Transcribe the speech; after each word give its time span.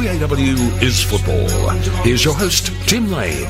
3AW 0.00 0.82
is 0.82 1.02
football. 1.02 1.46
Here's 2.02 2.24
your 2.24 2.32
host, 2.32 2.72
Tim 2.88 3.12
Lane. 3.12 3.44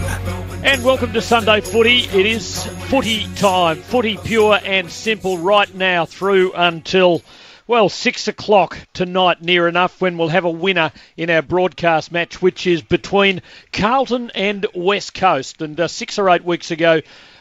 And 0.64 0.82
welcome 0.82 1.12
to 1.12 1.22
Sunday 1.22 1.60
Footy. 1.60 2.00
It 2.06 2.26
is 2.26 2.66
footy 2.88 3.32
time. 3.36 3.76
Footy 3.76 4.16
pure 4.16 4.58
and 4.64 4.90
simple 4.90 5.38
right 5.38 5.72
now 5.76 6.06
through 6.06 6.52
until, 6.54 7.22
well, 7.68 7.88
six 7.88 8.26
o'clock 8.26 8.76
tonight, 8.92 9.40
near 9.40 9.68
enough, 9.68 10.00
when 10.00 10.18
we'll 10.18 10.26
have 10.26 10.44
a 10.44 10.50
winner 10.50 10.90
in 11.16 11.30
our 11.30 11.42
broadcast 11.42 12.10
match, 12.10 12.42
which 12.42 12.66
is 12.66 12.82
between 12.82 13.42
Carlton 13.72 14.32
and 14.34 14.66
West 14.74 15.14
Coast. 15.14 15.62
And 15.62 15.78
uh, 15.78 15.86
six 15.86 16.18
or 16.18 16.30
eight 16.30 16.44
weeks 16.44 16.72
ago, 16.72 17.00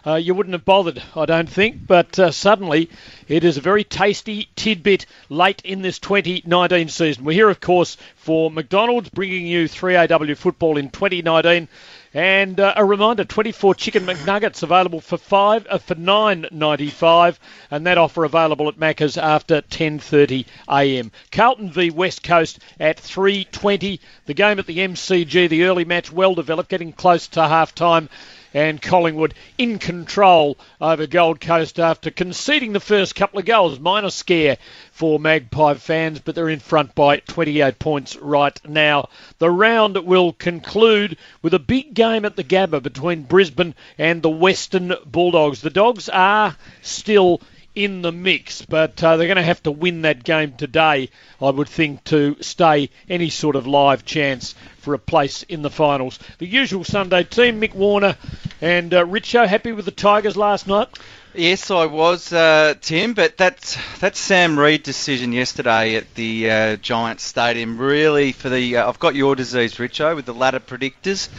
uh, 0.10 0.16
you 0.16 0.34
wouldn't 0.34 0.54
have 0.54 0.66
bothered, 0.66 1.04
I 1.16 1.26
don't 1.26 1.50
think. 1.50 1.86
But 1.86 2.18
uh, 2.18 2.32
suddenly, 2.32 2.90
it 3.28 3.44
is 3.44 3.58
a 3.58 3.62
very 3.62 3.84
tasty 3.84 4.50
tidbit 4.56 5.06
late 5.30 5.62
in 5.64 5.82
this 5.82 6.00
2019 6.00 6.90
season. 6.90 7.26
We're 7.26 7.34
here, 7.34 7.50
of 7.50 7.60
course, 7.60 7.96
for 8.16 8.50
McDonald's, 8.50 9.10
bringing 9.10 9.46
you 9.46 9.66
3AW 9.66 10.36
football 10.36 10.78
in 10.78 10.90
2019. 10.90 11.68
And 12.12 12.60
uh, 12.60 12.74
a 12.76 12.84
reminder: 12.84 13.24
24 13.24 13.76
chicken 13.76 14.08
McNuggets 14.08 14.64
available 14.64 15.00
for 15.00 15.18
five 15.18 15.68
uh, 15.70 15.78
for 15.78 15.94
9.95, 15.94 17.38
and 17.70 17.86
that 17.86 18.00
offer 18.00 18.24
available 18.24 18.68
at 18.68 18.80
Macca's 18.80 19.16
after 19.16 19.62
10:30 19.62 20.48
a.m. 20.68 21.12
Carlton 21.32 21.72
v 21.72 21.92
West 21.92 22.24
Coast 22.24 22.58
at 22.80 22.98
3:20. 22.98 24.00
The 24.26 24.34
game 24.34 24.58
at 24.58 24.66
the 24.66 24.80
MCG, 24.80 25.50
the 25.50 25.66
early 25.66 25.86
match, 25.86 26.12
well 26.12 26.34
developed, 26.34 26.70
getting 26.72 26.94
close 26.94 27.28
to 27.28 27.48
half 27.48 27.76
time 27.76 28.10
and 28.54 28.82
Collingwood 28.82 29.34
in 29.58 29.80
control 29.80 30.58
over 30.82 31.08
Gold 31.08 31.40
Coast 31.40 31.80
after 31.80 32.12
conceding 32.12 32.74
the 32.74 32.80
first 32.80 33.16
couple 33.16 33.40
of 33.40 33.46
goals. 33.46 33.80
Minor 33.80 34.10
scare 34.10 34.58
for 34.92 35.20
Magpie 35.20 35.76
fans, 35.76 36.20
but 36.20 36.36
they're 36.36 36.50
in 36.50 36.60
front 36.60 36.96
by 36.96 37.18
28 37.18 37.80
points 37.80 38.16
right 38.18 38.60
now. 38.68 39.10
The 39.38 39.50
round 39.50 39.98
will 39.98 40.34
conclude 40.34 41.18
with 41.42 41.54
a 41.54 41.60
big 41.60 41.94
game 41.94 42.26
at 42.26 42.36
the 42.36 42.44
Gabba 42.44 42.82
between 42.82 43.24
Brisbane 43.24 43.76
and 43.98 44.22
the 44.22 44.30
Western 44.30 44.94
Bulldogs. 45.06 45.62
The 45.62 45.70
Dogs 45.70 46.10
are 46.10 46.56
still 46.82 47.42
in 47.80 48.02
the 48.02 48.12
mix, 48.12 48.62
but 48.62 49.02
uh, 49.02 49.16
they're 49.16 49.28
going 49.28 49.38
to 49.38 49.42
have 49.42 49.64
to 49.64 49.72
win 49.72 50.02
that 50.02 50.22
game 50.22 50.52
today, 50.52 51.10
I 51.42 51.50
would 51.50 51.70
think, 51.70 52.04
to 52.06 52.36
stay 52.42 52.90
any 53.10 53.30
sort 53.30 53.56
of 53.56 53.68
live 53.68 54.04
chance 54.04 54.54
for 54.80 54.94
a 54.94 55.00
place 55.00 55.44
in 55.44 55.62
the 55.62 55.70
finals. 55.70 56.20
The 56.40 56.46
usual 56.46 56.84
Sunday 56.84 57.24
team, 57.24 57.62
Mick 57.62 57.74
Warner 57.74 58.18
and 58.60 58.94
uh, 58.94 59.06
Richo, 59.06 59.48
happy 59.48 59.72
with 59.72 59.86
the 59.86 59.92
Tigers 59.92 60.36
last 60.36 60.68
night? 60.68 60.90
Yes, 61.34 61.72
I 61.72 61.86
was, 61.86 62.34
uh, 62.34 62.74
Tim, 62.82 63.14
but 63.14 63.38
that 63.38 63.80
that 64.00 64.18
Sam 64.18 64.60
Reid 64.60 64.84
decision 64.84 65.32
yesterday 65.32 65.96
at 65.96 66.16
the 66.16 66.50
uh, 66.50 66.76
Giants 66.78 67.24
Stadium 67.24 67.78
really 67.78 68.32
for 68.34 68.50
the 68.50 68.78
uh, 68.78 68.90
I've 68.90 69.00
got 69.00 69.16
your 69.16 69.36
disease, 69.36 69.76
Richo, 69.76 70.16
with 70.16 70.26
the 70.26 70.34
ladder 70.34 70.60
predictors, 70.60 71.30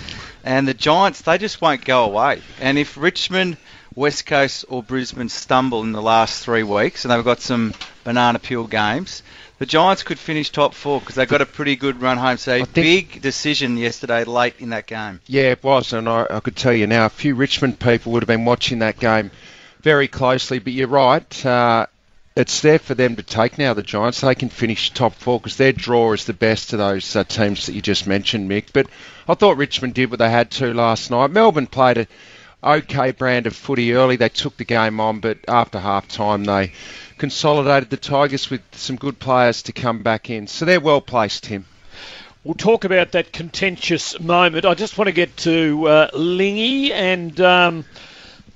and 0.44 0.66
the 0.66 0.74
Giants 0.74 1.22
they 1.22 1.38
just 1.38 1.60
won't 1.60 1.84
go 1.84 2.04
away. 2.04 2.40
And 2.60 2.78
if 2.78 2.96
Richmond 2.96 3.56
West 3.94 4.26
Coast 4.26 4.64
or 4.68 4.82
Brisbane 4.82 5.28
stumble 5.28 5.82
in 5.82 5.92
the 5.92 6.02
last 6.02 6.44
three 6.44 6.62
weeks, 6.62 7.04
and 7.04 7.12
they've 7.12 7.24
got 7.24 7.40
some 7.40 7.74
banana 8.04 8.38
peel 8.38 8.66
games. 8.66 9.22
The 9.58 9.66
Giants 9.66 10.02
could 10.02 10.18
finish 10.18 10.48
top 10.50 10.72
four 10.72 11.00
because 11.00 11.16
they 11.16 11.26
got 11.26 11.42
a 11.42 11.46
pretty 11.46 11.76
good 11.76 12.00
run 12.00 12.16
home. 12.16 12.38
So 12.38 12.64
big 12.64 13.20
decision 13.20 13.76
yesterday 13.76 14.24
late 14.24 14.54
in 14.58 14.70
that 14.70 14.86
game. 14.86 15.20
Yeah, 15.26 15.50
it 15.50 15.62
was, 15.62 15.92
and 15.92 16.08
I, 16.08 16.26
I, 16.30 16.40
could 16.40 16.56
tell 16.56 16.72
you 16.72 16.86
now, 16.86 17.04
a 17.04 17.10
few 17.10 17.34
Richmond 17.34 17.78
people 17.78 18.12
would 18.12 18.22
have 18.22 18.28
been 18.28 18.46
watching 18.46 18.78
that 18.78 18.98
game 18.98 19.30
very 19.82 20.08
closely. 20.08 20.60
But 20.60 20.72
you're 20.72 20.88
right, 20.88 21.46
uh, 21.46 21.86
it's 22.36 22.62
there 22.62 22.78
for 22.78 22.94
them 22.94 23.16
to 23.16 23.22
take 23.22 23.58
now. 23.58 23.74
The 23.74 23.82
Giants 23.82 24.22
they 24.22 24.34
can 24.34 24.48
finish 24.48 24.92
top 24.92 25.14
four 25.14 25.38
because 25.38 25.56
their 25.56 25.72
draw 25.72 26.12
is 26.12 26.24
the 26.24 26.32
best 26.32 26.72
of 26.72 26.78
those 26.78 27.14
uh, 27.14 27.24
teams 27.24 27.66
that 27.66 27.74
you 27.74 27.82
just 27.82 28.06
mentioned, 28.06 28.50
Mick. 28.50 28.72
But 28.72 28.86
I 29.28 29.34
thought 29.34 29.58
Richmond 29.58 29.92
did 29.92 30.10
what 30.10 30.20
they 30.20 30.30
had 30.30 30.50
to 30.52 30.72
last 30.72 31.10
night. 31.10 31.32
Melbourne 31.32 31.66
played 31.66 31.98
a 31.98 32.06
okay 32.62 33.12
brand 33.12 33.46
of 33.46 33.56
footy 33.56 33.92
early. 33.94 34.16
They 34.16 34.28
took 34.28 34.56
the 34.56 34.64
game 34.64 35.00
on, 35.00 35.20
but 35.20 35.38
after 35.48 35.78
half 35.78 36.08
time 36.08 36.44
they 36.44 36.72
consolidated 37.18 37.90
the 37.90 37.96
Tigers 37.96 38.50
with 38.50 38.62
some 38.72 38.96
good 38.96 39.18
players 39.18 39.62
to 39.64 39.72
come 39.72 40.02
back 40.02 40.30
in. 40.30 40.46
So 40.46 40.64
they're 40.64 40.80
well 40.80 41.00
placed, 41.00 41.44
Tim. 41.44 41.66
We'll 42.42 42.54
talk 42.54 42.84
about 42.84 43.12
that 43.12 43.32
contentious 43.32 44.18
moment. 44.18 44.64
I 44.64 44.72
just 44.72 44.96
want 44.96 45.08
to 45.08 45.12
get 45.12 45.36
to 45.38 45.86
uh, 45.86 46.10
Lingy 46.14 46.90
and 46.90 47.38
um, 47.40 47.84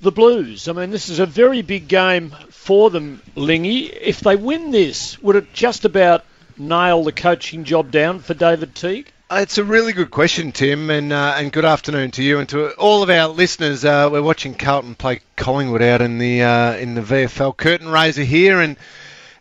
the 0.01 0.11
Blues. 0.11 0.67
I 0.67 0.73
mean, 0.73 0.89
this 0.89 1.09
is 1.09 1.19
a 1.19 1.27
very 1.27 1.61
big 1.61 1.87
game 1.87 2.35
for 2.49 2.89
them, 2.89 3.21
Lingy. 3.35 3.85
If 3.85 4.21
they 4.21 4.35
win 4.35 4.71
this, 4.71 5.21
would 5.21 5.35
it 5.35 5.53
just 5.53 5.85
about 5.85 6.25
nail 6.57 7.03
the 7.03 7.11
coaching 7.11 7.63
job 7.63 7.91
down 7.91 8.19
for 8.19 8.33
David 8.33 8.73
Teague? 8.73 9.11
Uh, 9.27 9.39
it's 9.41 9.57
a 9.57 9.63
really 9.63 9.91
good 9.91 10.11
question, 10.11 10.51
Tim, 10.51 10.91
and 10.91 11.11
uh, 11.11 11.33
and 11.37 11.51
good 11.51 11.65
afternoon 11.65 12.11
to 12.11 12.21
you 12.21 12.37
and 12.37 12.47
to 12.49 12.75
all 12.75 13.01
of 13.01 13.09
our 13.09 13.27
listeners. 13.27 13.83
Uh, 13.83 14.07
we're 14.11 14.21
watching 14.21 14.53
Carlton 14.53 14.93
play 14.93 15.21
Collingwood 15.35 15.81
out 15.81 15.99
in 16.03 16.19
the 16.19 16.43
uh, 16.43 16.73
in 16.75 16.93
the 16.93 17.01
VFL 17.01 17.57
curtain 17.57 17.89
raiser 17.89 18.23
here, 18.23 18.61
and 18.61 18.77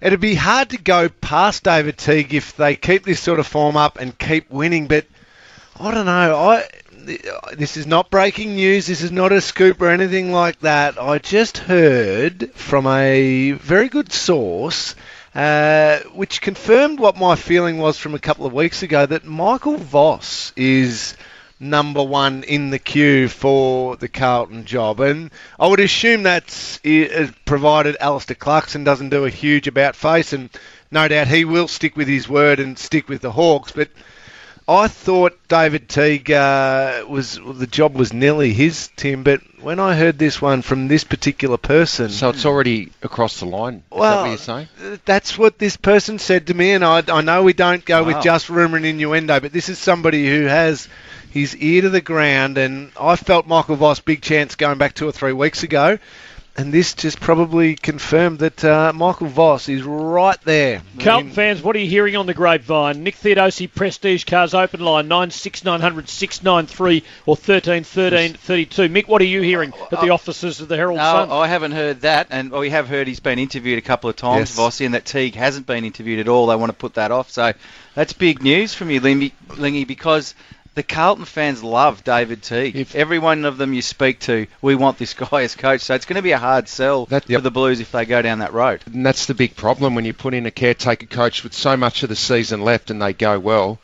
it'd 0.00 0.20
be 0.20 0.36
hard 0.36 0.70
to 0.70 0.78
go 0.78 1.10
past 1.10 1.64
David 1.64 1.98
Teague 1.98 2.32
if 2.32 2.56
they 2.56 2.76
keep 2.76 3.04
this 3.04 3.20
sort 3.20 3.38
of 3.38 3.46
form 3.46 3.76
up 3.76 3.98
and 3.98 4.18
keep 4.18 4.50
winning. 4.50 4.86
But 4.86 5.04
I 5.78 5.92
don't 5.92 6.06
know. 6.06 6.34
I 6.34 6.66
this 7.52 7.76
is 7.76 7.86
not 7.86 8.08
breaking 8.08 8.54
news. 8.54 8.86
This 8.86 9.02
is 9.02 9.12
not 9.12 9.32
a 9.32 9.42
scoop 9.42 9.82
or 9.82 9.90
anything 9.90 10.32
like 10.32 10.60
that. 10.60 10.98
I 10.98 11.18
just 11.18 11.58
heard 11.58 12.52
from 12.54 12.86
a 12.86 13.50
very 13.50 13.90
good 13.90 14.14
source 14.14 14.94
uh, 15.34 15.98
which 16.12 16.40
confirmed 16.40 17.00
what 17.00 17.16
my 17.16 17.34
feeling 17.34 17.78
was 17.78 17.98
from 17.98 18.14
a 18.14 18.20
couple 18.20 18.46
of 18.46 18.52
weeks 18.52 18.82
ago 18.82 19.04
that 19.04 19.24
Michael 19.24 19.76
Voss 19.76 20.52
is 20.56 21.16
number 21.58 22.02
one 22.02 22.44
in 22.44 22.70
the 22.70 22.78
queue 22.78 23.28
for 23.28 23.96
the 23.96 24.08
Carlton 24.08 24.64
job. 24.64 25.00
And 25.00 25.30
I 25.58 25.66
would 25.66 25.80
assume 25.80 26.22
that's 26.22 26.78
provided 27.44 27.96
Alastair 28.00 28.36
Clarkson 28.36 28.84
doesn't 28.84 29.10
do 29.10 29.24
a 29.24 29.30
huge 29.30 29.66
about 29.66 29.96
face, 29.96 30.32
and 30.32 30.50
no 30.90 31.08
doubt 31.08 31.28
he 31.28 31.44
will 31.44 31.68
stick 31.68 31.96
with 31.96 32.08
his 32.08 32.28
word 32.28 32.60
and 32.60 32.78
stick 32.78 33.08
with 33.08 33.22
the 33.22 33.32
Hawks. 33.32 33.72
But 33.72 33.88
I 34.66 34.88
thought 34.88 35.36
David 35.48 35.90
Teague 35.90 36.30
uh, 36.30 37.04
was 37.06 37.38
the 37.38 37.66
job 37.66 37.94
was 37.94 38.14
nearly 38.14 38.54
his, 38.54 38.88
Tim. 38.96 39.22
But 39.22 39.42
when 39.60 39.78
I 39.78 39.94
heard 39.94 40.18
this 40.18 40.40
one 40.40 40.62
from 40.62 40.88
this 40.88 41.04
particular 41.04 41.58
person, 41.58 42.08
so 42.08 42.30
it's 42.30 42.46
already 42.46 42.90
across 43.02 43.40
the 43.40 43.46
line. 43.46 43.76
Is 43.76 43.82
well, 43.90 44.16
that 44.16 44.20
what 44.22 44.28
you're 44.28 44.38
saying? 44.38 44.68
That's 45.04 45.36
what 45.36 45.58
this 45.58 45.76
person 45.76 46.18
said 46.18 46.46
to 46.46 46.54
me, 46.54 46.72
and 46.72 46.82
I, 46.82 47.02
I 47.08 47.20
know 47.20 47.42
we 47.42 47.52
don't 47.52 47.84
go 47.84 48.02
wow. 48.02 48.08
with 48.08 48.24
just 48.24 48.48
rumor 48.48 48.78
and 48.78 48.86
innuendo, 48.86 49.38
but 49.40 49.52
this 49.52 49.68
is 49.68 49.78
somebody 49.78 50.26
who 50.26 50.44
has 50.44 50.88
his 51.30 51.54
ear 51.56 51.82
to 51.82 51.90
the 51.90 52.00
ground, 52.00 52.56
and 52.56 52.90
I 52.98 53.16
felt 53.16 53.46
Michael 53.46 53.76
Voss 53.76 54.00
big 54.00 54.22
chance 54.22 54.54
going 54.54 54.78
back 54.78 54.94
two 54.94 55.06
or 55.06 55.12
three 55.12 55.32
weeks 55.32 55.62
ago 55.62 55.98
and 56.56 56.72
this 56.72 56.94
just 56.94 57.20
probably 57.20 57.74
confirmed 57.74 58.38
that 58.38 58.64
uh, 58.64 58.92
Michael 58.94 59.26
Voss 59.26 59.68
is 59.68 59.82
right 59.82 60.40
there. 60.42 60.82
Carlton 61.00 61.30
fans, 61.30 61.62
what 61.62 61.74
are 61.74 61.80
you 61.80 61.88
hearing 61.88 62.14
on 62.14 62.26
the 62.26 62.34
grapevine? 62.34 63.02
Nick 63.02 63.16
Theodosi 63.16 63.72
Prestige 63.72 64.24
Cars 64.24 64.54
open 64.54 64.80
line 64.80 65.08
96900 65.08 66.08
693 66.08 67.02
or 67.26 67.36
13 67.36 67.82
13 67.82 68.34
32. 68.34 68.82
Mick, 68.88 69.08
what 69.08 69.20
are 69.20 69.26
you 69.26 69.42
hearing 69.42 69.72
at 69.90 70.00
the 70.00 70.10
offices 70.10 70.60
of 70.60 70.68
the 70.68 70.76
Herald 70.76 70.98
no, 70.98 71.02
Sun? 71.02 71.30
I 71.32 71.48
haven't 71.48 71.72
heard 71.72 72.02
that, 72.02 72.28
and 72.30 72.52
we 72.52 72.70
have 72.70 72.88
heard 72.88 73.08
he's 73.08 73.20
been 73.20 73.40
interviewed 73.40 73.78
a 73.78 73.82
couple 73.82 74.08
of 74.08 74.16
times, 74.16 74.56
yes. 74.56 74.80
and 74.80 74.94
that 74.94 75.04
Teague 75.04 75.34
hasn't 75.34 75.66
been 75.66 75.84
interviewed 75.84 76.20
at 76.20 76.28
all. 76.28 76.46
They 76.46 76.56
want 76.56 76.70
to 76.70 76.78
put 76.78 76.94
that 76.94 77.10
off, 77.10 77.30
so 77.30 77.52
that's 77.94 78.12
big 78.12 78.42
news 78.42 78.74
from 78.74 78.90
you, 78.90 79.00
Lingy, 79.00 79.84
because 79.84 80.34
the 80.74 80.82
Carlton 80.82 81.24
fans 81.24 81.62
love 81.62 82.04
David 82.04 82.42
Teague. 82.42 82.76
If 82.76 82.94
Every 82.94 83.18
one 83.18 83.44
of 83.44 83.58
them 83.58 83.72
you 83.72 83.82
speak 83.82 84.20
to, 84.20 84.46
we 84.60 84.74
want 84.74 84.98
this 84.98 85.14
guy 85.14 85.42
as 85.42 85.54
coach. 85.54 85.82
So 85.82 85.94
it's 85.94 86.04
going 86.04 86.16
to 86.16 86.22
be 86.22 86.32
a 86.32 86.38
hard 86.38 86.68
sell 86.68 87.06
that, 87.06 87.28
yep. 87.28 87.38
for 87.38 87.42
the 87.42 87.50
Blues 87.50 87.80
if 87.80 87.92
they 87.92 88.04
go 88.04 88.22
down 88.22 88.40
that 88.40 88.52
road. 88.52 88.82
And 88.86 89.04
that's 89.04 89.26
the 89.26 89.34
big 89.34 89.56
problem 89.56 89.94
when 89.94 90.04
you 90.04 90.12
put 90.12 90.34
in 90.34 90.46
a 90.46 90.50
caretaker 90.50 91.06
coach 91.06 91.44
with 91.44 91.54
so 91.54 91.76
much 91.76 92.02
of 92.02 92.08
the 92.08 92.16
season 92.16 92.62
left 92.62 92.90
and 92.90 93.00
they 93.00 93.12
go 93.12 93.38
well 93.38 93.78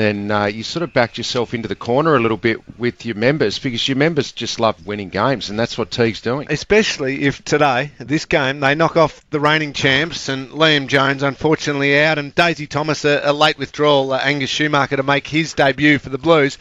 then 0.00 0.30
uh, 0.30 0.46
you 0.46 0.62
sort 0.62 0.82
of 0.82 0.92
backed 0.92 1.18
yourself 1.18 1.54
into 1.54 1.68
the 1.68 1.74
corner 1.74 2.16
a 2.16 2.20
little 2.20 2.36
bit 2.36 2.78
with 2.78 3.04
your 3.04 3.16
members 3.16 3.58
because 3.58 3.86
your 3.86 3.96
members 3.96 4.32
just 4.32 4.58
love 4.58 4.86
winning 4.86 5.10
games, 5.10 5.50
and 5.50 5.58
that's 5.58 5.76
what 5.76 5.90
Teague's 5.90 6.20
doing. 6.20 6.46
Especially 6.50 7.24
if 7.24 7.44
today, 7.44 7.92
this 7.98 8.24
game, 8.24 8.60
they 8.60 8.74
knock 8.74 8.96
off 8.96 9.24
the 9.30 9.40
reigning 9.40 9.72
champs 9.72 10.28
and 10.28 10.50
Liam 10.50 10.86
Jones, 10.86 11.22
unfortunately, 11.22 11.98
out, 12.00 12.18
and 12.18 12.34
Daisy 12.34 12.66
Thomas, 12.66 13.04
a, 13.04 13.20
a 13.24 13.32
late 13.32 13.58
withdrawal, 13.58 14.12
uh, 14.12 14.18
Angus 14.18 14.50
Schumacher 14.50 14.96
to 14.96 15.02
make 15.02 15.26
his 15.26 15.54
debut 15.54 15.98
for 15.98 16.08
the 16.08 16.18
Blues. 16.18 16.58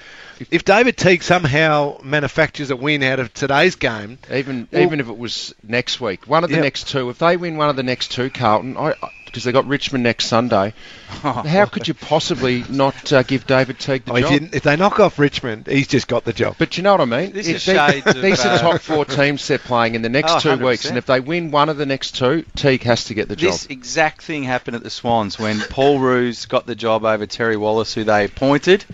If 0.51 0.63
David 0.63 0.95
Teague 0.95 1.24
somehow 1.24 2.00
manufactures 2.01 2.71
a 2.71 2.75
win 2.75 3.03
out 3.03 3.19
of 3.19 3.33
today's 3.33 3.75
game, 3.75 4.18
even 4.31 4.69
well, 4.71 4.81
even 4.83 5.00
if 5.01 5.09
it 5.09 5.18
was 5.18 5.53
next 5.63 6.00
week, 6.00 6.27
one 6.27 6.45
of 6.45 6.50
the 6.50 6.56
yep. 6.56 6.63
next 6.63 6.88
two, 6.88 7.09
if 7.09 7.19
they 7.19 7.35
win 7.35 7.57
one 7.57 7.69
of 7.69 7.75
the 7.75 7.83
next 7.83 8.12
two, 8.12 8.30
Carlton, 8.30 8.77
I 8.77 8.95
because 9.30 9.44
they 9.44 9.52
got 9.52 9.66
Richmond 9.68 10.04
next 10.04 10.26
Sunday. 10.26 10.74
How 11.22 11.66
could 11.66 11.88
you 11.88 11.94
possibly 11.94 12.64
not 12.70 13.12
uh, 13.14 13.24
give 13.24 13.46
David 13.48 13.80
Teague 13.80 14.06
the 14.06 14.14
Oh, 14.14 14.16
if, 14.18 14.30
job? 14.30 14.50
if 14.54 14.64
they 14.64 14.76
knock 14.76 15.00
off 15.00 15.18
Richmond, 15.20 15.68
he's 15.68 15.88
just 15.88 16.08
got 16.08 16.24
the 16.26 16.34
job. 16.34 16.56
But 16.58 16.78
you 16.78 16.84
know 16.84 16.92
what 16.92 17.02
I 17.02 17.06
mean? 17.06 17.31
This 17.31 17.48
If 17.48 17.56
is 17.58 17.66
they- 17.66 17.76
shades 17.76 18.08
of, 18.08 18.22
these 18.22 18.46
are 18.46 18.50
uh, 18.54 18.58
top 18.58 18.81
four 18.81 19.06
teams 19.06 19.48
they're 19.48 19.58
playing 19.58 19.96
in 19.96 20.02
the 20.02 20.10
next 20.10 20.31
Oh, 20.46 20.56
two 20.58 20.64
weeks, 20.66 20.86
100%. 20.86 20.90
and 20.90 20.98
if 20.98 21.06
they 21.06 21.20
win 21.20 21.52
one 21.52 21.70
of 21.70 21.78
the 21.78 21.86
next 21.86 22.16
two, 22.18 22.44
Teague 22.56 22.84
has 22.84 23.06
to 23.06 23.14
get 23.14 23.28
the 23.28 23.36
job. 23.36 23.52
This 23.52 23.66
exact 23.68 24.22
thing 24.24 24.44
happened 24.44 24.76
at 24.76 24.84
the 24.84 24.90
Swans 24.90 25.38
when 25.40 25.60
Paul 25.60 26.00
Roos 26.00 26.46
got 26.46 26.66
the 26.66 26.76
job 26.76 27.06
over 27.06 27.26
Terry 27.26 27.58
Wallace, 27.58 27.94
who 27.94 28.04
they 28.04 28.26
appointed. 28.26 28.86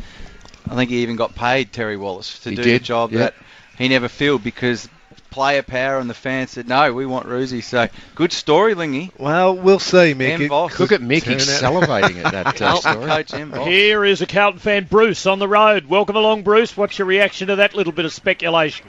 I 0.69 0.75
think 0.75 0.89
he 0.89 1.03
even 1.03 1.15
got 1.15 1.35
paid 1.35 1.71
Terry 1.71 1.97
Wallace 1.97 2.39
to 2.39 2.49
He 2.49 2.55
do 2.55 2.63
did, 2.63 2.81
the 2.81 2.85
job 2.85 3.11
yeah. 3.11 3.19
that 3.19 3.35
he 3.77 3.87
never 3.87 4.07
filled 4.07 4.43
because 4.43 4.89
player 5.35 5.61
power 5.63 5.97
and 5.99 6.09
the 6.09 6.13
fans 6.13 6.51
said 6.51 6.65
no, 6.65 6.93
we 6.93 7.05
want 7.05 7.27
Roosie. 7.27 7.61
So 7.61 7.89
good 8.15 8.31
story, 8.31 8.73
Lingy. 8.73 9.11
Well, 9.19 9.53
we'll 9.57 9.79
see, 9.79 10.13
Mick. 10.13 10.31
M. 10.31 10.41
It 10.43 10.47
Voss. 10.47 10.79
Look 10.79 10.93
at 10.93 11.01
Mick, 11.01 11.23
turn 11.23 11.33
he's 11.33 11.61
out- 11.61 11.73
salivating 11.73 12.23
at 12.23 12.31
that 12.31 12.61
uh, 12.61 12.75
story. 12.79 13.05
coach 13.05 13.33
M. 13.33 13.51
Voss. 13.51 13.67
Here 13.67 14.05
is 14.05 14.21
a 14.21 14.25
Carlton 14.25 14.61
fan, 14.61 14.87
Bruce, 14.89 15.25
on 15.25 15.39
the 15.39 15.47
road. 15.49 15.87
Welcome 15.87 16.15
along, 16.15 16.43
Bruce. 16.43 16.77
What's 16.77 16.97
your 16.97 17.05
reaction 17.07 17.49
to 17.49 17.57
that 17.57 17.75
little 17.75 17.91
bit 17.91 18.05
of 18.05 18.13
speculation? 18.13 18.87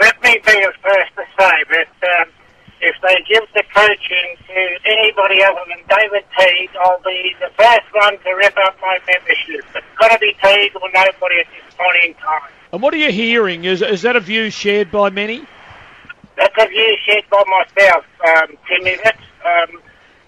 Let 0.00 0.22
me 0.22 0.34
be 0.34 0.52
the 0.52 0.72
first 0.82 1.14
to 1.16 1.24
say 1.38 1.52
that 1.70 2.20
um, 2.20 2.28
if 2.82 2.94
they 3.00 3.16
give 3.26 3.48
the 3.54 3.62
coaching 3.74 4.36
to 4.46 4.78
anybody 4.84 5.42
other 5.42 5.60
than 5.66 5.78
David 5.88 6.24
Teague, 6.38 6.70
I'll 6.78 7.00
be 7.02 7.34
the 7.40 7.48
first 7.56 7.86
one 7.94 8.18
to 8.18 8.30
rip 8.34 8.54
up 8.58 8.76
my 8.82 8.98
membership. 9.08 9.64
It's 9.74 9.86
got 9.98 10.08
to 10.12 10.18
be 10.18 10.34
Teague 10.42 10.72
or 10.76 10.90
nobody 10.92 11.40
at 11.40 11.46
this 11.54 11.74
point 11.74 12.04
in 12.04 12.14
time. 12.22 12.50
And 12.70 12.82
what 12.82 12.92
are 12.92 12.98
you 12.98 13.10
hearing? 13.12 13.64
Is, 13.64 13.80
is 13.82 14.02
that 14.02 14.16
a 14.16 14.20
view 14.20 14.50
shared 14.50 14.90
by 14.90 15.08
many? 15.08 15.46
That's 16.36 16.54
a 16.58 16.68
view 16.68 16.96
shared 17.04 17.24
by 17.30 17.44
myself, 17.46 18.04
um, 18.26 18.56
Timmy. 18.68 18.96
That's, 19.02 19.18
um, 19.44 19.80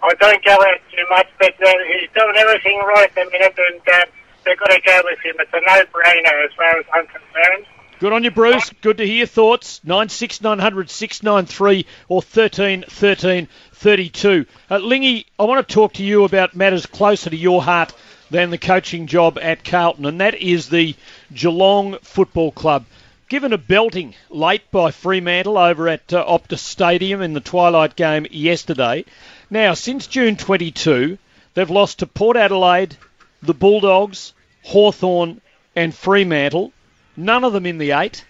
I 0.02 0.14
don't 0.14 0.44
go 0.44 0.52
out 0.52 0.80
too 0.92 1.04
much, 1.10 1.26
but 1.38 1.54
uh, 1.66 1.72
he's 1.88 2.10
doing 2.14 2.36
everything 2.36 2.78
right 2.78 3.08
at 3.08 3.14
the 3.14 3.30
minute, 3.30 3.58
and 3.58 3.80
uh, 3.92 4.06
they've 4.44 4.58
got 4.58 4.70
to 4.70 4.80
go 4.80 5.00
with 5.04 5.18
him. 5.20 5.34
It's 5.38 5.52
a 5.52 5.60
no-brainer 5.60 6.44
as 6.44 6.52
far 6.56 6.78
as 6.78 6.84
I'm 6.94 7.06
concerned. 7.06 7.66
Good 7.98 8.12
on 8.12 8.24
you, 8.24 8.30
Bruce. 8.30 8.70
Good 8.82 8.98
to 8.98 9.06
hear 9.06 9.16
your 9.16 9.26
thoughts. 9.26 9.80
96900 9.82 10.90
693 10.90 11.86
or 12.08 12.20
13 12.20 12.84
13 12.86 13.48
32. 13.72 14.46
Uh, 14.70 14.76
Lingy, 14.76 15.26
I 15.38 15.44
want 15.44 15.66
to 15.66 15.74
talk 15.74 15.94
to 15.94 16.04
you 16.04 16.24
about 16.24 16.54
matters 16.54 16.84
closer 16.84 17.30
to 17.30 17.36
your 17.36 17.62
heart 17.62 17.94
than 18.30 18.50
the 18.50 18.58
coaching 18.58 19.06
job 19.06 19.38
at 19.40 19.64
Carlton, 19.64 20.04
and 20.04 20.20
that 20.20 20.34
is 20.34 20.68
the 20.68 20.94
Geelong 21.32 21.98
Football 22.02 22.52
Club. 22.52 22.84
Given 23.28 23.52
a 23.52 23.58
belting 23.58 24.14
late 24.30 24.70
by 24.70 24.92
Fremantle 24.92 25.58
over 25.58 25.88
at 25.88 26.12
uh, 26.12 26.24
Optus 26.24 26.60
Stadium 26.60 27.22
in 27.22 27.32
the 27.32 27.40
twilight 27.40 27.96
game 27.96 28.26
yesterday. 28.30 29.04
Now, 29.50 29.74
since 29.74 30.06
June 30.06 30.36
22, 30.36 31.18
they've 31.54 31.70
lost 31.70 31.98
to 31.98 32.06
Port 32.06 32.36
Adelaide, 32.36 32.96
the 33.42 33.54
Bulldogs, 33.54 34.32
Hawthorn, 34.62 35.40
and 35.74 35.92
Fremantle 35.94 36.72
none 37.16 37.44
of 37.44 37.52
them 37.52 37.66
in 37.66 37.78
the 37.78 37.92
eight. 37.92 38.24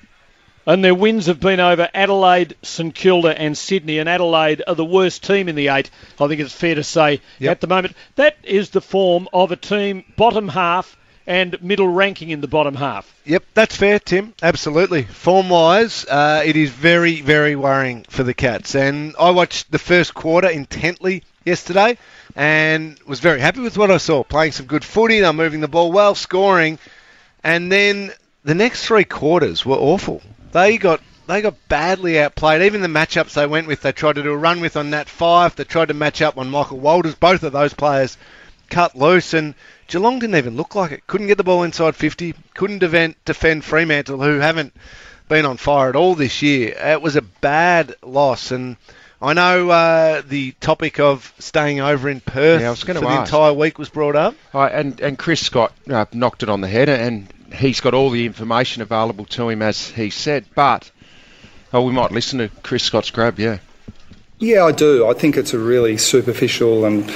And 0.67 0.83
their 0.83 0.95
wins 0.95 1.27
have 1.27 1.41
been 1.41 1.61
over 1.61 1.89
Adelaide, 1.95 2.57
St 2.63 2.95
Kilda, 2.95 3.39
and 3.39 3.57
Sydney. 3.57 3.99
And 3.99 4.09
Adelaide 4.09 4.63
are 4.67 4.75
the 4.75 4.85
worst 4.85 5.23
team 5.25 5.49
in 5.49 5.55
the 5.55 5.69
eight, 5.69 5.91
I 6.19 6.27
think 6.27 6.41
it's 6.41 6.53
fair 6.55 6.75
to 6.75 6.83
say, 6.83 7.21
Yep. 7.39 7.51
at 7.51 7.61
the 7.61 7.67
moment. 7.67 7.95
That 8.17 8.37
is 8.43 8.71
the 8.71 8.81
form 8.81 9.29
of 9.33 9.53
a 9.53 9.57
team 9.57 10.05
bottom 10.17 10.49
half 10.49 10.97
and 11.27 11.61
middle 11.63 11.89
ranking 11.89 12.31
in 12.31 12.41
the 12.41 12.49
bottom 12.49 12.75
half. 12.75 13.13
Yep, 13.25 13.45
that's 13.55 13.77
fair, 13.77 13.99
Tim. 13.99 14.35
Absolutely. 14.43 15.03
Form 15.03 15.49
wise, 15.49 16.05
uh, 16.07 16.43
it 16.45 16.57
is 16.57 16.71
very, 16.71 17.21
very 17.21 17.57
worrying 17.57 18.05
for 18.09 18.23
the 18.23 18.35
Cats. 18.35 18.75
And 18.75 19.15
I 19.19 19.31
watched 19.31 19.71
the 19.71 19.79
first 19.79 20.15
quarter 20.15 20.49
intently 20.49 21.25
yesterday 21.45 21.99
and 22.37 22.99
was 23.07 23.21
very 23.21 23.41
happy 23.41 23.61
with 23.61 23.77
what 23.77 23.91
I 23.91 23.97
saw. 23.97 24.23
Playing 24.23 24.53
some 24.53 24.67
good 24.67 24.85
footy, 24.85 25.21
they're 25.21 25.33
moving 25.33 25.61
the 25.61 25.69
ball 25.69 25.91
well, 25.91 26.15
scoring. 26.15 26.79
And 27.43 27.71
then 27.73 28.13
the 28.45 28.55
next 28.55 28.87
three 28.87 29.05
quarters 29.05 29.67
were 29.67 29.77
awful. 29.77 30.23
They 30.53 30.79
got 30.79 31.01
they 31.27 31.43
got 31.43 31.57
badly 31.69 32.21
outplayed. 32.21 32.63
Even 32.63 32.83
the 32.83 32.89
matchups 32.89 33.35
they 33.35 33.47
went 33.47 33.67
with, 33.67 33.83
they 33.83 33.91
tried 33.91 34.15
to 34.15 34.23
do 34.23 34.31
a 34.31 34.37
run 34.37 34.61
with 34.61 34.77
on 34.77 34.91
Nat 34.91 35.09
Fyfe. 35.09 35.57
They 35.57 35.65
tried 35.65 35.89
to 35.89 35.95
match 35.95 36.23
up 36.23 36.39
on 36.39 36.51
Michael 36.51 36.79
Walters. 36.79 37.17
Both 37.17 37.43
of 37.43 37.53
those 37.53 37.75
players 37.75 38.17
cut 38.71 38.97
loose, 38.97 39.35
and 39.35 39.55
Geelong 39.89 40.19
didn't 40.19 40.37
even 40.37 40.57
look 40.57 40.75
like 40.75 40.93
it. 40.93 41.07
Couldn't 41.07 41.27
get 41.29 41.39
the 41.39 41.45
ball 41.45 41.63
inside 41.63 41.95
50. 41.97 42.35
Couldn't 42.55 42.79
defend, 42.79 43.15
defend 43.25 43.65
Fremantle, 43.65 44.23
who 44.23 44.39
haven't 44.39 44.73
been 45.29 45.45
on 45.45 45.57
fire 45.57 45.89
at 45.89 45.97
all 45.97 46.15
this 46.15 46.43
year. 46.43 46.75
It 46.79 47.03
was 47.03 47.17
a 47.17 47.23
bad 47.23 47.95
loss, 48.03 48.51
and 48.51 48.77
I 49.21 49.33
know 49.33 49.71
uh, 49.71 50.23
the 50.27 50.53
topic 50.61 51.01
of 51.01 51.33
staying 51.39 51.81
over 51.81 52.09
in 52.09 52.21
Perth 52.21 52.61
Yeah, 52.61 52.69
I 52.69 52.71
was 52.71 52.81
for 52.81 52.87
gonna 52.89 53.01
the 53.01 53.09
ask. 53.09 53.33
entire 53.33 53.53
week 53.53 53.79
was 53.79 53.89
brought 53.89 54.17
up. 54.17 54.35
Uh, 54.55 54.63
and 54.65 55.01
and 55.01 55.19
Chris 55.19 55.41
Scott 55.41 55.73
uh, 55.89 56.05
knocked 56.13 56.43
it 56.43 56.49
on 56.49 56.61
the 56.61 56.69
head, 56.69 56.89
and 56.89 57.33
he's 57.55 57.81
got 57.81 57.95
all 57.95 58.11
the 58.11 58.27
information 58.27 58.83
available 58.83 59.25
to 59.27 59.49
him 59.49 59.63
as 59.63 59.89
he 59.91 60.11
said. 60.11 60.45
But 60.55 60.91
oh, 61.73 61.83
we 61.83 61.93
might 61.93 62.13
listen 62.13 62.39
to 62.41 62.49
Chris 62.63 62.83
Scott's 62.85 63.11
grab. 63.11 63.39
Yeah, 63.39 63.59
Yeah, 64.39 64.65
I 64.65 64.73
do. 64.73 65.07
I 65.09 65.15
think 65.15 65.37
it's 65.37 65.55
a 65.55 65.59
really 65.59 65.97
superficial 65.97 66.85
and 66.85 67.11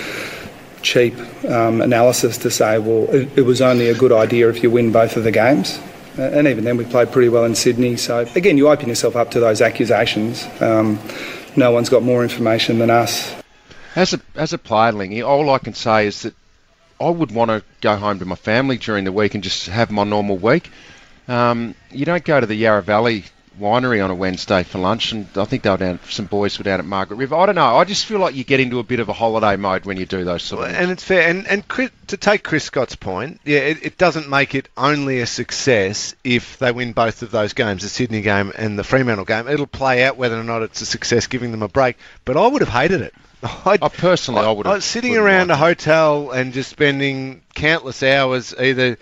cheap 0.83 1.15
um, 1.45 1.81
analysis 1.81 2.39
to 2.39 2.51
say, 2.51 2.79
well, 2.79 3.09
it, 3.15 3.39
it 3.39 3.43
was 3.43 3.61
only 3.61 3.89
a 3.89 3.95
good 3.95 4.13
idea 4.13 4.49
if 4.49 4.63
you 4.63 4.71
win 4.71 4.93
both 4.93 5.17
of 5.17 5.25
the 5.25 5.33
games. 5.33 5.79
Uh, 6.19 6.23
and 6.23 6.49
even 6.49 6.65
then, 6.65 6.77
we 6.77 6.85
played 6.85 7.13
pretty 7.13 7.29
well 7.29 7.45
in 7.45 7.55
Sydney. 7.55 7.97
So, 7.97 8.27
again, 8.35 8.59
you 8.59 8.69
open 8.69 8.89
yourself 8.89 9.17
up 9.17 9.31
to 9.33 9.41
those 9.41 9.61
accusations. 9.61 10.47
Um, 10.61 10.99
no 11.57 11.71
one's 11.71 11.89
got 11.89 12.03
more 12.03 12.23
information 12.23 12.79
than 12.79 12.91
us. 12.91 13.35
as 13.97 14.13
a 14.15 14.21
as 14.35 14.53
a 14.53 14.59
player, 14.59 14.93
Lingy, 14.93 15.23
all 15.23 15.51
I 15.51 15.59
can 15.59 15.75
say 15.75 16.07
is 16.07 16.23
that 16.23 16.35
I 17.01 17.11
would 17.11 17.33
want 17.33 17.51
to 17.51 17.63
go 17.81 17.97
home 17.97 18.19
to 18.19 18.25
my 18.25 18.37
family 18.37 18.77
during 18.77 19.05
the 19.05 19.13
week 19.13 19.35
and 19.35 19.43
just 19.43 19.67
have 19.67 19.91
my 19.91 20.05
normal 20.05 20.37
week. 20.37 20.71
Um, 21.29 21.75
you 21.91 22.05
don't 22.05 22.25
go 22.25 22.41
to 22.41 22.47
the 22.47 22.55
Yarra 22.55 22.83
Valley 22.83 23.25
winery 23.61 24.03
on 24.03 24.11
a 24.11 24.15
Wednesday 24.15 24.63
for 24.63 24.79
lunch, 24.79 25.13
and 25.13 25.29
I 25.37 25.45
think 25.45 25.63
they 25.63 25.71
were 25.71 25.77
down. 25.77 26.01
Some 26.09 26.27
boys 26.27 26.59
were 26.59 26.65
down 26.65 26.81
at 26.81 26.87
Margaret 26.87 27.17
River. 27.17 27.37
I 27.37 27.47
don't 27.47 27.55
know. 27.55 27.77
I 27.77 27.85
just 27.85 28.07
feel 28.07 28.19
like 28.19 28.35
you 28.35 28.43
get 28.43 28.61
into 28.61 28.79
a 28.79 28.83
bit 28.83 28.99
of 29.01 29.09
a 29.09 29.13
holiday 29.13 29.57
mode 29.57 29.85
when 29.85 29.97
you 29.97 30.07
do 30.07 30.25
those 30.25 30.43
sort 30.43 30.63
of. 30.63 30.67
Things. 30.69 30.79
and 30.83 30.91
it's 30.91 31.05
fair. 31.05 31.29
And, 31.29 31.47
and 31.47 31.67
Chris, 31.69 31.91
to 32.09 32.17
take 32.17 32.43
Chris 32.43 32.65
Scott's 32.65 32.97
point, 32.97 33.41
yeah, 33.45 33.61
it, 33.61 33.85
it 33.85 33.99
doesn't 33.99 34.29
make 34.29 34.55
it 34.55 34.69
only 34.77 35.21
a 35.21 35.27
success 35.27 36.15
if 36.25 36.59
they 36.59 36.73
win 36.73 36.93
both 36.93 37.23
of 37.23 37.31
those 37.31 37.53
games, 37.53 37.83
the 37.83 37.89
Sydney 37.89 38.23
game 38.23 38.53
and 38.57 38.79
the 38.79 38.85
Fremantle 38.85 39.27
game. 39.27 39.47
It'll 39.47 39.67
play 39.67 40.05
out 40.05 40.17
whether 40.17 40.39
or 40.39 40.45
not 40.45 40.63
it's 40.63 40.81
a 40.81 40.87
success, 40.87 41.27
giving 41.27 41.51
them 41.53 41.63
a 41.63 41.69
break. 41.69 41.97
But 42.25 42.37
I 42.37 42.47
would 42.47 42.63
have 42.63 42.69
hated 42.69 43.03
it. 43.03 43.15
I'd, 43.65 43.83
I 43.83 43.89
personally, 43.89 44.43
I 44.43 44.51
would 44.51 44.67
have. 44.67 44.85
sitting 44.85 45.17
around 45.17 45.51
a 45.51 45.57
hotel 45.57 46.31
and 46.31 46.53
just 46.53 46.71
spending 46.71 47.43
countless 47.55 48.03
hours 48.03 48.55
either 48.59 48.99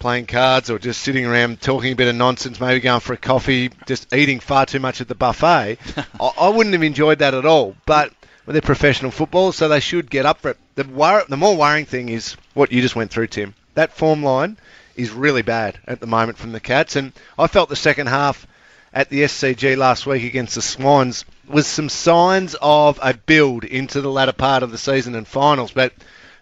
playing 0.00 0.26
cards 0.26 0.70
or 0.70 0.78
just 0.80 1.02
sitting 1.02 1.24
around 1.24 1.60
talking 1.60 1.92
a 1.92 1.96
bit 1.96 2.08
of 2.08 2.16
nonsense, 2.16 2.58
maybe 2.58 2.80
going 2.80 3.00
for 3.00 3.12
a 3.12 3.16
coffee, 3.16 3.70
just 3.86 4.12
eating 4.12 4.40
far 4.40 4.66
too 4.66 4.80
much 4.80 5.00
at 5.00 5.06
the 5.06 5.14
buffet. 5.14 5.78
I, 6.20 6.30
I 6.40 6.48
wouldn't 6.48 6.72
have 6.72 6.82
enjoyed 6.82 7.20
that 7.20 7.34
at 7.34 7.46
all. 7.46 7.76
But 7.86 8.12
well, 8.44 8.54
they're 8.54 8.62
professional 8.62 9.12
footballers, 9.12 9.56
so 9.56 9.68
they 9.68 9.78
should 9.78 10.10
get 10.10 10.26
up 10.26 10.40
for 10.40 10.50
it. 10.50 10.58
The, 10.74 10.84
wor- 10.84 11.24
the 11.28 11.36
more 11.36 11.56
worrying 11.56 11.86
thing 11.86 12.08
is 12.08 12.36
what 12.54 12.72
you 12.72 12.82
just 12.82 12.96
went 12.96 13.12
through, 13.12 13.28
Tim. 13.28 13.54
That 13.74 13.92
form 13.92 14.24
line 14.24 14.56
is 14.96 15.10
really 15.10 15.42
bad 15.42 15.78
at 15.86 16.00
the 16.00 16.06
moment 16.06 16.38
from 16.38 16.52
the 16.52 16.60
Cats, 16.60 16.96
and 16.96 17.12
I 17.38 17.46
felt 17.46 17.68
the 17.68 17.76
second 17.76 18.08
half 18.08 18.46
at 18.92 19.08
the 19.08 19.22
SCG 19.22 19.76
last 19.76 20.06
week 20.06 20.24
against 20.24 20.56
the 20.56 20.62
Swans 20.62 21.24
was 21.46 21.66
some 21.66 21.88
signs 21.88 22.56
of 22.60 22.98
a 23.02 23.14
build 23.14 23.64
into 23.64 24.00
the 24.00 24.10
latter 24.10 24.32
part 24.32 24.62
of 24.62 24.72
the 24.72 24.78
season 24.78 25.14
and 25.14 25.28
finals, 25.28 25.70
but 25.72 25.92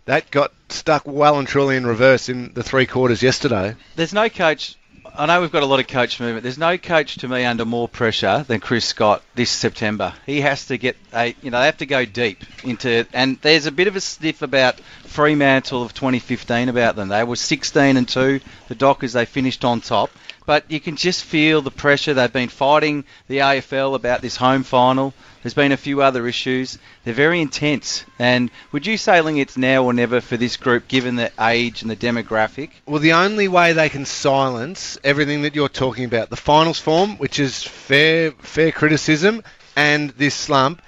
that 0.09 0.31
got 0.31 0.53
stuck 0.71 1.03
well 1.07 1.38
and 1.38 1.47
truly 1.47 1.77
in 1.77 1.87
reverse 1.87 2.31
in 2.31 2.53
the 2.55 2.62
three 2.62 2.87
quarters 2.87 3.23
yesterday. 3.23 3.77
There's 3.95 4.15
no 4.15 4.31
coach. 4.31 4.75
I 5.15 5.27
know 5.27 5.43
we've 5.43 5.53
got 5.53 5.62
a 5.62 5.67
lot 5.67 5.81
of 5.81 5.87
coach 5.87 6.19
movement. 6.19 6.45
There's 6.45 6.57
no 6.57 6.79
coach 6.79 7.17
to 7.19 7.29
me 7.29 7.45
under 7.45 7.67
more 7.67 7.88
pressure 7.88 8.43
than 8.49 8.61
Chris 8.61 8.87
Scott 8.87 9.23
this 9.35 9.50
September. 9.50 10.15
He 10.25 10.41
has 10.41 10.67
to 10.69 10.79
get 10.79 10.97
a, 11.12 11.35
you 11.43 11.50
know, 11.50 11.61
they 11.61 11.67
have 11.67 11.77
to 11.79 11.87
go 11.87 12.07
deep 12.07 12.43
into, 12.65 13.07
and 13.12 13.37
there's 13.43 13.67
a 13.67 13.73
bit 13.73 13.87
of 13.87 13.97
a 13.97 14.00
sniff 14.00 14.41
about 14.41 14.81
Fremantle 15.05 15.83
of 15.83 15.93
2015 15.93 16.71
about 16.71 16.97
them. 16.97 17.09
They 17.09 17.25
were 17.25 17.37
16 17.37 17.99
and 17.99 18.09
two, 18.09 18.41
the 18.69 18.75
Dockers. 18.75 19.12
They 19.12 19.27
finished 19.27 19.62
on 19.62 19.83
top, 19.83 20.11
but 20.49 20.71
you 20.71 20.81
can 20.81 20.97
just 20.97 21.25
feel 21.25 21.61
the 21.61 21.71
pressure. 21.71 22.14
They've 22.14 22.33
been 22.33 22.49
fighting 22.49 23.05
the 23.26 23.40
AFL 23.40 23.95
about 23.95 24.23
this 24.23 24.35
home 24.35 24.62
final. 24.62 25.12
There's 25.43 25.52
been 25.52 25.73
a 25.73 25.76
few 25.76 26.00
other 26.00 26.26
issues. 26.26 26.78
They're 27.05 27.12
very 27.12 27.43
intense. 27.43 28.07
And 28.19 28.50
would 28.73 28.87
you 28.87 28.97
say, 28.97 29.21
Ling, 29.21 29.37
it's 29.37 29.59
now 29.59 29.85
or 29.85 29.93
never 29.93 30.23
for 30.23 30.38
this 30.38 30.57
group, 30.57 30.88
given 30.88 31.17
the 31.17 31.31
age 31.38 31.83
and 31.83 31.90
the 31.90 31.97
demographic? 31.97 32.71
Well, 32.87 32.99
the 32.99 33.12
only 33.12 33.47
way 33.47 33.75
they 33.75 33.90
can 33.90 34.07
silence 34.07 34.97
everything 35.05 35.43
that 35.43 35.55
you're 35.55 35.69
talking 35.69 36.07
about, 36.07 36.31
the 36.31 36.37
finals 36.37 36.81
form, 36.81 37.19
which 37.19 37.38
is 37.38 37.62
fair 37.62 38.31
fair 38.31 38.73
criticism, 38.73 39.43
and 39.76 40.09
this 40.12 40.35
slump, 40.35 40.81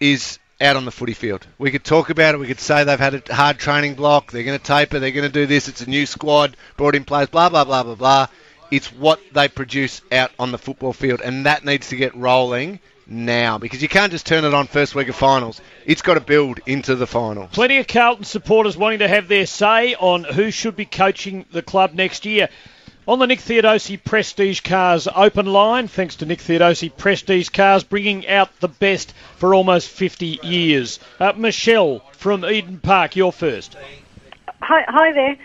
is 0.00 0.40
out 0.60 0.74
on 0.74 0.86
the 0.86 0.90
footy 0.90 1.14
field. 1.14 1.46
We 1.58 1.70
could 1.70 1.84
talk 1.84 2.10
about 2.10 2.34
it. 2.34 2.38
We 2.38 2.48
could 2.48 2.58
say 2.58 2.82
they've 2.82 2.98
had 2.98 3.28
a 3.30 3.34
hard 3.34 3.58
training 3.58 3.94
block. 3.94 4.32
They're 4.32 4.42
going 4.42 4.58
to 4.58 4.64
taper. 4.64 4.98
They're 4.98 5.12
going 5.12 5.30
to 5.30 5.32
do 5.32 5.46
this. 5.46 5.68
It's 5.68 5.82
a 5.82 5.88
new 5.88 6.04
squad, 6.04 6.56
brought 6.76 6.96
in 6.96 7.04
players. 7.04 7.28
Blah 7.28 7.48
blah 7.48 7.62
blah 7.62 7.84
blah 7.84 7.94
blah. 7.94 8.26
It's 8.70 8.92
what 8.92 9.20
they 9.32 9.48
produce 9.48 10.00
out 10.10 10.30
on 10.38 10.52
the 10.52 10.58
football 10.58 10.92
field, 10.92 11.20
and 11.22 11.46
that 11.46 11.64
needs 11.64 11.88
to 11.90 11.96
get 11.96 12.14
rolling 12.14 12.80
now 13.06 13.58
because 13.58 13.82
you 13.82 13.88
can't 13.88 14.10
just 14.10 14.26
turn 14.26 14.44
it 14.44 14.54
on 14.54 14.66
first 14.66 14.94
week 14.94 15.08
of 15.08 15.16
finals. 15.16 15.60
It's 15.84 16.02
got 16.02 16.14
to 16.14 16.20
build 16.20 16.60
into 16.66 16.94
the 16.94 17.06
finals. 17.06 17.50
Plenty 17.52 17.78
of 17.78 17.86
Carlton 17.86 18.24
supporters 18.24 18.76
wanting 18.76 19.00
to 19.00 19.08
have 19.08 19.28
their 19.28 19.46
say 19.46 19.94
on 19.94 20.24
who 20.24 20.50
should 20.50 20.76
be 20.76 20.86
coaching 20.86 21.44
the 21.52 21.62
club 21.62 21.92
next 21.94 22.24
year. 22.24 22.48
On 23.06 23.18
the 23.18 23.26
Nick 23.26 23.40
Theodosi 23.40 24.02
Prestige 24.02 24.60
Cars 24.60 25.06
open 25.14 25.44
line, 25.44 25.88
thanks 25.88 26.16
to 26.16 26.26
Nick 26.26 26.38
Theodosi 26.38 26.96
Prestige 26.96 27.50
Cars, 27.50 27.84
bringing 27.84 28.26
out 28.26 28.48
the 28.60 28.68
best 28.68 29.12
for 29.36 29.54
almost 29.54 29.90
50 29.90 30.40
years. 30.42 30.98
Uh, 31.20 31.34
Michelle 31.36 32.00
from 32.12 32.46
Eden 32.46 32.80
Park, 32.80 33.14
you're 33.14 33.30
first. 33.30 33.76
Hi, 34.62 34.84
hi 34.88 35.12
there. 35.12 35.36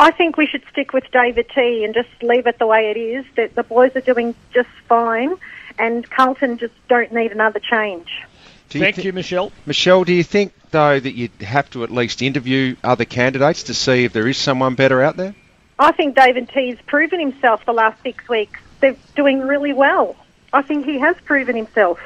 I 0.00 0.10
think 0.12 0.38
we 0.38 0.46
should 0.46 0.62
stick 0.72 0.94
with 0.94 1.04
David 1.12 1.46
T 1.54 1.84
and 1.84 1.92
just 1.92 2.08
leave 2.22 2.46
it 2.46 2.58
the 2.58 2.66
way 2.66 2.90
it 2.90 2.96
is. 2.98 3.26
That 3.36 3.54
the 3.54 3.62
boys 3.62 3.94
are 3.94 4.00
doing 4.00 4.34
just 4.52 4.70
fine, 4.88 5.34
and 5.78 6.08
Carlton 6.08 6.56
just 6.56 6.72
don't 6.88 7.12
need 7.12 7.32
another 7.32 7.60
change. 7.60 8.08
Do 8.70 8.78
Thank 8.80 8.96
thi- 8.96 9.02
you, 9.02 9.12
Michelle. 9.12 9.52
Michelle, 9.66 10.04
do 10.04 10.14
you 10.14 10.24
think, 10.24 10.52
though, 10.70 10.98
that 10.98 11.12
you'd 11.14 11.42
have 11.42 11.68
to 11.72 11.84
at 11.84 11.90
least 11.90 12.22
interview 12.22 12.76
other 12.82 13.04
candidates 13.04 13.64
to 13.64 13.74
see 13.74 14.04
if 14.04 14.12
there 14.14 14.26
is 14.26 14.38
someone 14.38 14.74
better 14.74 15.02
out 15.02 15.16
there? 15.18 15.34
I 15.78 15.92
think 15.92 16.16
David 16.16 16.48
T's 16.48 16.78
proven 16.86 17.20
himself 17.20 17.66
the 17.66 17.72
last 17.72 18.02
six 18.02 18.26
weeks. 18.26 18.58
They're 18.80 18.96
doing 19.16 19.40
really 19.40 19.74
well. 19.74 20.16
I 20.52 20.62
think 20.62 20.86
he 20.86 20.98
has 20.98 21.16
proven 21.26 21.56
himself. 21.56 22.00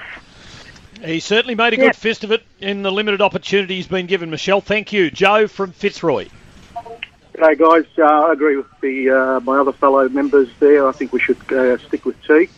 He 1.04 1.20
certainly 1.20 1.54
made 1.54 1.74
a 1.74 1.76
good 1.76 1.84
Yeah. 1.86 1.92
fist 1.92 2.24
of 2.24 2.32
it 2.32 2.42
in 2.60 2.82
the 2.82 2.90
limited 2.90 3.20
opportunity 3.20 3.76
he's 3.76 3.86
been 3.86 4.06
given. 4.06 4.30
Michelle, 4.30 4.60
thank 4.60 4.92
you. 4.92 5.10
Joe 5.12 5.46
from 5.46 5.70
Fitzroy. 5.72 6.26
G'day 7.34 7.58
guys, 7.58 7.84
uh, 7.98 8.28
I 8.28 8.32
agree 8.32 8.56
with 8.56 8.66
the 8.80 9.10
uh, 9.10 9.40
my 9.40 9.58
other 9.58 9.72
fellow 9.72 10.08
members 10.08 10.48
there. 10.60 10.86
I 10.86 10.92
think 10.92 11.12
we 11.12 11.18
should 11.18 11.40
uh, 11.52 11.78
stick 11.78 12.04
with 12.04 12.16
T. 12.22 12.48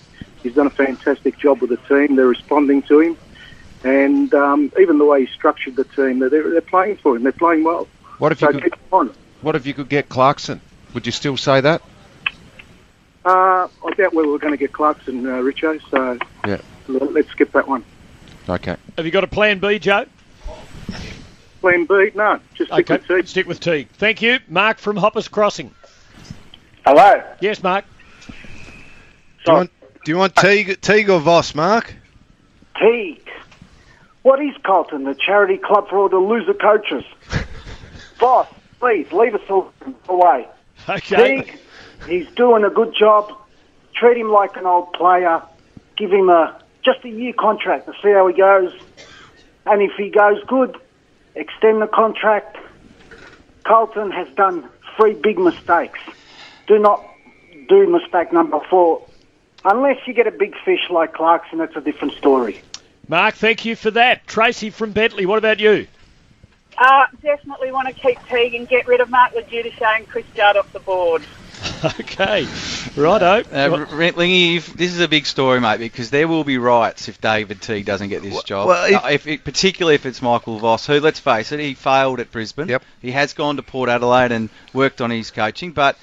He's 0.43 0.55
done 0.55 0.67
a 0.67 0.71
fantastic 0.71 1.39
job 1.39 1.63
with 1.63 1.71
the 1.71 1.79
team. 1.89 2.17
They're 2.17 2.27
responding 2.27 2.83
to 2.83 3.01
him, 3.01 3.17
and 3.85 4.33
um, 4.35 4.71
even 4.79 4.99
the 4.99 5.07
way 5.07 5.25
he 5.25 5.33
structured 5.33 5.77
the 5.77 5.85
team, 5.85 6.19
they're, 6.19 6.29
they're 6.29 6.61
playing 6.61 6.97
for 6.99 7.17
him. 7.17 7.23
They're 7.23 7.33
playing 7.33 7.65
well. 7.65 7.89
What 8.19 8.33
if 8.33 8.43
you 8.43 8.49
could, 8.49 8.75
on. 8.93 9.15
what 9.41 9.57
if 9.57 9.67
you 9.67 9.73
could 9.73 9.89
get 9.89 10.11
Clarkson? 10.11 10.61
Would 10.93 11.07
you 11.07 11.13
still 11.13 11.39
say 11.39 11.63
that? 11.63 11.81
Uh, 13.25 13.69
I 13.85 13.91
doubt 13.97 14.13
whether 14.13 14.29
we're 14.29 14.39
going 14.39 14.53
to 14.53 14.59
get 14.59 14.73
Clarkson, 14.73 15.27
uh, 15.27 15.31
Richo. 15.41 15.81
So 15.91 16.19
Yeah. 16.47 16.61
let's 16.87 17.29
skip 17.31 17.53
that 17.53 17.67
one. 17.67 17.83
Okay. 18.49 18.77
Have 18.97 19.07
you 19.07 19.11
got 19.11 19.25
a 19.25 19.29
plan 19.29 19.59
B, 19.59 19.79
Joe? 19.79 20.05
Plan 21.67 21.85
B, 21.85 22.13
no, 22.15 22.39
just 22.55 22.71
stick 22.73 22.89
Okay, 22.89 23.03
with 23.09 23.25
T. 23.25 23.29
stick 23.29 23.47
with 23.49 23.59
T. 23.59 23.89
Thank 23.95 24.23
you. 24.23 24.39
Mark 24.47 24.79
from 24.79 24.97
Hoppers 24.97 25.27
Crossing. 25.27 25.75
Hello. 26.85 27.21
Yes, 27.41 27.61
Mark. 27.61 27.85
Do 28.29 28.33
you 29.47 29.53
want, 29.53 29.71
do 30.05 30.13
you 30.13 30.17
want 30.17 30.37
Teague, 30.37 30.81
Teague 30.81 31.11
or 31.11 31.19
Voss, 31.19 31.57
Mark? 31.57 31.93
Teague. 32.81 33.29
What 34.23 34.41
is 34.41 34.55
Carlton, 34.65 35.03
the 35.03 35.17
charity 35.17 35.57
club 35.57 35.89
for 35.89 35.99
all 35.99 36.09
the 36.09 36.19
loser 36.19 36.55
coaches? 36.55 37.03
Boss, 38.21 38.47
please 38.79 39.11
leave 39.11 39.35
us 39.35 39.41
all 39.51 39.73
away. 40.09 40.47
Okay. 40.89 41.43
Teague, 41.43 41.59
he's 42.07 42.29
doing 42.37 42.63
a 42.63 42.71
good 42.71 42.95
job. 42.97 43.33
Treat 43.93 44.19
him 44.19 44.31
like 44.31 44.57
an 44.57 44.67
old 44.67 44.93
player. 44.93 45.43
Give 45.97 46.13
him 46.13 46.29
a 46.29 46.63
just 46.85 47.05
a 47.05 47.09
year 47.09 47.33
contract 47.37 47.87
to 47.87 47.93
see 48.05 48.13
how 48.13 48.29
he 48.29 48.35
goes. 48.35 48.73
And 49.65 49.83
if 49.83 49.91
he 49.97 50.11
goes 50.11 50.39
good, 50.47 50.77
extend 51.37 51.81
the 51.81 51.87
contract. 51.87 52.57
Carlton 53.65 54.11
has 54.11 54.29
done 54.35 54.69
three 54.97 55.15
big 55.15 55.39
mistakes. 55.39 56.01
Do 56.67 56.79
not 56.79 57.05
do 57.69 57.89
mistake 57.89 58.33
number 58.33 58.61
four. 58.69 59.07
Unless 59.65 60.07
you 60.07 60.15
get 60.15 60.27
a 60.27 60.33
big 60.33 60.55
fish 60.65 60.91
like 60.91 61.13
Clarkson, 61.15 61.61
it's 61.61 61.77
a 61.77 61.81
different 61.81 62.15
story. 62.15 62.61
Mark, 63.09 63.35
thank 63.35 63.65
you 63.65 63.77
for 63.77 63.91
that. 63.93 64.27
Tracy 64.27 64.71
from 64.71 64.93
Bentley, 64.93 65.27
what 65.27 65.39
about 65.39 65.61
you? 65.61 65.87
Uh, 66.79 67.07
definitely 67.23 67.73
want 67.73 67.89
to 67.89 67.95
keep 67.95 68.19
Teague 68.29 68.55
and 68.55 68.69
get 68.69 68.87
rid 68.87 69.01
of 69.01 69.09
Mark 69.09 69.33
LoGiudice 69.33 69.81
and 69.81 70.07
Chris 70.09 70.27
Judd 70.35 70.57
off 70.57 70.73
the 70.73 70.81
board. 70.81 71.23
Okay. 72.01 72.47
Righto. 72.97 73.43
Uh, 73.53 73.87
R- 73.93 74.13
Lingy, 74.13 74.57
if, 74.57 74.73
this 74.75 74.93
is 74.93 75.01
a 75.01 75.09
big 75.09 75.27
story, 75.27 75.61
mate, 75.61 75.79
because 75.79 76.11
there 76.11 76.27
will 76.27 76.43
be 76.43 76.59
riots 76.59 77.09
if 77.09 77.21
David 77.21 77.61
Teague 77.61 77.85
doesn't 77.85 78.09
get 78.09 78.23
this 78.23 78.43
job. 78.45 78.69
well, 78.69 78.85
if- 78.87 79.05
Uh, 79.05 79.09
if 79.09 79.27
it, 79.27 79.45
particularly 79.45 79.95
if 79.95 80.07
it's 80.07 80.23
Michael 80.23 80.59
Voss, 80.59 80.87
who, 80.87 81.01
let's 81.01 81.21
face 81.21 81.53
it, 81.53 81.61
he 81.61 81.75
failed 81.75 82.19
at 82.21 82.33
Brisbane. 82.33 82.69
Yep. 82.69 82.83
He 83.03 83.11
has 83.13 83.35
gone 83.35 83.57
to 83.57 83.63
Port 83.63 83.89
Adelaide 83.89 84.33
and 84.33 84.49
worked 84.73 85.01
on 85.01 85.11
his 85.11 85.31
coaching, 85.31 85.73
but 85.73 85.97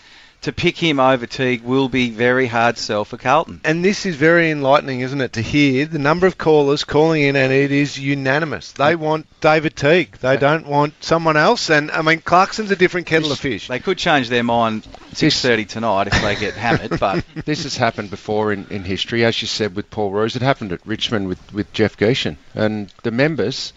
to 0.44 0.52
pick 0.52 0.78
him 0.78 1.00
over 1.00 1.26
Teague 1.26 1.64
will 1.64 1.90
be 1.90 2.10
very 2.10 2.48
hard 2.48 2.78
sell 2.78 3.06
for 3.06 3.18
Carlton. 3.18 3.62
And 3.64 3.84
this 3.84 4.06
is 4.06 4.16
very 4.16 4.52
enlightening, 4.52 5.00
isn't 5.00 5.22
it, 5.22 5.34
to 5.34 5.42
hear 5.42 5.86
the 5.86 6.00
number 6.00 6.28
of 6.28 6.38
callers 6.38 6.84
calling 6.84 7.22
in, 7.22 7.36
and 7.36 7.52
it 7.52 7.72
is 7.72 7.98
unanimous. 7.98 8.74
They 8.74 8.94
mm. 8.94 9.00
want 9.00 9.28
David 9.40 9.76
Teague. 9.76 10.18
They 10.18 10.38
don't 10.38 10.68
want 10.68 11.02
someone 11.02 11.38
else. 11.38 11.70
And 11.70 11.90
I 11.92 12.02
mean, 12.02 12.20
Clarkson's 12.20 12.72
a 12.72 12.76
different 12.76 13.08
kettle 13.08 13.32
of 13.32 13.40
fish. 13.40 13.70
They 13.70 13.80
could 13.80 13.98
change 13.98 14.30
their 14.30 14.44
mind 14.44 14.84
6.30 15.14 15.68
tonight 15.68 16.08
if 16.08 16.22
they 16.22 16.36
get 16.36 16.56
hammered, 16.56 17.00
but 17.00 17.24
This 17.46 17.64
has 17.64 17.78
happened 17.78 18.10
before 18.10 18.52
in, 18.52 18.68
in 18.70 18.84
history, 18.84 19.24
as 19.24 19.42
you 19.42 19.48
said 19.48 19.76
with 19.76 19.90
Paul 19.90 20.12
Roos. 20.12 20.36
It 20.36 20.42
happened 20.42 20.74
at 20.74 20.86
Richmond 20.86 21.30
with, 21.30 21.54
with 21.54 21.72
Jeff 21.72 21.96
Gieschen. 21.98 22.36
And 22.54 22.94
the 23.04 23.12
members, 23.12 23.72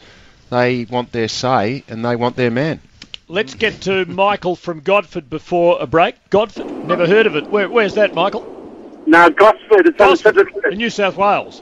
they 0.51 0.85
want 0.85 1.13
their 1.13 1.29
say 1.29 1.85
and 1.89 2.05
they 2.05 2.17
want 2.17 2.35
their 2.35 2.51
man. 2.51 2.81
Let's 3.29 3.55
get 3.55 3.81
to 3.83 4.05
Michael 4.05 4.55
from 4.55 4.81
Godford 4.81 5.29
before 5.29 5.79
a 5.81 5.87
break. 5.87 6.15
Godford? 6.31 6.87
Never 6.87 7.09
heard 7.09 7.27
of 7.27 7.35
it. 7.35 7.51
Where, 7.51 7.69
where's 7.69 7.95
that, 7.95 8.15
Michael? 8.15 8.45
No, 9.05 9.29
Gosford, 9.31 9.87
it's 9.87 10.01
on 10.01 10.11
the 10.11 10.17
Central 10.17 10.47
Coast. 10.47 10.67
in 10.71 10.79
New 10.79 10.91
South 10.91 11.17
Wales. 11.17 11.61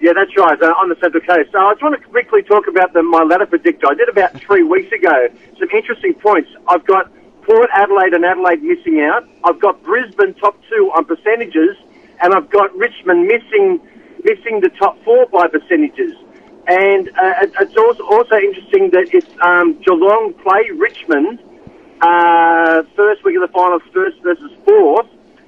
Yeah, 0.00 0.12
that's 0.16 0.36
right, 0.36 0.60
uh, 0.60 0.66
on 0.66 0.88
the 0.88 0.96
Central 1.00 1.22
Coast. 1.22 1.52
So 1.52 1.58
I 1.60 1.74
just 1.74 1.82
want 1.84 2.02
to 2.02 2.08
quickly 2.08 2.42
talk 2.42 2.66
about 2.66 2.92
the, 2.92 3.04
my 3.04 3.22
ladder 3.22 3.46
predictor. 3.46 3.86
I 3.88 3.94
did 3.94 4.08
about 4.08 4.32
three 4.46 4.64
weeks 4.64 4.90
ago. 4.90 5.28
Some 5.60 5.70
interesting 5.70 6.14
points. 6.14 6.50
I've 6.66 6.84
got 6.84 7.08
Port 7.42 7.70
Adelaide 7.72 8.12
and 8.12 8.24
Adelaide 8.24 8.64
missing 8.64 9.00
out. 9.00 9.28
I've 9.44 9.60
got 9.60 9.80
Brisbane 9.84 10.34
top 10.34 10.58
two 10.68 10.90
on 10.96 11.04
percentages, 11.04 11.76
and 12.20 12.34
I've 12.34 12.50
got 12.50 12.74
Richmond 12.76 13.28
missing 13.28 13.80
missing 14.24 14.58
the 14.60 14.70
top 14.70 15.00
four 15.04 15.26
by 15.26 15.46
percentages. 15.46 16.16
And 16.66 17.08
uh, 17.08 17.42
it- 17.42 17.52
it's 17.60 17.76
also, 17.76 18.02
also 18.04 18.36
interesting 18.36 18.90
that 18.90 19.08
it's 19.12 19.26
um, 19.42 19.74
Geelong 19.84 20.34
play 20.42 20.68
Richmond 20.74 21.38
uh, 22.00 22.82
first 22.96 23.24
week 23.24 23.36
of 23.36 23.42
the 23.42 23.52
finals, 23.52 23.82
first 23.92 24.16
versus 24.22 24.50
fourth 24.64 25.06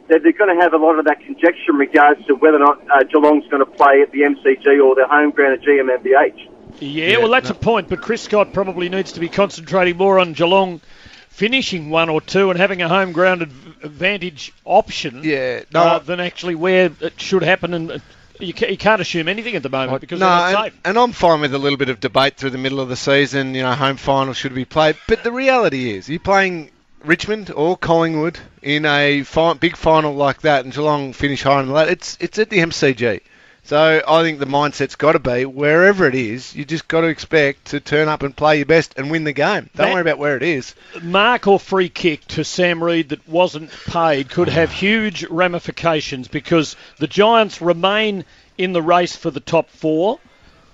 that 0.09 0.23
they're 0.23 0.33
going 0.33 0.55
to 0.57 0.63
have 0.63 0.73
a 0.73 0.79
lot 0.79 0.99
of 0.99 1.05
that 1.05 1.21
conjecture 1.21 1.71
in 1.71 1.77
regards 1.77 2.25
to 2.27 2.35
whether 2.35 2.57
or 2.57 2.61
not 2.61 2.81
uh, 2.91 3.03
Geelong's 3.05 3.47
going 3.51 3.63
to 3.65 3.71
play 3.71 4.01
at 4.01 4.11
the 4.13 4.21
MCG 4.23 4.83
or 4.83 4.95
their 4.95 5.07
home 5.07 5.31
ground 5.33 5.55
at 5.55 5.61
GMMBH. 5.61 6.49
Yeah, 6.81 7.19
well, 7.19 7.29
that's 7.29 7.51
a 7.51 7.55
point, 7.55 7.89
but 7.89 8.01
Chris 8.01 8.23
Scott 8.23 8.53
probably 8.55 8.89
needs 8.89 9.13
to 9.13 9.21
be 9.21 9.29
concentrating 9.29 9.97
more 9.99 10.19
on 10.19 10.33
Geelong 10.33 10.81
finishing 11.29 11.91
one 11.91 12.09
or 12.09 12.21
two 12.21 12.51
and 12.51 12.59
having 12.59 12.81
a 12.83 12.89
home 12.89 13.13
ground 13.13 13.43
advantage 13.43 14.53
option 14.65 15.23
Yeah, 15.23 15.63
no, 15.73 15.81
uh, 15.81 15.99
than 15.99 16.21
actually 16.21 16.55
where 16.55 16.91
it 17.01 17.21
should 17.21 17.43
happen. 17.43 17.75
And 17.75 17.91
uh, 17.93 17.99
you, 18.41 18.53
ca- 18.55 18.69
you 18.69 18.77
can't 18.77 19.01
assume 19.01 19.29
anything 19.29 19.55
at 19.55 19.63
the 19.63 19.69
moment 19.69 20.01
because 20.01 20.21
no, 20.21 20.27
they're 20.27 20.37
not 20.37 20.65
and, 20.65 20.73
safe. 20.73 20.81
and 20.85 20.99
I'm 20.99 21.13
fine 21.13 21.41
with 21.41 21.55
a 21.55 21.59
little 21.59 21.79
bit 21.79 21.89
of 21.89 22.01
debate 22.01 22.37
through 22.37 22.51
the 22.51 22.59
middle 22.59 22.81
of 22.81 22.89
the 22.89 22.97
season. 22.97 23.55
You 23.55 23.63
know, 23.63 23.73
home 23.73 23.97
final 23.97 24.33
should 24.33 24.55
be 24.55 24.65
played, 24.65 24.97
but 25.07 25.23
the 25.25 25.33
reality 25.33 25.93
is, 25.93 26.09
you're 26.09 26.21
playing 26.21 26.71
Richmond 27.05 27.51
or 27.51 27.77
Collingwood 27.77 28.39
in 28.63 28.85
a 28.85 29.23
fi- 29.23 29.55
big 29.55 29.77
final 29.77 30.15
like 30.15 30.43
that, 30.43 30.65
and 30.65 30.75
Geelong 30.75 31.13
finish 31.13 31.43
higher 31.43 31.63
the 31.65 31.73
ladder. 31.73 31.91
It's 31.91 32.17
it's 32.21 32.39
at 32.39 32.51
the 32.51 32.59
MCG. 32.59 33.21
So 33.65 34.03
I 34.07 34.23
think 34.23 34.39
the 34.39 34.47
mindset's 34.47 34.97
got 34.97 35.13
to 35.13 35.19
be 35.19 35.45
wherever 35.45 36.07
it 36.07 36.15
is, 36.15 36.55
you 36.57 36.65
just 36.65 36.89
got 36.89 37.03
to 37.03 37.09
expect 37.09 37.67
to 37.67 37.81
turn 37.81 38.09
up 38.09 38.23
and 38.23 38.35
play 38.35 38.57
your 38.57 38.67
best 38.67 38.95
and 38.97 39.11
win 39.11 39.25
the 39.25 39.33
game. 39.33 39.69
Don't 39.77 39.93
worry 39.93 40.01
about 40.01 40.19
where 40.19 40.37
it 40.37 40.43
is. 40.43 40.75
mark 41.03 41.47
or 41.47 41.61
free 41.61 41.91
kick 41.91 42.25
to 42.29 42.45
Sam 42.45 42.83
Reid 42.83 43.11
that 43.11 43.29
wasn't 43.29 43.71
paid 43.71 44.31
could 44.31 44.49
have 44.49 44.73
huge 44.73 45.25
ramifications 45.25 46.29
because 46.29 46.77
the 46.99 47.07
Giants 47.07 47.61
remain 47.61 48.25
in 48.57 48.73
the 48.73 48.83
race 48.83 49.17
for 49.17 49.31
the 49.31 49.41
top 49.41 49.69
four. 49.69 50.19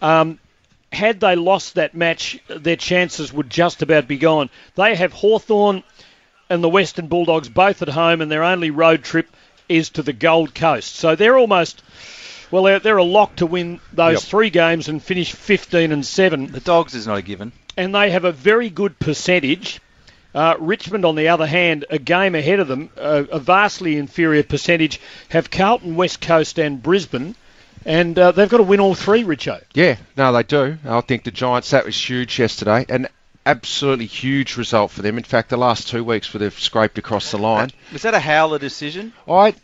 Um, 0.01 0.39
had 0.93 1.19
they 1.19 1.35
lost 1.35 1.75
that 1.75 1.95
match, 1.95 2.39
their 2.47 2.77
chances 2.77 3.33
would 3.33 3.51
just 3.51 3.83
about 3.83 4.07
be 4.07 4.19
gone. 4.19 4.51
They 4.77 4.95
have 4.95 5.13
Hawthorn 5.13 5.83
and 6.49 6.63
the 6.63 6.69
Western 6.69 7.09
Bulldogs 7.09 7.49
both 7.49 7.83
at 7.83 7.89
home, 7.89 8.21
and 8.21 8.31
their 8.31 8.45
only 8.45 8.71
road 8.71 9.03
trip 9.03 9.29
is 9.69 9.91
to 9.91 10.03
the 10.03 10.13
Gold 10.13 10.55
Coast. 10.55 10.95
So 10.95 11.17
they're 11.17 11.37
almost. 11.39 11.83
Well, 12.51 12.63
they're, 12.65 12.79
they're 12.81 12.97
a 12.97 13.05
lock 13.05 13.37
to 13.37 13.47
win 13.47 13.81
those 13.93 14.15
Yep. 14.15 14.23
three 14.23 14.51
games 14.51 14.89
and 14.89 15.03
finish 15.03 15.33
15 15.33 15.93
and 15.93 16.05
7 16.05 16.53
the 16.53 16.61
Dogs 16.61 16.95
is 16.95 17.07
not 17.07 17.19
a 17.19 17.23
given. 17.23 17.53
and 17.77 17.95
they 17.95 18.11
have 18.11 18.25
a 18.25 18.33
very 18.33 18.71
good 18.71 18.99
percentage. 18.99 19.81
Uh, 20.35 20.57
Richmond, 20.59 21.05
on 21.05 21.15
the 21.15 21.29
other 21.29 21.47
hand, 21.47 21.85
a 21.91 21.99
game 21.99 22.35
ahead 22.35 22.59
of 22.61 22.67
them, 22.69 22.91
uh, 22.99 23.23
a 23.31 23.39
vastly 23.39 23.97
inferior 23.97 24.43
percentage, 24.43 25.01
have 25.29 25.49
Carlton, 25.51 25.95
West 25.95 26.21
Coast, 26.21 26.59
and 26.59 26.83
Brisbane, 26.83 27.37
and 27.87 28.19
uh, 28.19 28.33
they've 28.33 28.49
got 28.49 28.57
to 28.57 28.65
win 28.65 28.81
all 28.81 28.95
three, 28.97 29.23
Richo. 29.23 29.63
Yeah, 29.75 29.97
no, 30.17 30.33
they 30.33 30.43
do. 30.43 30.77
I 30.85 31.01
think 31.03 31.23
the 31.23 31.31
Giants, 31.31 31.71
that 31.71 31.85
was 31.85 31.97
huge 32.09 32.39
yesterday. 32.41 32.85
And 32.89 33.07
absolutely 33.47 34.07
huge 34.07 34.57
result 34.57 34.91
for 34.91 35.03
them. 35.03 35.19
In 35.19 35.25
fact, 35.25 35.51
the 35.51 35.57
last 35.57 35.89
two 35.89 36.03
weeks 36.05 36.33
where 36.33 36.39
they've 36.39 36.59
scraped 36.59 36.99
across 36.99 37.31
the 37.31 37.39
line. 37.39 37.71
Was 37.93 38.03
that 38.03 38.15
a 38.15 38.21
howler 38.21 38.59
decision? 38.59 39.13
I, 39.29 39.55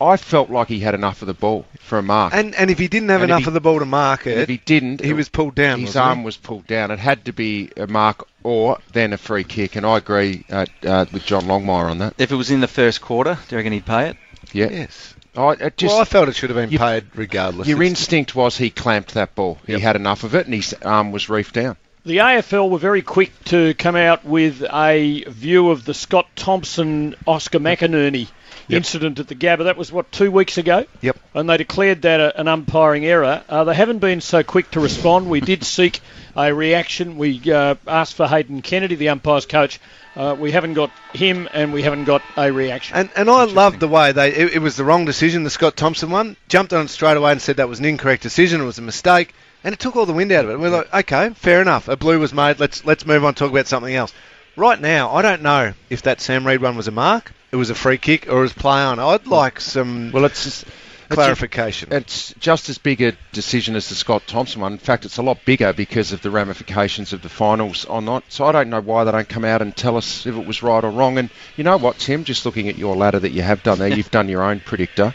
I 0.00 0.16
felt 0.16 0.50
like 0.50 0.68
he 0.68 0.80
had 0.80 0.94
enough 0.94 1.22
of 1.22 1.26
the 1.26 1.34
ball 1.34 1.66
for 1.80 1.98
a 1.98 2.02
mark. 2.02 2.34
And 2.34 2.54
and 2.54 2.70
if 2.70 2.78
he 2.78 2.88
didn't 2.88 3.08
have 3.10 3.22
And 3.22 3.30
enough 3.30 3.42
he- 3.42 3.46
of 3.48 3.54
the 3.54 3.60
ball 3.60 3.78
to 3.78 3.84
mark 3.86 4.26
it, 4.26 4.38
if 4.38 4.48
he 4.48 4.58
didn't, 4.58 5.00
he 5.00 5.12
was 5.12 5.28
pulled 5.28 5.54
down. 5.54 5.78
his 5.80 5.88
wasn't 5.90 6.04
he? 6.04 6.08
arm 6.10 6.22
was 6.24 6.36
pulled 6.36 6.66
down. 6.66 6.90
It 6.90 6.98
had 6.98 7.24
to 7.26 7.32
be 7.32 7.70
a 7.76 7.86
mark 7.86 8.26
or 8.42 8.78
then 8.92 9.12
a 9.12 9.16
free 9.18 9.44
kick, 9.44 9.76
and 9.76 9.86
I 9.86 9.96
agree 9.98 10.44
uh, 10.50 10.66
uh, 10.86 11.06
with 11.12 11.24
John 11.24 11.44
Longmire 11.44 11.90
on 11.90 11.98
that. 11.98 12.14
If 12.18 12.30
it 12.30 12.36
was 12.36 12.50
in 12.50 12.60
the 12.60 12.68
first 12.68 13.00
quarter, 13.00 13.38
do 13.48 13.54
you 13.54 13.56
reckon 13.58 13.72
he'd 13.72 13.86
pay 13.86 14.08
it? 14.10 14.16
Yeah. 14.52 14.68
Yes. 14.70 15.14
I, 15.36 15.52
it 15.52 15.76
just, 15.76 15.92
well, 15.92 16.00
I 16.02 16.04
felt 16.04 16.28
it 16.28 16.36
should 16.36 16.50
have 16.50 16.56
been 16.56 16.70
you- 16.70 16.78
paid 16.78 17.06
regardless. 17.16 17.66
your 17.66 17.82
It's- 17.82 17.98
instinct 17.98 18.36
was 18.36 18.56
he 18.56 18.70
clamped 18.70 19.14
that 19.14 19.34
ball. 19.34 19.58
He 19.66 19.80
had 19.80 19.96
enough 19.96 20.22
of 20.24 20.34
it, 20.34 20.44
and 20.46 20.54
his 20.54 20.74
arm 20.84 21.10
was 21.10 21.28
reefed 21.28 21.54
down. 21.54 21.76
The 22.06 22.18
AFL 22.18 22.68
were 22.68 22.78
very 22.78 23.00
quick 23.00 23.32
to 23.44 23.72
come 23.72 23.96
out 23.96 24.26
with 24.26 24.62
a 24.62 25.24
view 25.26 25.70
of 25.70 25.86
the 25.86 25.94
Scott 25.94 26.26
Thompson 26.36 27.14
Oscar 27.26 27.58
McInerney 27.58 28.28
incident 28.68 29.20
at 29.20 29.28
the 29.28 29.34
Gabba. 29.34 29.64
That 29.64 29.78
was 29.78 29.90
what 29.90 30.12
two 30.12 30.30
weeks 30.30 30.58
ago. 30.58 30.84
Yep. 31.00 31.18
And 31.32 31.48
they 31.48 31.56
declared 31.56 32.02
that 32.02 32.20
a, 32.20 32.38
an 32.38 32.46
umpiring 32.46 33.06
error. 33.06 33.42
Uh, 33.48 33.64
they 33.64 33.74
haven't 33.74 34.00
been 34.00 34.20
so 34.20 34.42
quick 34.42 34.70
to 34.72 34.80
respond. 34.80 35.30
We 35.30 35.40
did 35.40 35.64
seek 35.64 36.00
a 36.36 36.52
reaction. 36.52 37.16
We 37.16 37.40
uh, 37.50 37.76
asked 37.86 38.16
for 38.16 38.26
Hayden 38.26 38.60
Kennedy, 38.60 38.96
the 38.96 39.08
umpires 39.08 39.46
coach. 39.46 39.80
Uh, 40.14 40.36
we 40.38 40.52
haven't 40.52 40.74
got 40.74 40.90
him, 41.14 41.48
and 41.54 41.72
we 41.72 41.82
haven't 41.82 42.04
got 42.04 42.20
a 42.36 42.52
reaction. 42.52 42.96
And 42.96 43.10
and 43.16 43.30
I 43.30 43.44
loved 43.44 43.80
the 43.80 43.88
way 43.88 44.12
they. 44.12 44.28
It, 44.32 44.54
it 44.54 44.58
was 44.58 44.76
the 44.76 44.84
wrong 44.84 45.06
decision, 45.06 45.42
the 45.42 45.50
Scott 45.50 45.74
Thompson 45.74 46.10
one. 46.10 46.36
Jumped 46.48 46.74
on 46.74 46.84
it 46.84 46.88
straight 46.88 47.16
away 47.16 47.32
and 47.32 47.40
said 47.40 47.56
that 47.56 47.68
was 47.70 47.78
an 47.78 47.86
incorrect 47.86 48.22
decision. 48.22 48.60
It 48.60 48.64
was 48.64 48.78
a 48.78 48.82
mistake, 48.82 49.34
and 49.64 49.72
it 49.72 49.80
took 49.80 49.96
all 49.96 50.06
the 50.06 50.12
wind 50.12 50.30
out 50.30 50.44
of 50.44 50.50
it. 50.50 50.60
We're 50.60 50.68
like, 50.70 50.94
okay, 50.94 51.30
fair 51.30 51.60
enough. 51.62 51.88
A 51.88 51.96
blue 51.96 52.20
was 52.20 52.32
made. 52.32 52.60
Let's 52.60 52.84
let's 52.84 53.06
move 53.06 53.24
on. 53.24 53.28
and 53.28 53.36
Talk 53.36 53.50
about 53.50 53.66
something 53.66 53.94
else. 53.94 54.12
Right 54.56 54.80
now, 54.80 55.12
I 55.12 55.22
don't 55.22 55.42
know 55.42 55.72
if 55.90 56.02
that 56.02 56.20
Sam 56.20 56.46
Reid 56.46 56.62
one 56.62 56.76
was 56.76 56.86
a 56.86 56.92
mark, 56.92 57.32
it 57.50 57.56
was 57.56 57.70
a 57.70 57.74
free 57.74 57.98
kick, 57.98 58.28
or 58.28 58.38
it 58.38 58.42
was 58.42 58.52
play 58.52 58.80
on. 58.80 59.00
I'd 59.00 59.26
like 59.26 59.60
some 59.60 60.12
Well, 60.12 60.24
it's 60.24 60.44
just, 60.44 60.64
clarification. 61.08 61.92
It's 61.92 62.32
just 62.38 62.68
as 62.68 62.78
big 62.78 63.02
a 63.02 63.16
decision 63.32 63.74
as 63.74 63.88
the 63.88 63.94
Scott 63.94 64.22
Thompson 64.26 64.60
one. 64.60 64.72
In 64.72 64.78
fact, 64.78 65.04
it's 65.04 65.16
a 65.18 65.22
lot 65.22 65.44
bigger 65.44 65.72
because 65.72 66.12
of 66.12 66.22
the 66.22 66.30
ramifications 66.30 67.12
of 67.12 67.22
the 67.22 67.28
finals 67.28 67.84
on 67.86 68.04
that. 68.06 68.24
So 68.28 68.44
I 68.44 68.52
don't 68.52 68.70
know 68.70 68.80
why 68.80 69.04
they 69.04 69.10
don't 69.12 69.28
come 69.28 69.44
out 69.44 69.62
and 69.62 69.76
tell 69.76 69.96
us 69.96 70.26
if 70.26 70.36
it 70.36 70.46
was 70.46 70.62
right 70.62 70.84
or 70.84 70.90
wrong. 70.90 71.18
And 71.18 71.30
you 71.56 71.64
know 71.64 71.76
what, 71.76 71.98
Tim? 71.98 72.24
Just 72.24 72.46
looking 72.46 72.68
at 72.68 72.78
your 72.78 72.96
ladder 72.96 73.20
that 73.20 73.32
you 73.32 73.42
have 73.42 73.62
done 73.62 73.78
there, 73.78 73.88
you've 73.88 74.10
done 74.10 74.28
your 74.28 74.42
own 74.42 74.60
predictor. 74.60 75.14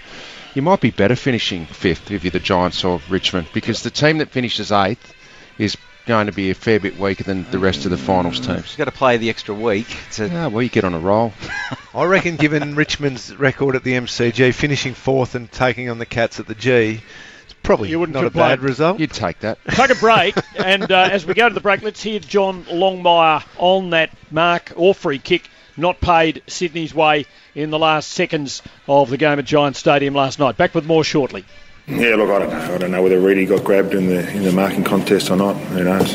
You 0.55 0.61
might 0.61 0.81
be 0.81 0.91
better 0.91 1.15
finishing 1.15 1.65
fifth 1.65 2.11
if 2.11 2.23
you're 2.23 2.31
the 2.31 2.39
Giants 2.39 2.83
or 2.83 3.01
Richmond 3.09 3.47
because 3.53 3.83
the 3.83 3.91
team 3.91 4.17
that 4.17 4.29
finishes 4.29 4.71
eighth 4.71 5.13
is 5.57 5.77
going 6.07 6.25
to 6.25 6.31
be 6.31 6.49
a 6.49 6.55
fair 6.55 6.79
bit 6.79 6.97
weaker 6.99 7.23
than 7.23 7.49
the 7.51 7.59
rest 7.59 7.85
of 7.85 7.91
the 7.91 7.97
finals 7.97 8.39
teams. 8.39 8.65
He's 8.65 8.75
got 8.75 8.85
to 8.85 8.91
play 8.91 9.17
the 9.17 9.29
extra 9.29 9.53
week. 9.53 9.87
To, 10.13 10.27
Yeah, 10.27 10.47
well, 10.47 10.63
you 10.63 10.69
get 10.69 10.83
on 10.83 10.95
a 10.95 10.99
roll. 10.99 11.33
I 11.93 12.05
reckon, 12.05 12.35
given 12.35 12.75
Richmond's 12.75 13.35
record 13.35 13.75
at 13.75 13.83
the 13.83 13.93
MCG, 13.93 14.53
finishing 14.55 14.95
fourth 14.95 15.35
and 15.35 15.51
taking 15.51 15.87
on 15.89 15.99
the 15.99 16.05
Cats 16.07 16.39
at 16.39 16.47
the 16.47 16.55
G, 16.55 17.01
it's 17.43 17.53
probably 17.61 17.89
You 17.89 17.99
wouldn't 17.99 18.15
not 18.15 18.23
complain. 18.23 18.45
a 18.45 18.49
bad 18.55 18.61
result. 18.61 18.99
You'd 18.99 19.11
take 19.11 19.39
that. 19.41 19.59
Take 19.69 19.91
a 19.91 19.95
break, 19.95 20.35
and 20.55 20.91
uh, 20.91 21.09
as 21.11 21.27
we 21.27 21.35
go 21.35 21.47
to 21.47 21.53
the 21.53 21.61
break, 21.61 21.83
let's 21.83 22.01
hear 22.01 22.19
John 22.19 22.63
Longmire 22.65 23.43
on 23.57 23.91
that 23.91 24.09
mark 24.31 24.73
or 24.75 24.95
free 24.95 25.19
kick 25.19 25.47
not 25.79 26.01
paid 26.01 26.41
Sydney's 26.47 26.93
way 26.93 27.25
in 27.55 27.69
the 27.69 27.79
last 27.79 28.11
seconds 28.11 28.61
of 28.87 29.09
the 29.09 29.17
game 29.17 29.39
at 29.39 29.45
Giant 29.45 29.75
Stadium 29.75 30.13
last 30.13 30.39
night. 30.39 30.57
Back 30.57 30.75
with 30.75 30.85
more 30.85 31.03
shortly. 31.03 31.45
Yeah, 31.87 32.15
look, 32.15 32.29
I 32.29 32.39
don't 32.39 32.49
know. 32.49 32.75
I 32.75 32.77
don't 32.77 32.91
know 32.91 33.01
whether 33.01 33.19
Reedy 33.19 33.45
got 33.45 33.63
grabbed 33.63 33.93
in 33.93 34.07
the 34.07 34.29
in 34.31 34.43
the 34.43 34.51
marking 34.51 34.83
contest 34.83 35.31
or 35.31 35.35
not. 35.35 35.55
Who 35.55 35.83
knows? 35.83 36.13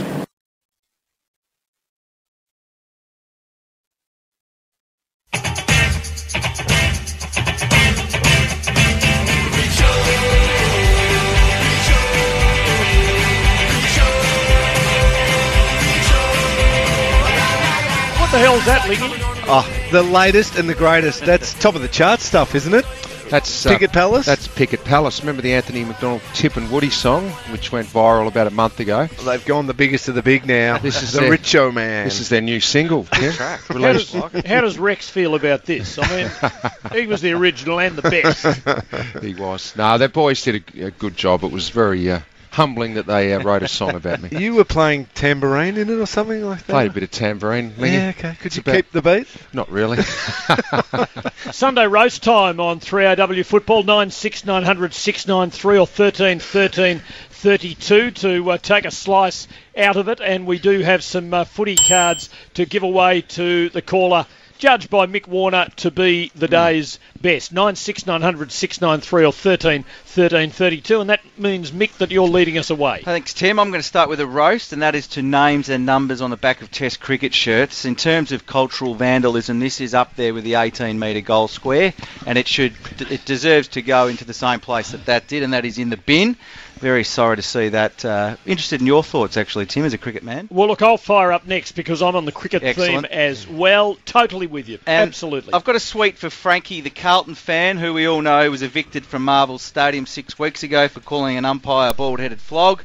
The 19.95 20.03
latest 20.03 20.59
and 20.59 20.69
the 20.69 20.75
greatest. 20.75 21.25
That's 21.25 21.55
top 21.61 21.77
of 21.77 21.81
the 21.83 21.89
chart 21.89 22.19
stuff, 22.19 22.57
isn't 22.57 22.75
it? 22.75 22.85
That's 23.31 23.65
uh, 23.65 23.71
Picket 23.71 23.93
Palace? 23.93 24.27
That's 24.27 24.49
Picket 24.49 24.85
Palace. 24.85 25.21
Remember 25.21 25.41
the 25.41 25.55
Anthony 25.55 25.85
McDonald 25.85 26.21
Tip 26.35 26.57
and 26.57 26.69
Woody 26.69 26.91
song, 26.91 27.31
which 27.53 27.71
went 27.71 27.87
viral 27.87 28.27
about 28.27 28.49
a 28.49 28.51
month 28.51 28.81
ago. 28.81 29.07
They've 29.07 29.45
gone 29.47 29.67
the 29.67 29.73
biggest 29.73 30.09
of 30.09 30.17
the 30.17 30.23
big 30.23 30.47
now. 30.47 30.79
This 30.85 31.01
is 31.03 31.13
the 31.13 31.21
their- 31.21 31.31
Richo 31.31 31.73
man. 31.73 32.05
This 32.05 32.19
is 32.21 32.29
their 32.29 32.41
new 32.41 32.59
single. 32.61 33.05
Tim. 33.05 33.33
How 33.33 33.59
does, 33.69 34.13
how 34.13 34.61
does 34.61 34.79
Rex 34.79 35.09
feel 35.09 35.37
about 35.37 35.65
this? 35.65 35.97
I 35.97 36.17
mean, 36.17 37.01
he 37.01 37.07
was 37.07 37.23
the 37.23 37.33
original 37.33 37.79
and 37.79 37.97
the 37.97 38.03
best. 38.03 39.23
he 39.23 39.35
was. 39.35 39.75
No, 39.77 39.97
their 39.97 40.09
boys 40.09 40.43
did 40.43 40.65
a, 40.77 40.87
a 40.87 40.91
good 40.91 41.17
job. 41.17 41.45
It 41.45 41.53
was 41.53 41.71
very 41.71 42.11
uh, 42.11 42.21
humbling 42.55 42.95
that 42.95 43.07
they 43.07 43.35
uh, 43.35 43.43
wrote 43.43 43.63
a 43.63 43.69
song 43.69 43.95
about 43.95 44.23
me. 44.23 44.29
You 44.45 44.55
were 44.55 44.65
playing 44.65 45.07
tambourine 45.15 45.77
in 45.77 45.89
it 45.91 45.99
or 45.99 46.07
something 46.07 46.43
like 46.45 46.61
that? 46.67 46.73
Played 46.73 46.91
a 46.91 46.95
bit 46.95 47.03
of 47.03 47.11
tambourine. 47.11 47.75
Lingy. 47.79 47.97
Yeah, 47.97 48.13
okay. 48.17 48.35
Could 48.37 48.47
It's 48.47 48.57
you 48.57 48.61
about- 48.61 48.75
keep 48.77 48.93
the 48.93 49.03
beat? 49.03 49.29
Not 49.53 49.71
really. 49.71 49.99
Sunday 51.53 51.87
roast 51.87 52.23
time 52.23 52.61
on 52.61 52.81
3AW 52.81 53.45
Football, 53.45 53.83
96 53.83 54.45
900 54.45 54.95
693 54.95 55.79
or 55.79 55.87
13 55.87 56.39
13 56.41 57.03
32 57.31 58.11
to 58.13 58.51
uh, 58.53 58.59
take 58.59 58.85
a 58.85 58.91
slice 58.91 59.47
out 59.77 59.97
of 59.97 60.09
it. 60.09 60.21
And 60.21 60.47
we 60.47 60.59
do 60.59 60.81
have 60.81 61.03
some 61.05 61.35
uh, 61.35 61.45
footy 61.45 61.77
cards 61.77 62.31
to 62.55 62.65
give 62.65 62.83
away 62.83 63.21
to 63.23 63.69
the 63.71 63.83
caller, 63.83 64.27
judged 64.59 64.91
by 64.91 65.07
Mick 65.07 65.27
Warner 65.27 65.69
to 65.77 65.91
be 65.91 66.31
the 66.35 66.47
hmm. 66.47 66.53
day's 66.53 66.99
best. 67.21 67.53
96 67.53 68.07
900 68.07 68.53
693 68.53 69.25
or 69.25 69.33
13 69.33 69.85
13 70.05 70.51
32. 70.51 71.01
And 71.01 71.11
that 71.11 71.21
means, 71.39 71.73
Mick, 71.73 71.97
that 71.99 72.11
you're 72.11 72.29
leading 72.29 72.59
us 72.59 72.71
away. 72.71 73.03
Thanks, 73.05 73.35
Tim. 73.35 73.59
I'm 73.59 73.71
going 73.71 73.81
to 73.81 73.87
start 73.87 74.09
with 74.09 74.21
a 74.21 74.27
roast, 74.27 74.73
and 74.73 74.83
that 74.83 74.95
is 74.95 75.07
to 75.09 75.23
names 75.23 75.69
and 75.69 75.87
numbers 75.87 76.21
on 76.21 76.31
the 76.31 76.37
back 76.37 76.63
of 76.63 76.71
Test 76.71 77.01
cricket 77.01 77.35
shirts. 77.35 77.85
In 77.85 77.97
terms 77.97 78.33
of 78.33 78.47
cultural 78.47 78.95
vandalism, 78.95 79.61
this 79.61 79.81
is 79.81 79.95
up 79.95 80.17
there 80.17 80.35
with 80.35 80.45
the 80.45 80.55
18 80.55 80.99
metre 80.99 81.21
goal 81.21 81.49
square, 81.49 81.93
and 82.27 82.39
it 82.39 82.49
should, 82.49 82.75
it 83.11 83.25
deserves 83.25 83.69
to 83.69 83.83
go 83.83 84.09
into 84.09 84.25
the 84.25 84.35
same 84.35 84.61
place 84.61 84.91
that 84.91 85.07
that 85.07 85.29
did, 85.29 85.43
and 85.43 85.53
that 85.53 85.65
is 85.65 85.79
in 85.79 85.91
the 85.91 85.97
bin. 85.97 86.37
Very 86.81 87.05
sorry 87.05 87.37
to 87.37 87.43
see 87.43 87.71
that. 87.71 88.05
Uh, 88.05 88.37
interested 88.45 88.81
in 88.81 88.87
your 88.87 89.03
thoughts, 89.03 89.37
actually, 89.37 89.67
Tim, 89.67 89.85
as 89.85 89.95
a 89.95 89.99
cricket 89.99 90.23
man. 90.23 90.49
Well, 90.51 90.69
look, 90.69 90.83
I'll 90.83 90.99
fire 90.99 91.33
up 91.33 91.47
next 91.47 91.73
because 91.73 92.03
I'm 92.03 92.17
on 92.17 92.25
the 92.25 92.33
cricket 92.33 92.63
Excellent. 92.63 93.07
theme 93.07 93.19
as 93.19 93.49
well. 93.49 93.97
Totally 94.05 94.47
with 94.47 94.69
you. 94.69 94.79
And 94.87 95.09
Absolutely. 95.09 95.55
I've 95.55 95.65
got 95.65 95.77
a 95.77 95.81
sweet 95.81 96.19
for 96.19 96.31
Frankie, 96.31 96.81
the 96.81 96.91
Carlton 96.91 97.37
fan, 97.37 97.79
who 97.79 97.95
we 97.95 98.07
all 98.07 98.21
know 98.21 98.51
was 98.51 98.63
evicted 98.63 99.07
from 99.07 99.25
Marvel 99.25 99.59
Stadium 99.59 100.05
six 100.05 100.39
weeks 100.39 100.63
ago 100.63 100.89
for 100.89 101.01
calling 101.01 101.37
an 101.37 101.45
umpire 101.45 101.91
a 101.91 101.95
bald-headed 101.95 102.41
flog. 102.41 102.83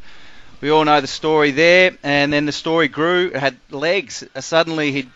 We 0.61 0.69
all 0.69 0.85
know 0.85 1.01
the 1.01 1.07
story 1.07 1.51
there, 1.51 1.97
and 2.03 2.31
then 2.31 2.45
the 2.45 2.51
story 2.51 2.89
grew. 2.89 3.27
It 3.27 3.37
had 3.37 3.57
legs. 3.71 4.23
Uh, 4.35 4.41
suddenly, 4.41 4.91
he 4.91 5.09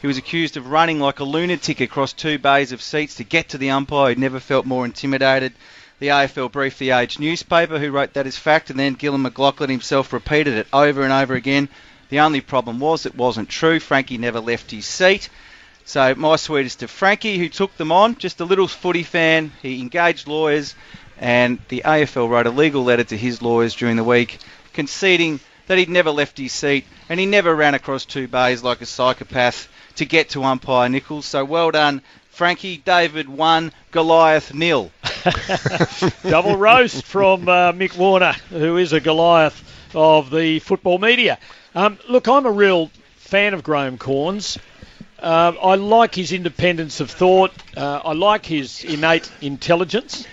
he 0.00 0.06
was 0.06 0.18
accused 0.18 0.56
of 0.56 0.66
running 0.66 0.98
like 0.98 1.20
a 1.20 1.24
lunatic 1.24 1.80
across 1.80 2.12
two 2.12 2.38
bays 2.38 2.72
of 2.72 2.80
seats 2.80 3.16
to 3.16 3.24
get 3.24 3.50
to 3.50 3.58
the 3.58 3.70
umpire. 3.70 4.10
He'd 4.10 4.18
never 4.18 4.40
felt 4.40 4.64
more 4.64 4.84
intimidated. 4.86 5.52
The 6.00 6.08
AFL 6.08 6.50
briefed 6.50 6.78
the 6.78 6.92
Age 6.92 7.18
newspaper, 7.18 7.78
who 7.78 7.90
wrote 7.90 8.14
that 8.14 8.26
as 8.26 8.34
fact, 8.34 8.70
and 8.70 8.80
then 8.80 8.94
Gillon 8.94 9.22
McLachlan 9.22 9.68
himself 9.68 10.14
repeated 10.14 10.54
it 10.54 10.66
over 10.72 11.02
and 11.02 11.12
over 11.12 11.34
again. 11.34 11.68
The 12.08 12.20
only 12.20 12.40
problem 12.40 12.80
was 12.80 13.04
it 13.04 13.14
wasn't 13.14 13.50
true. 13.50 13.78
Frankie 13.78 14.16
never 14.16 14.40
left 14.40 14.70
his 14.70 14.86
seat. 14.86 15.28
So 15.84 16.14
my 16.14 16.36
sweetest 16.36 16.80
to 16.80 16.88
Frankie, 16.88 17.36
who 17.36 17.50
took 17.50 17.76
them 17.76 17.92
on, 17.92 18.16
just 18.16 18.40
a 18.40 18.46
little 18.46 18.66
footy 18.66 19.02
fan. 19.02 19.52
He 19.60 19.82
engaged 19.82 20.26
lawyers, 20.26 20.74
and 21.18 21.58
the 21.68 21.82
AFL 21.84 22.30
wrote 22.30 22.46
a 22.46 22.50
legal 22.50 22.82
letter 22.82 23.04
to 23.04 23.16
his 23.16 23.42
lawyers 23.42 23.74
during 23.74 23.96
the 23.96 24.04
week, 24.04 24.38
conceding 24.72 25.38
that 25.66 25.76
he'd 25.76 25.90
never 25.90 26.10
left 26.10 26.38
his 26.38 26.52
seat 26.52 26.86
and 27.10 27.20
he 27.20 27.26
never 27.26 27.54
ran 27.54 27.74
across 27.74 28.04
two 28.04 28.26
bays 28.26 28.62
like 28.62 28.80
a 28.80 28.86
psychopath 28.86 29.68
to 29.96 30.04
get 30.04 30.30
to 30.30 30.42
umpire 30.42 30.88
Nichols. 30.88 31.26
So 31.26 31.44
well 31.44 31.70
done, 31.70 32.02
Frankie. 32.40 32.78
David 32.78 33.28
one, 33.28 33.70
Goliath 33.90 34.54
nil. 34.54 34.90
Double 36.22 36.56
roast 36.56 37.04
from 37.04 37.46
uh, 37.46 37.72
Mick 37.72 37.94
Warner, 37.98 38.32
who 38.48 38.78
is 38.78 38.94
a 38.94 39.00
Goliath 39.00 39.62
of 39.94 40.30
the 40.30 40.58
football 40.60 40.96
media. 40.96 41.38
Um, 41.74 41.98
look, 42.08 42.28
I'm 42.28 42.46
a 42.46 42.50
real 42.50 42.90
fan 43.16 43.52
of 43.52 43.62
Graham 43.62 43.98
Cornes. 43.98 44.56
Uh, 45.18 45.52
I 45.62 45.74
like 45.74 46.14
his 46.14 46.32
independence 46.32 47.00
of 47.00 47.10
thought. 47.10 47.52
Uh, 47.76 48.00
I 48.02 48.14
like 48.14 48.46
his 48.46 48.84
innate 48.84 49.30
intelligence. 49.42 50.26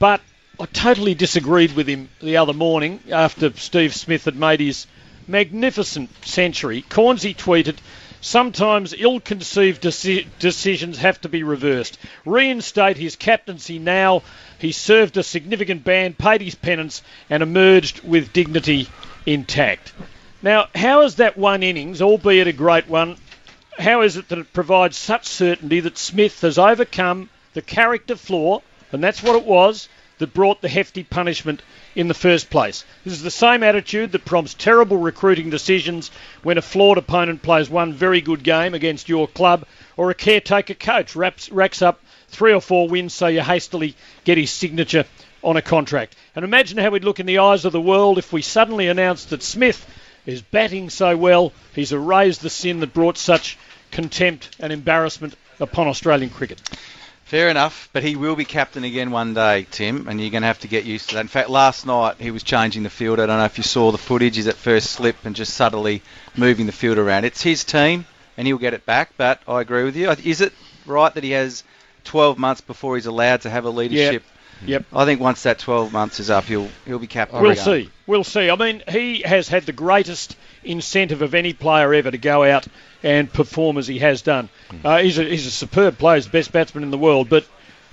But 0.00 0.20
I 0.58 0.66
totally 0.66 1.14
disagreed 1.14 1.76
with 1.76 1.86
him 1.86 2.08
the 2.20 2.38
other 2.38 2.54
morning 2.54 2.98
after 3.12 3.52
Steve 3.52 3.94
Smith 3.94 4.24
had 4.24 4.34
made 4.34 4.58
his 4.58 4.88
magnificent 5.28 6.10
century. 6.26 6.82
Cornsey 6.88 7.34
tweeted, 7.34 7.76
Sometimes 8.24 8.94
ill 8.96 9.18
conceived 9.18 9.82
deci- 9.82 10.26
decisions 10.38 10.98
have 10.98 11.20
to 11.22 11.28
be 11.28 11.42
reversed. 11.42 11.98
Reinstate 12.24 12.96
his 12.96 13.16
captaincy 13.16 13.80
now. 13.80 14.22
He 14.60 14.70
served 14.70 15.16
a 15.16 15.24
significant 15.24 15.82
ban, 15.82 16.14
paid 16.14 16.40
his 16.40 16.54
penance, 16.54 17.02
and 17.28 17.42
emerged 17.42 18.04
with 18.04 18.32
dignity 18.32 18.88
intact. 19.26 19.92
Now, 20.40 20.68
how 20.72 21.02
is 21.02 21.16
that 21.16 21.36
one 21.36 21.64
innings, 21.64 22.00
albeit 22.00 22.46
a 22.46 22.52
great 22.52 22.88
one, 22.88 23.16
how 23.76 24.02
is 24.02 24.16
it 24.16 24.28
that 24.28 24.38
it 24.38 24.52
provides 24.52 24.96
such 24.96 25.26
certainty 25.26 25.80
that 25.80 25.98
Smith 25.98 26.42
has 26.42 26.58
overcome 26.58 27.28
the 27.54 27.62
character 27.62 28.14
flaw, 28.14 28.62
and 28.92 29.02
that's 29.02 29.22
what 29.22 29.34
it 29.34 29.44
was, 29.44 29.88
that 30.22 30.32
brought 30.32 30.62
the 30.62 30.68
hefty 30.68 31.02
punishment 31.02 31.60
in 31.96 32.06
the 32.06 32.14
first 32.14 32.48
place? 32.48 32.84
This 33.04 33.12
is 33.12 33.22
the 33.22 33.30
same 33.30 33.64
attitude 33.64 34.12
that 34.12 34.24
prompts 34.24 34.54
terrible 34.54 34.96
recruiting 34.96 35.50
decisions 35.50 36.12
when 36.44 36.58
a 36.58 36.62
flawed 36.62 36.96
opponent 36.96 37.42
plays 37.42 37.68
one 37.68 37.92
very 37.92 38.20
good 38.20 38.44
game 38.44 38.72
against 38.72 39.08
your 39.08 39.26
club, 39.26 39.66
or 39.96 40.10
a 40.10 40.14
caretaker 40.14 40.74
coach 40.74 41.16
wraps, 41.16 41.50
racks 41.50 41.82
up 41.82 42.00
three 42.28 42.52
or 42.52 42.60
four 42.60 42.88
wins 42.88 43.12
so 43.12 43.26
you 43.26 43.40
hastily 43.40 43.96
get 44.24 44.38
his 44.38 44.50
signature 44.50 45.04
on 45.42 45.56
a 45.56 45.62
contract. 45.62 46.14
And 46.36 46.44
imagine 46.44 46.78
how 46.78 46.90
we'd 46.90 47.04
look 47.04 47.20
in 47.20 47.26
the 47.26 47.38
eyes 47.38 47.64
of 47.64 47.72
the 47.72 47.80
world 47.80 48.18
if 48.18 48.32
we 48.32 48.42
suddenly 48.42 48.86
announced 48.86 49.30
that 49.30 49.42
Smith 49.42 49.84
is 50.24 50.40
batting 50.40 50.88
so 50.88 51.16
well, 51.16 51.52
he's 51.74 51.92
erased 51.92 52.42
the 52.42 52.50
sin 52.50 52.78
that 52.80 52.94
brought 52.94 53.18
such 53.18 53.58
contempt 53.90 54.56
and 54.60 54.72
embarrassment 54.72 55.34
upon 55.58 55.88
Australian 55.88 56.30
cricket. 56.30 56.60
Fair 57.24 57.48
enough, 57.48 57.88
but 57.92 58.02
he 58.02 58.14
will 58.14 58.36
be 58.36 58.44
captain 58.44 58.84
again 58.84 59.10
one 59.10 59.32
day, 59.32 59.66
Tim, 59.70 60.06
and 60.06 60.20
you're 60.20 60.30
going 60.30 60.42
to 60.42 60.48
have 60.48 60.60
to 60.60 60.68
get 60.68 60.84
used 60.84 61.08
to 61.08 61.14
that. 61.14 61.22
In 61.22 61.28
fact, 61.28 61.48
last 61.48 61.86
night 61.86 62.16
he 62.18 62.30
was 62.30 62.42
changing 62.42 62.82
the 62.82 62.90
field. 62.90 63.20
I 63.20 63.26
don't 63.26 63.38
know 63.38 63.44
if 63.44 63.56
you 63.56 63.64
saw 63.64 63.90
the 63.90 63.98
footage. 63.98 64.36
He's 64.36 64.48
at 64.48 64.56
first 64.56 64.90
slip 64.90 65.16
and 65.24 65.34
just 65.34 65.54
subtly 65.54 66.02
moving 66.36 66.66
the 66.66 66.72
field 66.72 66.98
around. 66.98 67.24
It's 67.24 67.42
his 67.42 67.64
team, 67.64 68.04
and 68.36 68.46
he'll 68.46 68.58
get 68.58 68.74
it 68.74 68.84
back, 68.84 69.12
but 69.16 69.40
I 69.48 69.62
agree 69.62 69.84
with 69.84 69.96
you. 69.96 70.10
Is 70.10 70.42
it 70.42 70.52
right 70.84 71.12
that 71.14 71.24
he 71.24 71.30
has 71.30 71.64
12 72.04 72.38
months 72.38 72.60
before 72.60 72.96
he's 72.96 73.06
allowed 73.06 73.42
to 73.42 73.50
have 73.50 73.64
a 73.64 73.70
leadership? 73.70 74.24
Yep. 74.66 74.84
I 74.92 75.04
think 75.04 75.20
once 75.20 75.42
that 75.44 75.58
12 75.58 75.92
months 75.92 76.20
is 76.20 76.30
up, 76.30 76.44
he'll 76.44 76.68
he'll 76.86 76.98
be 76.98 77.06
captain. 77.06 77.40
We'll 77.40 77.52
again. 77.52 77.64
see. 77.64 77.90
We'll 78.06 78.24
see. 78.24 78.50
I 78.50 78.56
mean, 78.56 78.82
he 78.88 79.22
has 79.22 79.48
had 79.48 79.64
the 79.64 79.72
greatest 79.72 80.36
incentive 80.62 81.22
of 81.22 81.34
any 81.34 81.52
player 81.52 81.92
ever 81.94 82.10
to 82.10 82.18
go 82.18 82.44
out 82.44 82.66
and 83.02 83.32
perform 83.32 83.78
as 83.78 83.86
he 83.86 83.98
has 83.98 84.22
done. 84.22 84.48
Uh, 84.84 84.98
he's, 84.98 85.18
a, 85.18 85.24
he's 85.24 85.46
a 85.46 85.50
superb 85.50 85.98
player, 85.98 86.16
he's 86.16 86.26
the 86.26 86.30
best 86.32 86.52
batsman 86.52 86.84
in 86.84 86.90
the 86.90 86.98
world, 86.98 87.28
but 87.28 87.46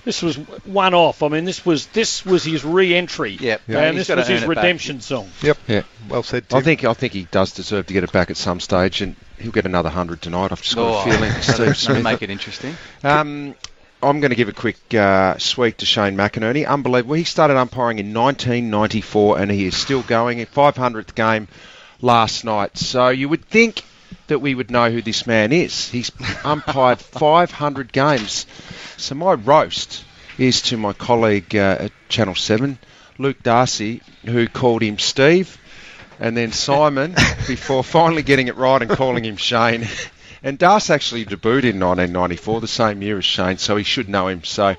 this 0.04 0.22
was 0.22 0.36
one 0.64 0.94
off. 0.94 1.22
I 1.22 1.28
mean, 1.28 1.44
this 1.44 1.66
was 1.66 1.86
this 1.88 2.24
was 2.24 2.42
his 2.42 2.64
re-entry. 2.64 3.32
Yep. 3.32 3.60
And 3.68 3.96
He's 3.98 4.06
this 4.06 4.16
was 4.16 4.28
his 4.28 4.42
earn 4.44 4.50
it 4.50 4.54
back. 4.54 4.62
redemption 4.64 5.00
song. 5.02 5.28
Yep. 5.42 5.58
Yeah. 5.68 5.82
Well 6.08 6.22
said, 6.22 6.46
I 6.54 6.62
think 6.62 6.84
I 6.84 6.94
think 6.94 7.12
he 7.12 7.24
does 7.30 7.52
deserve 7.52 7.86
to 7.88 7.92
get 7.92 8.02
it 8.04 8.10
back 8.10 8.30
at 8.30 8.38
some 8.38 8.60
stage, 8.60 9.02
and 9.02 9.14
he'll 9.38 9.52
get 9.52 9.66
another 9.66 9.90
hundred 9.90 10.22
tonight. 10.22 10.52
I've 10.52 10.62
just 10.62 10.74
got 10.74 10.86
Oh, 10.88 11.00
a 11.00 11.04
feeling. 11.04 11.20
that'll- 11.30 11.42
Steve 11.42 11.56
that'll 11.58 11.74
Smith. 11.74 12.02
make 12.02 12.22
it 12.22 12.30
interesting. 12.30 12.76
Um, 13.04 13.54
I'm 14.02 14.20
going 14.20 14.30
to 14.30 14.36
give 14.36 14.48
a 14.48 14.54
quick 14.54 14.78
uh, 14.94 15.36
sweep 15.36 15.76
to 15.76 15.84
Shane 15.84 16.16
McInerney. 16.16 16.66
Unbelievable. 16.66 17.16
He 17.16 17.24
started 17.24 17.58
umpiring 17.58 17.98
in 17.98 18.14
1994, 18.14 19.38
and 19.38 19.50
he 19.50 19.66
is 19.66 19.76
still 19.76 20.00
going. 20.02 20.38
500th 20.38 21.14
game 21.14 21.48
last 22.00 22.42
night. 22.46 22.78
So 22.78 23.08
you 23.10 23.28
would 23.28 23.44
think 23.44 23.82
that 24.30 24.38
we 24.38 24.54
would 24.54 24.70
know 24.70 24.90
who 24.90 25.02
this 25.02 25.26
man 25.26 25.52
is. 25.52 25.88
He's 25.90 26.10
umpired 26.44 26.98
500 27.00 27.92
games. 27.92 28.46
So 28.96 29.14
my 29.14 29.34
roast 29.34 30.04
is 30.38 30.62
to 30.62 30.76
my 30.76 30.92
colleague 30.92 31.54
uh, 31.54 31.76
at 31.80 31.92
Channel 32.08 32.34
7, 32.34 32.78
Luke 33.18 33.42
Darcy, 33.42 34.00
who 34.24 34.48
called 34.48 34.82
him 34.82 34.98
Steve, 34.98 35.58
and 36.18 36.36
then 36.36 36.52
Simon 36.52 37.14
before 37.46 37.84
finally 37.84 38.22
getting 38.22 38.48
it 38.48 38.56
right 38.56 38.80
and 38.80 38.90
calling 38.90 39.24
him 39.24 39.36
Shane. 39.36 39.86
And 40.42 40.56
Darcy 40.58 40.92
actually 40.94 41.24
debuted 41.26 41.64
in 41.64 41.80
1994, 41.80 42.60
the 42.60 42.68
same 42.68 43.02
year 43.02 43.18
as 43.18 43.24
Shane, 43.24 43.58
so 43.58 43.76
he 43.76 43.84
should 43.84 44.08
know 44.08 44.28
him. 44.28 44.42
So 44.44 44.76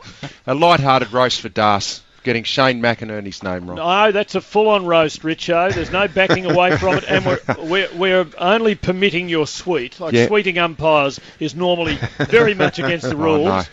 a 0.48 0.56
light-hearted 0.56 1.14
roast 1.14 1.42
for 1.42 1.50
Darcy, 1.50 2.02
getting 2.24 2.44
Shane 2.44 2.82
McInerney's 2.82 3.44
name 3.44 3.68
wrong. 3.68 3.78
No, 3.78 4.12
that's 4.12 4.36
a 4.36 4.42
full-on 4.42 4.86
roast, 4.86 5.22
Richo. 5.24 5.74
There's 5.74 5.92
no 5.92 6.08
backing 6.08 6.46
away 6.46 6.78
from 6.78 6.96
it, 6.98 7.06
and 7.08 7.26
we're, 7.26 7.40
we're, 7.60 7.90
we're 7.96 8.28
only 8.38 8.76
permitting 8.76 9.30
your 9.30 9.48
sweet. 9.48 10.00
Like 10.00 10.14
Yeah. 10.14 10.28
sweeting 10.28 10.58
umpires 10.58 11.20
is 11.40 11.56
normally 11.56 11.98
very 12.20 12.54
much 12.54 12.80
against 12.80 13.10
the 13.10 13.16
Oh, 13.16 13.20
rules. 13.20 13.48
no. 13.48 13.64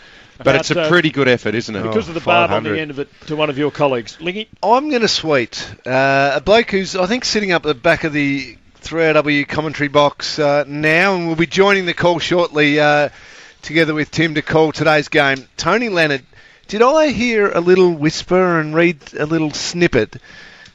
But 0.41 0.55
it's 0.55 0.71
a 0.71 0.81
uh, 0.83 0.87
pretty 0.89 1.09
good 1.11 1.27
effort, 1.27 1.53
isn't 1.53 1.75
it? 1.75 1.83
because 1.83 2.07
of 2.07 2.13
the 2.13 2.21
barb 2.21 2.51
on 2.51 2.63
the 2.63 2.79
end 2.79 2.91
of 2.91 2.99
it 2.99 3.09
to 3.27 3.35
one 3.35 3.49
of 3.49 3.57
your 3.57 3.71
colleagues. 3.71 4.21
Lingy? 4.21 4.47
I'm 4.63 4.89
going 4.89 5.01
to 5.01 5.09
sweet 5.09 5.69
uh, 5.85 6.31
a 6.35 6.41
bloke 6.41 6.71
who's 6.71 6.95
I 6.95 7.07
think 7.07 7.25
sitting 7.25 7.51
up 7.51 7.65
at 7.65 7.67
the 7.67 7.73
back 7.73 8.05
of 8.05 8.13
the 8.13 8.55
3AW 8.81 9.45
commentary 9.49 9.89
box 9.89 10.39
uh, 10.39 10.63
now, 10.65 11.15
and 11.15 11.27
we'll 11.27 11.35
be 11.35 11.45
joining 11.45 11.85
the 11.85 11.93
call 11.93 12.19
shortly 12.19 12.79
uh, 12.79 13.09
together 13.61 13.93
with 13.93 14.11
Tim 14.11 14.35
to 14.35 14.41
call 14.41 14.71
today's 14.71 15.09
game. 15.09 15.45
Tony 15.57 15.89
Leonard. 15.89 16.23
Did 16.69 16.83
I 16.83 17.07
hear 17.07 17.49
a 17.49 17.61
little 17.61 17.91
whisper 17.91 18.59
and 18.59 18.75
read 18.75 18.99
a 19.17 19.25
little 19.25 19.49
snippet? 19.49 20.17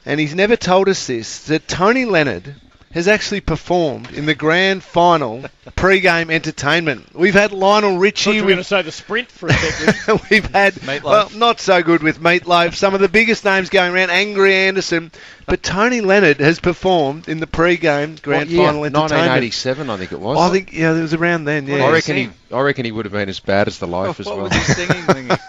And 0.05 0.19
he's 0.19 0.35
never 0.35 0.57
told 0.57 0.89
us 0.89 1.07
this 1.07 1.45
that 1.45 1.69
Tony 1.69 2.03
Leonard 2.03 2.53
has 2.95 3.07
actually 3.07 3.41
performed 3.41 4.09
in 4.11 4.25
the 4.25 4.33
grand 4.33 4.81
final 4.81 5.43
pre-game 5.75 6.31
entertainment. 6.31 7.13
We've 7.13 7.33
had 7.33 7.51
Lionel 7.51 7.97
Richie. 7.97 8.31
you 8.31 8.41
were 8.41 8.47
we've 8.47 8.55
going 8.55 8.63
to 8.63 8.63
say 8.63 8.81
the 8.81 8.91
sprint 8.91 9.29
for 9.29 9.47
a 9.49 9.53
second. 9.53 10.21
We've 10.31 10.45
had 10.45 10.73
Meatloaf. 10.75 11.03
well, 11.03 11.29
not 11.35 11.59
so 11.59 11.83
good 11.83 12.01
with 12.01 12.19
Meatloaf. 12.19 12.73
Some 12.73 12.93
of 12.95 13.01
the 13.01 13.09
biggest 13.09 13.43
names 13.43 13.69
going 13.69 13.93
around, 13.93 14.11
Angry 14.11 14.55
Anderson, 14.55 15.11
but 15.45 15.61
Tony 15.61 15.99
Leonard 16.01 16.39
has 16.39 16.59
performed 16.61 17.27
in 17.27 17.39
the 17.41 17.47
pre-game 17.47 18.15
grand 18.21 18.43
What 18.43 18.49
year? 18.49 18.65
final 18.65 18.85
entertainment. 18.85 19.11
1987, 19.11 19.89
I 19.89 19.97
think 19.97 20.11
it 20.13 20.19
was. 20.19 20.37
I 20.37 20.49
think 20.51 20.71
yeah, 20.73 20.95
it 20.95 21.01
was 21.01 21.13
around 21.13 21.43
then. 21.43 21.67
Yeah, 21.67 21.83
I 21.83 21.91
reckon 21.91 22.15
he, 22.15 22.29
I 22.51 22.61
reckon 22.61 22.85
he 22.85 22.91
would 22.93 23.05
have 23.05 23.11
been 23.13 23.27
as 23.29 23.41
bad 23.41 23.67
as 23.67 23.77
the 23.77 23.87
life 23.99 24.19
as 24.21 24.25
what 24.25 24.37
well. 24.37 24.45
was 24.45 24.53
he 24.53 24.73
singing? 24.73 25.29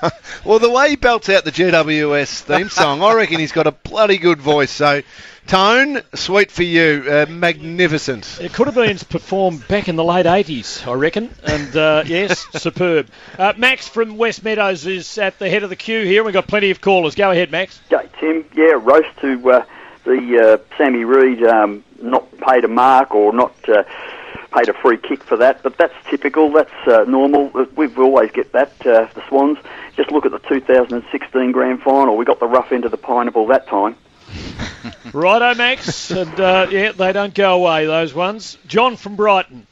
Well, 0.45 0.61
the 0.61 0.71
way 0.71 0.91
he 0.91 0.97
belts 0.97 1.29
out 1.29 1.45
the 1.45 1.51
GWS 1.51 2.43
theme 2.43 2.69
song, 2.69 3.03
I 3.03 3.15
reckon 3.15 3.41
he's 3.41 3.51
got 3.51 3.67
a 3.67 3.73
bloody 3.73 4.17
good 4.19 4.39
voice. 4.39 4.71
So, 4.71 5.03
Tone, 5.47 6.01
sweet 6.13 6.51
for 6.51 6.65
you, 6.65 7.05
uh, 7.09 7.27
magnificent. 7.29 8.41
It 8.41 8.53
could 8.53 8.67
have 8.67 8.75
been 8.75 8.99
performed 8.99 9.67
back 9.69 9.89
in 9.89 9.95
the 9.95 10.03
late 10.03 10.27
80s, 10.27 10.87
I 10.87 10.95
reckon. 10.95 11.33
And 11.45 11.77
uh, 11.77 12.03
yes, 12.07 12.45
superb. 12.61 13.09
Uh, 13.39 13.53
Max 13.57 13.87
from 13.87 14.17
West 14.17 14.43
Meadows 14.43 14.87
is 14.87 15.19
at 15.19 15.39
the 15.39 15.49
head 15.49 15.63
of 15.63 15.71
the 15.71 15.77
queue 15.77 16.05
here. 16.05 16.25
We've 16.25 16.33
got 16.33 16.49
plenty 16.49 16.73
of 16.73 16.81
callers. 16.81 17.15
Go 17.15 17.31
ahead, 17.31 17.53
Max. 17.53 17.79
Okay, 17.93 18.09
Tim. 18.19 18.45
Yeah, 18.55 18.81
roast 18.83 19.17
to 19.21 19.51
uh, 19.51 19.65
the 20.05 20.61
uh, 20.61 20.77
Sammy 20.77 21.05
Reid 21.05 21.45
um, 21.45 21.85
not 22.03 22.29
paid 22.39 22.65
a 22.65 22.69
mark 22.69 23.15
or 23.15 23.33
not 23.33 23.55
uh, 23.69 23.85
paid 24.53 24.69
a 24.69 24.75
free 24.75 24.97
kick 24.97 25.23
for 25.23 25.37
that, 25.37 25.63
but 25.63 25.77
that's 25.77 25.95
typical. 26.11 26.51
That's 26.51 26.89
uh, 26.89 27.05
normal. 27.07 27.51
We've 27.77 27.99
always 27.99 28.33
get 28.33 28.53
that. 28.53 28.73
Uh, 28.85 29.09
the 29.15 29.23
Swans. 29.29 29.59
Just 29.97 30.11
look 30.11 30.27
at 30.27 30.33
the 30.33 30.41
2016 30.41 31.53
grand 31.53 31.83
final. 31.83 32.17
We 32.17 32.25
got 32.25 32.41
the 32.41 32.47
rough 32.47 32.73
end 32.73 32.85
of 32.85 32.91
the 32.91 32.97
pineapple 32.97 33.47
that 33.47 33.69
time. 33.69 33.97
Righto, 35.13 35.55
Max. 35.55 36.11
And 36.11 36.41
uh, 36.41 36.67
yeah, 36.71 36.93
they 36.93 37.13
don't 37.13 37.35
go 37.35 37.55
away, 37.55 37.87
those 37.87 38.15
ones. 38.15 38.59
John 38.67 38.97
from 38.97 39.17
Brighton. 39.17 39.67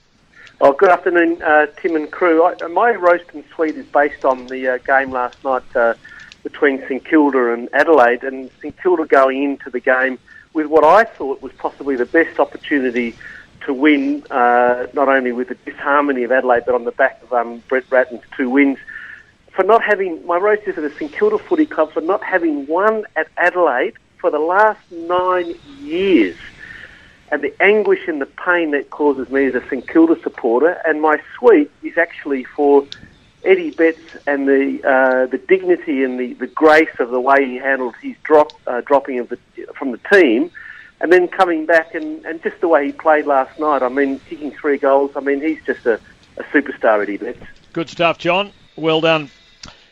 Oh, 0.61 0.73
good 0.73 0.89
afternoon, 0.89 1.43
uh, 1.43 1.67
Tim 1.81 1.97
and 1.97 2.11
crew. 2.11 2.45
I, 2.45 2.67
my 2.69 2.93
roast 2.93 3.25
and 3.35 3.45
sweet 3.55 3.77
is 3.77 3.87
based 3.87 4.25
on 4.25 4.47
the 4.47 4.69
uh, 4.69 4.79
game 4.79 5.11
last 5.11 5.43
night 5.45 5.65
uh, 5.75 5.95
between 6.43 6.81
St 6.87 7.05
Kilda 7.05 7.53
and 7.53 7.69
Adelaide, 7.73 8.23
and 8.23 8.51
St 8.63 8.75
Kilda 8.81 9.05
going 9.05 9.43
into 9.43 9.69
the 9.69 9.81
game 9.81 10.19
with 10.53 10.67
what 10.67 10.85
I 10.85 11.05
thought 11.05 11.43
was 11.43 11.53
possibly 11.55 11.97
the 11.97 12.07
best 12.07 12.39
opportunity 12.39 13.17
to 13.67 13.75
win, 13.75 14.25
uh, 14.31 14.87
not 14.95 15.09
only 15.09 15.33
with 15.33 15.49
the 15.49 15.57
disharmony 15.71 16.23
of 16.23 16.33
Adelaide, 16.33 16.63
but 16.67 16.75
on 16.75 16.85
the 16.85 16.93
back 16.93 17.21
of 17.25 17.33
um, 17.33 17.63
Brett 17.69 17.85
Ratten's 17.91 18.23
two 18.37 18.49
wins. 18.49 18.79
For 19.53 19.65
not 19.65 19.83
having, 19.83 20.25
my 20.27 20.37
roast 20.37 20.63
is 20.67 20.79
at 20.79 20.83
the 20.83 20.97
St 20.97 21.13
Kilda 21.13 21.39
Footy 21.39 21.67
Club 21.67 21.93
for 21.93 22.01
not 22.01 22.23
having 22.23 22.67
won 22.67 23.05
at 23.17 23.29
Adelaide 23.37 23.95
for 24.25 24.31
the 24.31 24.39
last 24.39 24.81
nine 24.91 25.55
years 25.81 26.35
and 27.31 27.43
the 27.43 27.55
anguish 27.63 28.09
and 28.09 28.23
the 28.23 28.27
pain 28.43 28.71
that 28.71 28.89
causes 28.89 29.29
me 29.29 29.45
as 29.45 29.55
a 29.55 29.61
St 29.69 29.87
Kilda 29.87 30.19
supporter. 30.23 30.81
And 30.87 31.03
my 31.03 31.21
sweet 31.37 31.71
is 31.83 31.99
actually 31.99 32.45
for 32.45 32.87
Eddie 33.45 33.73
Betts 33.73 34.17
and 34.27 34.49
the 34.49 34.81
uh, 34.83 35.27
the 35.27 35.37
dignity 35.37 36.03
and 36.03 36.19
the, 36.19 36.33
the 36.33 36.47
grace 36.47 36.99
of 37.01 37.11
the 37.11 37.21
way 37.21 37.45
he 37.45 37.57
handled 37.57 37.97
his 38.01 38.17
drop 38.23 38.55
uh, 38.67 38.81
dropping 38.81 39.19
of 39.19 39.29
the 39.29 39.39
from 39.75 39.91
the 39.91 40.01
team, 40.11 40.51
and 41.03 41.13
then 41.13 41.29
coming 41.29 41.67
back 41.67 41.95
and, 41.95 42.25
and 42.25 42.43
just 42.43 42.59
the 42.63 42.69
way 42.69 42.87
he 42.87 42.93
played 42.93 43.27
last 43.27 43.61
night. 43.61 43.83
I 43.83 43.91
mean, 43.91 44.21
kicking 44.21 44.53
three 44.53 44.79
goals. 44.79 45.11
I 45.17 45.21
mean, 45.21 45.43
he's 45.43 45.63
just 45.67 45.85
a, 45.85 46.01
a 46.39 46.45
superstar, 46.45 47.03
Eddie 47.03 47.19
Betts. 47.19 47.45
Good 47.75 47.91
stuff, 47.91 48.17
John. 48.17 48.53
Well 48.77 49.03
done. 49.03 49.29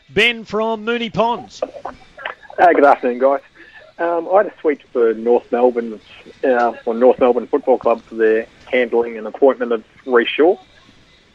Ben 0.09 0.43
from 0.43 0.83
Mooney 0.83 1.11
Ponds. 1.11 1.61
Uh, 1.61 2.73
good 2.73 2.85
afternoon, 2.85 3.19
guys. 3.19 3.41
Um, 3.99 4.27
I 4.33 4.37
had 4.37 4.47
a 4.47 4.53
sweet 4.59 4.81
for 4.91 5.13
North 5.13 5.51
Melbourne, 5.51 5.99
uh, 6.43 6.73
or 6.85 6.93
North 6.93 7.19
Melbourne 7.19 7.47
Football 7.47 7.77
Club 7.77 8.01
for 8.03 8.15
their 8.15 8.47
handling 8.71 9.17
and 9.17 9.27
appointment 9.27 9.71
of 9.71 9.83
Rhyce 10.05 10.27
Shaw. 10.27 10.57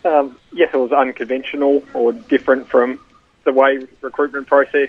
Um, 0.05 0.39
yes, 0.53 0.71
it 0.73 0.77
was 0.77 0.93
unconventional 0.93 1.85
or 1.95 2.13
different 2.13 2.69
from 2.69 3.01
the 3.45 3.53
way 3.53 3.87
recruitment 4.01 4.47
process 4.47 4.89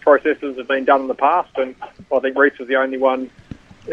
processes 0.00 0.56
have 0.56 0.68
been 0.68 0.84
done 0.84 1.02
in 1.02 1.08
the 1.08 1.14
past, 1.14 1.50
and 1.56 1.74
I 2.12 2.20
think 2.20 2.36
Rhyce 2.36 2.58
was 2.58 2.68
the 2.68 2.76
only 2.76 2.98
one 2.98 3.30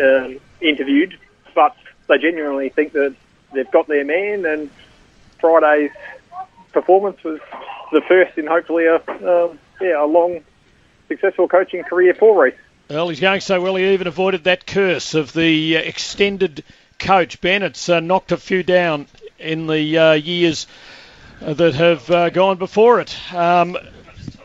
um, 0.01 0.39
interviewed. 0.61 1.17
But 1.53 1.75
they 2.07 2.17
genuinely 2.17 2.69
think 2.69 2.93
that 2.93 3.15
they've 3.53 3.69
got 3.71 3.87
their 3.87 4.05
man, 4.05 4.45
and 4.45 4.69
Friday's 5.39 5.91
performance 6.71 7.23
was 7.23 7.39
the 7.91 8.01
first 8.01 8.37
in 8.37 8.45
hopefully 8.45 8.85
a 8.85 8.95
um, 8.95 9.59
yeah 9.81 10.03
a 10.03 10.05
long, 10.05 10.41
successful 11.07 11.47
coaching 11.47 11.83
career 11.83 12.13
for 12.13 12.35
Rhyce. 12.35 12.55
Well, 12.89 13.09
he's 13.09 13.19
going 13.19 13.41
so 13.41 13.59
well 13.61 13.75
he 13.75 13.93
even 13.93 14.07
avoided 14.07 14.43
that 14.43 14.67
curse 14.67 15.15
of 15.15 15.33
the 15.33 15.77
uh, 15.77 15.79
extended 15.79 16.63
coach 16.99 17.41
Bennett's 17.41 17.89
uh, 17.89 17.99
knocked 17.99 18.31
a 18.31 18.37
few 18.37 18.61
down 18.61 19.07
in 19.39 19.65
the 19.65 19.97
uh, 19.97 20.13
years 20.13 20.67
uh, 21.41 21.53
that 21.53 21.73
have 21.73 22.09
uh, 22.11 22.29
gone 22.29 22.57
before 22.57 22.99
it. 22.99 23.17
Um, 23.33 23.77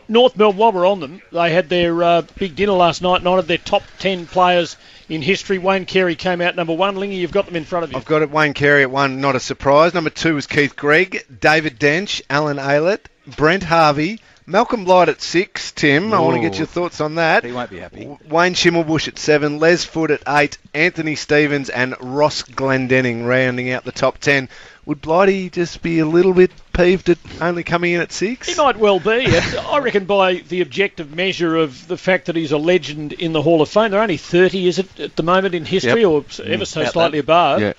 North 0.07 0.35
Melbourne, 0.35 0.57
while 0.57 0.71
we're 0.73 0.87
on 0.87 0.99
them, 0.99 1.21
they 1.31 1.53
had 1.53 1.69
their 1.69 2.03
uh, 2.03 2.21
big 2.37 2.55
dinner 2.55 2.73
last 2.73 3.01
night 3.01 3.17
and 3.17 3.27
honoured 3.27 3.47
their 3.47 3.57
top 3.57 3.83
10 3.99 4.25
players 4.25 4.75
in 5.07 5.21
history. 5.21 5.57
Wayne 5.57 5.85
Carey 5.85 6.15
came 6.15 6.41
out 6.41 6.55
number 6.55 6.73
one. 6.73 6.95
Lingy, 6.95 7.15
you've 7.15 7.31
got 7.31 7.45
them 7.45 7.55
in 7.55 7.63
front 7.63 7.85
of 7.85 7.91
you. 7.91 7.97
I've 7.97 8.05
got 8.05 8.21
it. 8.21 8.31
Wayne 8.31 8.53
Carey 8.53 8.81
at 8.81 8.91
one, 8.91 9.21
not 9.21 9.35
a 9.35 9.39
surprise. 9.39 9.93
Number 9.93 10.09
two 10.09 10.35
was 10.35 10.47
Keith 10.47 10.75
Greig, 10.75 11.23
David 11.39 11.79
Dench, 11.79 12.21
Alan 12.29 12.57
Aylett, 12.57 13.05
Brent 13.37 13.63
Harvey, 13.63 14.19
Malcolm 14.45 14.85
Blight 14.85 15.09
at 15.09 15.21
six. 15.21 15.71
Tim, 15.71 16.13
I 16.13 16.19
want 16.19 16.35
to 16.35 16.41
get 16.41 16.57
your 16.57 16.67
thoughts 16.67 16.99
on 17.01 17.15
that. 17.15 17.43
He 17.43 17.51
won't 17.51 17.69
be 17.69 17.79
happy. 17.79 18.05
Wayne 18.27 18.53
Schimmelbusch 18.53 19.07
at 19.07 19.17
seven, 19.19 19.59
Les 19.59 19.83
Foote 19.85 20.11
at 20.11 20.21
eight, 20.27 20.57
Anthony 20.73 21.15
Stevens 21.15 21.69
and 21.69 21.95
Ross 22.01 22.41
Glendinning 22.43 23.25
rounding 23.25 23.71
out 23.71 23.83
the 23.85 23.91
top 23.91 24.17
ten. 24.17 24.49
Would 24.85 24.99
Blighty 25.01 25.49
just 25.51 25.81
be 25.83 25.99
a 25.99 26.05
little 26.07 26.33
bit 26.33 26.51
peeved 26.73 27.09
at 27.09 27.19
only 27.39 27.63
coming 27.63 27.93
in 27.93 28.01
at 28.01 28.11
six? 28.11 28.47
He 28.49 28.55
might 28.55 28.77
well 28.77 28.99
be. 28.99 29.27
I 29.59 29.77
reckon 29.79 30.05
by 30.05 30.35
the 30.35 30.61
objective 30.61 31.15
measure 31.15 31.55
of 31.55 31.87
the 31.87 31.97
fact 31.97 32.25
that 32.25 32.35
he's 32.35 32.51
a 32.51 32.57
legend 32.57 33.13
in 33.13 33.31
the 33.31 33.41
Hall 33.43 33.61
of 33.61 33.69
Fame, 33.69 33.91
there 33.91 33.99
are 33.99 34.03
only 34.03 34.17
30, 34.17 34.67
is 34.67 34.79
it, 34.79 34.99
at 34.99 35.15
the 35.15 35.23
moment 35.23 35.53
in 35.53 35.65
history, 35.65 36.01
Yep. 36.01 36.09
or 36.09 36.21
Mm, 36.23 36.47
ever 36.49 36.65
so 36.65 36.81
about 36.81 36.93
slightly 36.93 37.19
that. 37.19 37.25
above. 37.25 37.61
Yeah. 37.61 37.73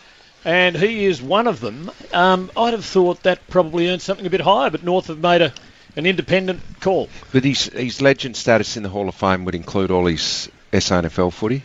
And 0.45 0.77
he 0.77 1.05
is 1.07 1.21
one 1.21 1.47
of 1.49 1.61
them. 1.61 1.91
Um, 2.13 2.51
I'd 2.57 2.73
have 2.73 2.85
thought 2.85 3.23
that 3.25 3.47
probably 3.49 3.89
earned 3.89 4.03
something 4.03 4.27
a 4.27 4.31
bit 4.31 4.41
higher, 4.41 4.71
but 4.71 4.83
North 4.85 5.07
have 5.09 5.19
made 5.19 5.43
a, 5.43 5.53
an 5.97 6.07
independent 6.07 6.61
call. 6.81 7.09
But 7.33 7.45
his, 7.45 7.65
his 7.67 8.01
legend 8.01 8.37
status 8.37 8.77
in 8.77 8.83
the 8.83 8.89
Hall 8.89 9.09
of 9.09 9.15
Fame 9.15 9.45
would 9.45 9.55
include 9.55 9.91
all 9.91 10.07
his 10.07 10.51
SANFL 10.73 11.33
footy. 11.33 11.63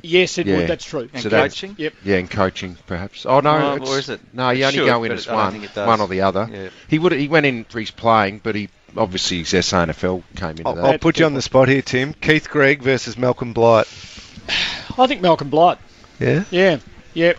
Yes, 0.00 0.38
it 0.38 0.46
Yeah. 0.46 0.58
would. 0.58 0.68
That's 0.68 0.84
true. 0.84 1.08
And 1.12 1.22
So 1.22 1.28
that's- 1.28 1.54
coaching? 1.54 1.74
Yep. 1.76 1.94
Yeah, 2.04 2.16
and 2.16 2.30
coaching 2.30 2.76
perhaps. 2.86 3.26
Oh 3.26 3.40
no, 3.40 3.74
it's- 3.74 3.88
or 3.90 3.98
is 3.98 4.08
it? 4.08 4.20
No, 4.32 4.50
you 4.50 4.62
It 4.62 4.66
only 4.66 4.78
should, 4.78 4.86
go 4.86 5.02
in 5.04 5.12
as 5.12 5.26
one, 5.26 5.52
think 5.52 5.64
it 5.64 5.74
does. 5.74 5.86
one 5.88 6.00
or 6.00 6.06
the 6.06 6.20
other. 6.20 6.48
Yeah. 6.52 6.68
He 6.86 6.98
would 7.00 7.12
he 7.12 7.26
went 7.26 7.46
in 7.46 7.64
for 7.64 7.80
his 7.80 7.90
playing, 7.90 8.40
but 8.44 8.54
he 8.54 8.68
obviously 8.96 9.38
his 9.38 9.48
SANFL 9.66 10.22
came 10.36 10.50
into 10.50 10.68
I'll, 10.68 10.74
that. 10.76 10.84
I'll 10.84 10.98
put 10.98 11.18
you 11.18 11.26
on 11.26 11.34
the 11.34 11.42
spot 11.42 11.68
here, 11.68 11.82
Tim. 11.82 12.12
Keith 12.14 12.48
Greig 12.48 12.80
versus 12.80 13.18
Malcolm 13.18 13.52
Blight. 13.52 13.86
I 14.96 15.06
think 15.08 15.20
Malcolm 15.20 15.50
Blight. 15.50 15.78
Yeah. 16.20 16.44
Yeah, 16.50 16.78
yeah. 17.14 17.32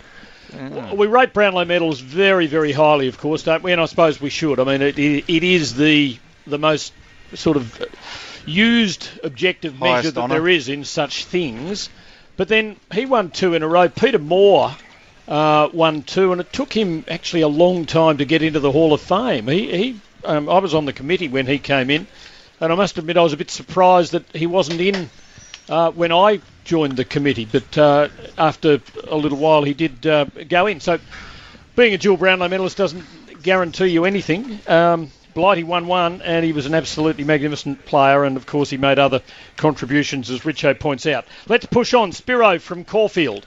W- 0.52 0.82
mm. 0.82 0.98
We 0.98 1.08
rate 1.08 1.34
Brownlow 1.34 1.64
medals 1.66 2.00
very, 2.02 2.48
very 2.48 2.72
highly, 2.72 3.08
of 3.08 3.18
course, 3.18 3.44
don't 3.44 3.64
we? 3.64 3.72
And 3.72 3.80
I 3.80 3.86
suppose 3.86 4.20
we 4.20 4.30
should. 4.30 4.60
I 4.60 4.64
mean, 4.66 4.82
it, 4.82 4.98
it, 5.00 5.26
it 5.28 5.44
is 5.44 5.76
the 5.76 6.18
the 6.48 6.58
most 6.58 6.94
sort 7.34 7.58
of 7.58 7.86
used 8.46 9.08
objective 9.24 9.80
measure 9.80 10.12
that 10.12 10.20
honour. 10.20 10.36
there 10.36 10.48
is 10.48 10.70
in 10.70 10.84
such 10.84 11.26
things. 11.26 11.90
But 12.38 12.48
then 12.48 12.78
he 12.94 13.06
won 13.06 13.32
two 13.32 13.54
in 13.54 13.64
a 13.64 13.68
row. 13.68 13.90
Peter 13.90 14.20
Moore 14.20 14.76
uh, 15.28 15.70
won 15.74 16.04
two, 16.04 16.32
and 16.32 16.42
it 16.42 16.52
took 16.52 16.74
him 16.74 17.06
actually 17.08 17.42
a 17.42 17.48
long 17.48 17.86
time 17.86 18.18
to 18.18 18.26
get 18.26 18.42
into 18.42 18.60
the 18.60 18.72
Hall 18.72 18.94
of 18.94 19.02
Fame. 19.02 19.48
He, 19.48 19.78
he 19.78 20.00
um, 20.24 20.50
I 20.50 20.60
was 20.60 20.74
on 20.74 20.86
the 20.86 20.94
committee 20.94 21.28
when 21.28 21.46
he 21.46 21.60
came 21.60 21.90
in, 21.90 22.08
and 22.60 22.72
I 22.72 22.76
must 22.76 22.98
admit 22.98 23.18
I 23.18 23.24
was 23.24 23.34
a 23.34 23.38
bit 23.38 23.52
surprised 23.52 24.14
that 24.14 24.26
he 24.34 24.48
wasn't 24.48 24.82
in 24.82 25.10
uh, 25.70 25.92
when 25.92 26.12
I 26.12 26.42
joined 26.64 26.98
the 26.98 27.06
committee. 27.06 27.46
But 27.46 27.78
uh, 27.78 28.10
after 28.38 28.82
a 29.08 29.16
little 29.16 29.38
while, 29.38 29.64
he 29.64 29.74
did 29.74 30.06
uh, 30.06 30.26
go 30.48 30.68
in. 30.68 30.80
So 30.80 31.00
being 31.76 31.94
a 31.94 31.98
dual 31.98 32.18
Brownlow 32.18 32.48
medalist 32.48 32.78
doesn't 32.78 33.06
guarantee 33.44 33.88
you 33.88 34.06
anything. 34.06 34.60
Um, 34.68 35.12
Blighty 35.34 35.64
won 35.64 35.88
one, 35.88 36.22
and 36.22 36.44
he 36.44 36.54
was 36.54 36.66
an 36.66 36.74
absolutely 36.74 37.24
magnificent 37.24 37.86
player, 37.86 38.24
and 38.24 38.36
of 38.36 38.46
course 38.46 38.70
he 38.70 38.78
made 38.78 39.00
other 39.00 39.22
contributions, 39.58 40.30
as 40.30 40.42
Richo 40.42 40.78
points 40.78 41.06
out. 41.06 41.26
Let's 41.48 41.66
push 41.66 41.94
on. 41.94 42.12
Spiro 42.12 42.60
from 42.60 42.84
Caulfield. 42.84 43.46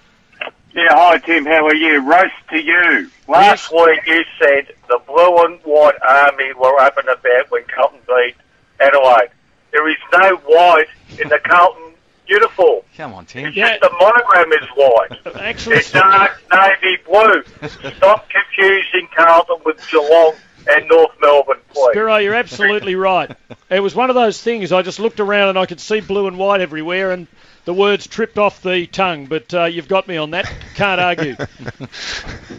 Yeah, 0.74 0.88
hi 0.90 1.18
Tim, 1.18 1.44
how 1.44 1.66
are 1.66 1.74
you? 1.74 2.00
Roast 2.00 2.32
to 2.50 2.58
you. 2.58 3.10
Last 3.28 3.70
week 3.70 4.00
you 4.06 4.24
said 4.38 4.74
the 4.88 4.98
blue 5.06 5.44
and 5.44 5.60
white 5.64 6.00
army 6.06 6.52
were 6.54 6.80
up 6.80 6.96
and 6.96 7.08
about 7.08 7.50
when 7.50 7.64
Carlton 7.64 8.00
beat 8.06 8.36
Adelaide. 8.80 9.28
There 9.70 9.88
is 9.90 9.98
no 10.12 10.36
white 10.36 10.88
in 11.20 11.28
the 11.28 11.38
Carlton 11.44 11.92
uniform. 12.26 12.82
Come 12.96 13.12
on, 13.12 13.26
Tim. 13.26 13.52
Just 13.52 13.80
the 13.80 13.90
monogram 14.00 14.52
is 14.52 14.68
white. 14.74 15.36
Actually, 15.42 15.76
it's 15.76 15.92
dark 15.92 16.42
navy 16.50 16.96
blue. 17.04 17.42
Stop 17.96 18.28
confusing 18.30 19.08
Carlton 19.14 19.58
with 19.66 19.78
Geelong 19.90 20.36
and 20.68 20.88
North 20.88 21.12
Melbourne, 21.20 21.58
please. 21.68 21.90
Spiro, 21.90 22.16
you're 22.16 22.34
absolutely 22.34 22.94
right. 22.96 23.34
It 23.70 23.80
was 23.80 23.94
one 23.94 24.10
of 24.10 24.14
those 24.14 24.40
things. 24.40 24.72
I 24.72 24.82
just 24.82 25.00
looked 25.00 25.20
around 25.20 25.50
and 25.50 25.58
I 25.58 25.66
could 25.66 25.80
see 25.80 26.00
blue 26.00 26.26
and 26.26 26.38
white 26.38 26.60
everywhere, 26.60 27.12
and 27.12 27.26
the 27.64 27.74
words 27.74 28.06
tripped 28.06 28.38
off 28.38 28.62
the 28.62 28.86
tongue. 28.86 29.26
But 29.26 29.52
uh, 29.54 29.64
you've 29.64 29.88
got 29.88 30.08
me 30.08 30.16
on 30.16 30.30
that. 30.32 30.52
Can't 30.74 31.00
argue. 31.00 31.34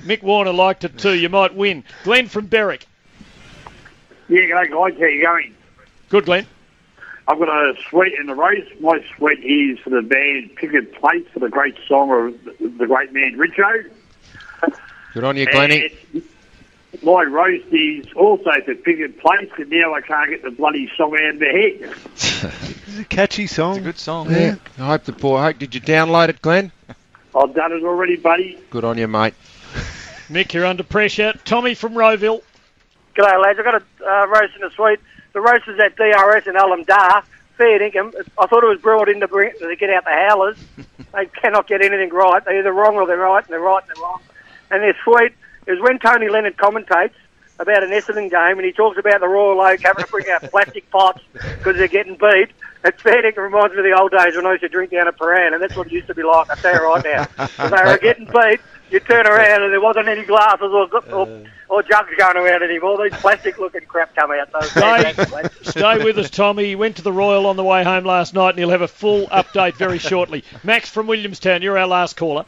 Mick 0.06 0.24
Warner 0.24 0.54
liked 0.54 0.84
it 0.84 0.98
too. 0.98 1.14
You 1.14 1.30
might 1.30 1.56
win. 1.56 1.84
Glenn 2.04 2.28
from 2.28 2.48
Berwick. 2.48 2.86
Yeah, 4.30 4.42
g'day 4.42 4.72
guys, 4.72 5.00
how 5.00 5.06
you 5.06 5.22
going? 5.22 5.56
Good, 6.10 6.26
Glenn. 6.26 6.48
I've 7.28 7.40
got 7.40 7.50
a 7.50 7.74
sweat 7.90 8.12
in 8.20 8.28
the 8.28 8.36
race. 8.36 8.68
My 8.80 9.04
sweat 9.16 9.40
is 9.40 9.80
for 9.80 9.90
the 9.90 10.02
band 10.02 10.56
Picket 10.56 10.94
Place 10.96 11.26
for 11.34 11.40
the 11.40 11.50
great 11.50 11.78
song 11.88 12.12
of 12.12 12.44
the, 12.44 12.68
the 12.80 12.88
great 12.88 13.14
man 13.14 13.38
Richo. 13.38 13.90
Good 15.14 15.24
on 15.24 15.38
you, 15.38 15.46
Glennie. 15.46 15.92
And 16.14 16.24
my 17.04 17.24
roast 17.24 17.66
is 17.72 18.06
also 18.16 18.52
for 18.66 18.76
Picket 18.76 19.20
Place, 19.20 19.50
and 19.58 19.70
now 19.70 19.94
I 19.94 20.02
can't 20.02 20.30
get 20.30 20.44
the 20.44 20.52
bloody 20.52 20.90
song 20.96 21.16
out 21.16 21.36
of 21.36 21.40
my 21.40 21.48
head. 21.48 22.74
It's 22.94 23.02
a 23.02 23.06
catchy 23.06 23.48
song. 23.48 23.78
It's 23.78 23.80
a 23.80 23.84
good 23.86 23.98
song. 23.98 24.30
Yeah. 24.30 24.56
I 24.78 24.86
hope 24.86 25.06
the 25.06 25.14
poor. 25.14 25.42
Hope 25.42 25.58
did 25.58 25.74
you 25.74 25.82
download 25.82 26.30
it, 26.30 26.40
Glenn? 26.44 26.72
I've 27.36 27.56
done 27.56 27.72
it 27.72 27.84
already, 27.84 28.18
buddy. 28.18 28.60
Good 28.70 28.84
on 28.84 29.00
you, 29.00 29.08
mate. 29.08 29.34
Mick, 30.30 30.54
you're 30.54 30.68
under 30.68 30.84
pressure. 30.84 31.34
Tommy 31.44 31.74
from 31.74 31.94
Rowville. 31.96 32.44
G'day, 33.16 33.42
lads. 33.42 33.58
I've 33.58 33.66
got 33.66 33.82
a 33.82 34.06
uh, 34.08 34.28
roast 34.28 34.54
and 34.56 34.66
a 34.66 34.72
sweet. 34.76 35.00
The 35.34 35.42
roast 35.42 35.68
is 35.68 35.80
at 35.80 35.96
DRS 35.96 36.46
in 36.46 36.54
Aleem 36.54 36.86
Dar. 36.86 37.24
Fair 37.58 37.82
income. 37.82 38.14
I 38.38 38.46
thought 38.46 38.64
it 38.64 38.68
was 38.68 38.80
brought 38.80 39.10
in 39.10 39.22
to, 39.22 39.28
bring, 39.28 39.54
to 39.58 39.76
get 39.76 39.90
out 39.90 40.04
the 40.04 40.12
howlers. 40.12 40.58
they 41.14 41.26
cannot 41.26 41.68
get 41.68 41.82
anything 41.82 42.10
right. 42.10 42.46
They're 42.46 42.60
either 42.60 42.72
wrong 42.72 42.96
or 42.96 43.08
they're 43.08 43.18
right, 43.18 43.44
and 43.44 43.52
they're 43.52 43.60
right 43.60 43.82
and 43.82 43.96
they're 43.96 44.04
wrong. 44.04 44.22
And 44.70 44.84
they're 44.84 44.98
sweet. 45.04 45.34
It 45.68 45.72
was 45.72 45.82
when 45.82 46.00
Tony 46.00 46.30
Leonard 46.30 46.58
commentates 46.58 47.14
about 47.60 47.84
an 47.84 47.92
Essendon 47.92 48.30
game, 48.32 48.58
and 48.58 48.66
he 48.66 48.72
talks 48.72 48.98
about 48.98 49.20
the 49.20 49.28
Royal 49.28 49.60
Oak 49.62 49.80
having 49.82 50.04
to 50.04 50.12
bring 50.12 50.30
out 50.30 50.42
plastic 50.52 50.90
pots 50.90 51.22
because 51.34 51.78
they're 51.78 51.88
getting 51.88 52.16
beat. 52.16 52.50
It's 52.86 53.02
fair 53.02 53.26
income 53.26 53.46
reminds 53.46 53.74
me 53.74 53.80
of 53.80 53.86
the 53.86 53.98
old 53.98 54.12
days 54.12 54.36
when 54.36 54.46
I 54.46 54.52
used 54.52 54.62
to 54.64 54.70
drink 54.70 54.92
down 54.92 55.08
at 55.08 55.18
Prahran, 55.18 55.54
and 55.54 55.62
that's 55.62 55.76
what 55.76 55.88
it 55.88 55.94
used 55.94 56.08
to 56.08 56.16
be 56.16 56.24
like. 56.24 56.50
I 56.50 56.56
tell 56.56 56.74
you 56.74 56.84
right 56.84 57.04
now. 57.06 57.48
When 57.58 57.72
they 57.72 57.92
were 57.92 57.98
getting 57.98 58.26
beat, 58.26 58.60
you 58.90 59.00
turn 59.00 59.26
around 59.26 59.64
and 59.64 59.72
there 59.72 59.80
wasn't 59.80 60.10
any 60.10 60.24
glasses 60.26 60.70
or, 60.72 60.90
or, 61.14 61.44
or 61.70 61.84
jugs 61.84 62.10
going 62.18 62.36
around 62.36 62.62
anymore. 62.62 62.90
All 62.92 63.02
these 63.02 63.18
plastic-looking 63.22 63.86
crap 63.88 64.14
come 64.16 64.32
out. 64.32 64.50
So 64.52 64.60
Stay, 64.68 65.50
stay 65.62 66.04
with 66.04 66.18
us, 66.18 66.30
Tommy. 66.30 66.66
He 66.66 66.76
went 66.76 66.98
to 66.98 67.02
the 67.02 67.14
Royal 67.14 67.46
on 67.46 67.56
the 67.56 67.64
way 67.64 67.84
home 67.86 68.04
last 68.04 68.34
night, 68.34 68.50
and 68.50 68.60
he'll 68.60 68.70
have 68.70 68.82
a 68.82 68.88
full 68.88 69.28
update 69.28 69.76
very 69.76 69.98
shortly. 69.98 70.44
Max 70.64 70.90
from 70.90 71.08
Williamstown, 71.08 71.62
you're 71.62 71.78
our 71.78 71.88
last 71.88 72.18
caller. 72.18 72.46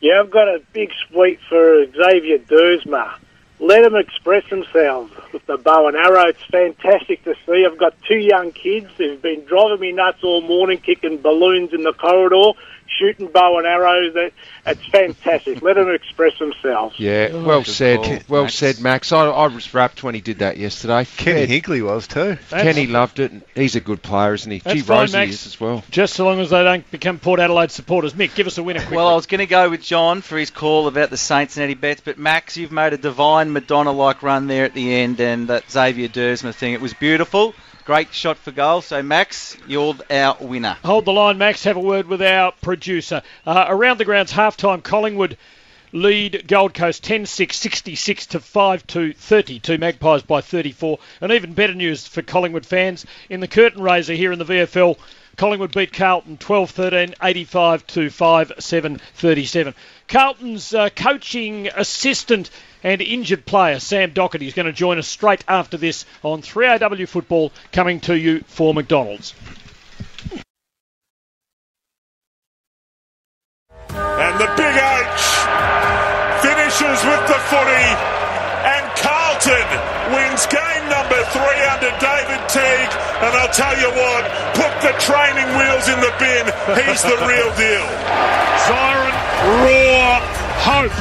Yeah, 0.00 0.20
I've 0.20 0.30
got 0.30 0.48
a 0.48 0.60
big 0.72 0.90
sweep 1.08 1.40
for 1.48 1.86
Xavier 1.86 2.38
Duursma. 2.38 3.14
Let 3.58 3.82
them 3.82 3.96
express 3.96 4.48
themselves 4.50 5.10
with 5.32 5.46
the 5.46 5.56
bow 5.56 5.88
and 5.88 5.96
arrow. 5.96 6.26
It's 6.26 6.44
fantastic 6.44 7.24
to 7.24 7.34
see. 7.46 7.64
I've 7.64 7.78
got 7.78 7.94
two 8.02 8.18
young 8.18 8.52
kids 8.52 8.90
who've 8.98 9.20
been 9.22 9.46
driving 9.46 9.80
me 9.80 9.92
nuts 9.92 10.22
all 10.22 10.42
morning, 10.42 10.78
kicking 10.78 11.22
balloons 11.22 11.72
in 11.72 11.82
the 11.82 11.94
corridor, 11.94 12.58
shooting 12.88 13.28
bow 13.28 13.58
and 13.58 13.66
arrows. 13.66 14.14
That 14.14 14.32
It's 14.66 14.84
fantastic. 14.86 15.62
Let 15.62 15.74
them 15.76 15.90
express 15.90 16.38
themselves. 16.38 16.98
Yeah, 16.98 17.28
Oh, 17.32 17.44
well 17.44 17.60
good 17.60 17.66
said. 17.74 17.98
call, 18.02 18.18
well 18.28 18.42
Max. 18.44 18.54
said, 18.54 18.80
Max. 18.80 19.12
I, 19.12 19.26
I 19.26 19.46
was 19.48 19.72
wrapped 19.74 20.02
when 20.02 20.14
he 20.14 20.20
did 20.20 20.38
that 20.40 20.56
yesterday. 20.56 21.04
Kenny 21.16 21.46
Fair- 21.46 21.60
Hinkley 21.78 21.84
was 21.84 22.06
too. 22.06 22.38
Kenny 22.50 22.86
loved 22.86 23.18
it. 23.18 23.32
and 23.32 23.42
He's 23.54 23.76
a 23.76 23.80
good 23.80 24.02
player, 24.02 24.34
isn't 24.34 24.50
he? 24.50 24.58
That's 24.58 24.74
Gee, 24.74 24.80
fine, 24.82 25.00
Rosie 25.00 25.18
Max. 25.18 25.32
is 25.32 25.46
as 25.46 25.60
well. 25.60 25.84
Just 25.90 26.14
so 26.14 26.24
long 26.24 26.40
as 26.40 26.50
they 26.50 26.62
don't 26.62 26.88
become 26.90 27.18
Port 27.18 27.40
Adelaide 27.40 27.70
supporters. 27.70 28.14
Mick, 28.14 28.34
give 28.34 28.46
us 28.46 28.58
a 28.58 28.62
winner 28.62 28.80
quickly. 28.80 28.96
Well, 28.96 29.08
I 29.08 29.14
was 29.14 29.26
going 29.26 29.38
to 29.40 29.46
go 29.46 29.68
with 29.70 29.82
John 29.82 30.20
for 30.22 30.36
his 30.38 30.50
call 30.50 30.86
about 30.88 31.10
the 31.10 31.16
Saints 31.16 31.56
and 31.56 31.64
Eddie 31.64 31.74
Betts, 31.74 32.00
but 32.04 32.18
Max, 32.18 32.56
you've 32.56 32.72
made 32.72 32.92
a 32.92 32.98
divine 32.98 33.52
Madonna-like 33.52 34.22
run 34.22 34.46
there 34.46 34.64
at 34.64 34.74
the 34.74 34.94
end, 34.94 35.20
and 35.20 35.48
that 35.48 35.70
Xavier 35.70 36.08
Duursma 36.08 36.54
thing, 36.54 36.72
it 36.72 36.80
was 36.80 36.94
beautiful. 36.94 37.54
Great 37.86 38.12
shot 38.12 38.36
for 38.36 38.50
goal. 38.50 38.80
So, 38.82 39.00
Max, 39.00 39.56
you're 39.68 39.94
our 40.10 40.36
winner. 40.40 40.76
Hold 40.84 41.04
the 41.04 41.12
line, 41.12 41.38
Max. 41.38 41.62
Have 41.62 41.76
a 41.76 41.80
word 41.80 42.08
with 42.08 42.20
our 42.20 42.50
producer. 42.60 43.22
Uh, 43.46 43.66
around 43.68 43.98
the 43.98 44.04
grounds, 44.04 44.32
half-time, 44.32 44.82
Collingwood 44.82 45.38
lead 45.92 46.48
Gold 46.48 46.74
Coast 46.74 47.04
10-6, 47.04 47.52
66 47.52 48.26
to 48.26 48.40
5-2, 48.40 49.14
32. 49.14 49.78
Magpies 49.78 50.22
by 50.22 50.40
34. 50.40 50.98
And 51.20 51.30
even 51.30 51.52
better 51.52 51.74
news 51.74 52.08
for 52.08 52.22
Collingwood 52.22 52.66
fans 52.66 53.06
in 53.30 53.38
the 53.38 53.46
curtain 53.46 53.80
raiser 53.80 54.14
here 54.14 54.32
in 54.32 54.40
the 54.40 54.44
VFL. 54.44 54.98
Collingwood 55.36 55.72
beat 55.72 55.92
Carlton 55.92 56.38
12-13, 56.38 57.14
85 57.22 57.86
to 57.86 58.06
5-7, 58.08 59.00
37. 59.14 59.74
Carlton's 60.08 60.72
uh, 60.72 60.88
coaching 60.90 61.68
assistant 61.74 62.50
and 62.82 63.02
injured 63.02 63.44
player 63.44 63.80
Sam 63.80 64.12
Docherty 64.12 64.46
is 64.46 64.54
going 64.54 64.66
to 64.66 64.72
join 64.72 64.98
us 64.98 65.08
straight 65.08 65.44
after 65.48 65.76
this 65.76 66.04
on 66.22 66.42
3AW 66.42 67.08
Football, 67.08 67.52
coming 67.72 68.00
to 68.00 68.16
you 68.16 68.40
for 68.46 68.72
McDonald's. 68.72 69.34
And 73.88 74.40
the 74.40 74.50
big 74.56 74.76
H 74.76 75.22
finishes 76.42 77.04
with 77.04 77.26
the 77.26 77.38
footy, 77.50 77.86
and 78.64 78.95
Carlton 79.46 80.12
wins 80.12 80.44
game 80.46 80.84
number 80.90 81.22
three 81.30 81.62
under 81.70 81.94
David 82.02 82.42
Teague. 82.50 82.94
And 83.22 83.30
I'll 83.38 83.52
tell 83.54 83.78
you 83.78 83.90
what, 83.94 84.26
put 84.58 84.74
the 84.82 84.90
training 84.98 85.46
wheels 85.54 85.86
in 85.86 86.00
the 86.02 86.10
bin. 86.18 86.46
He's 86.74 87.02
the 87.02 87.14
real 87.14 87.50
deal. 87.54 87.86
Siren, 88.66 89.14
roar, 89.62 90.18
hope. 90.66 90.92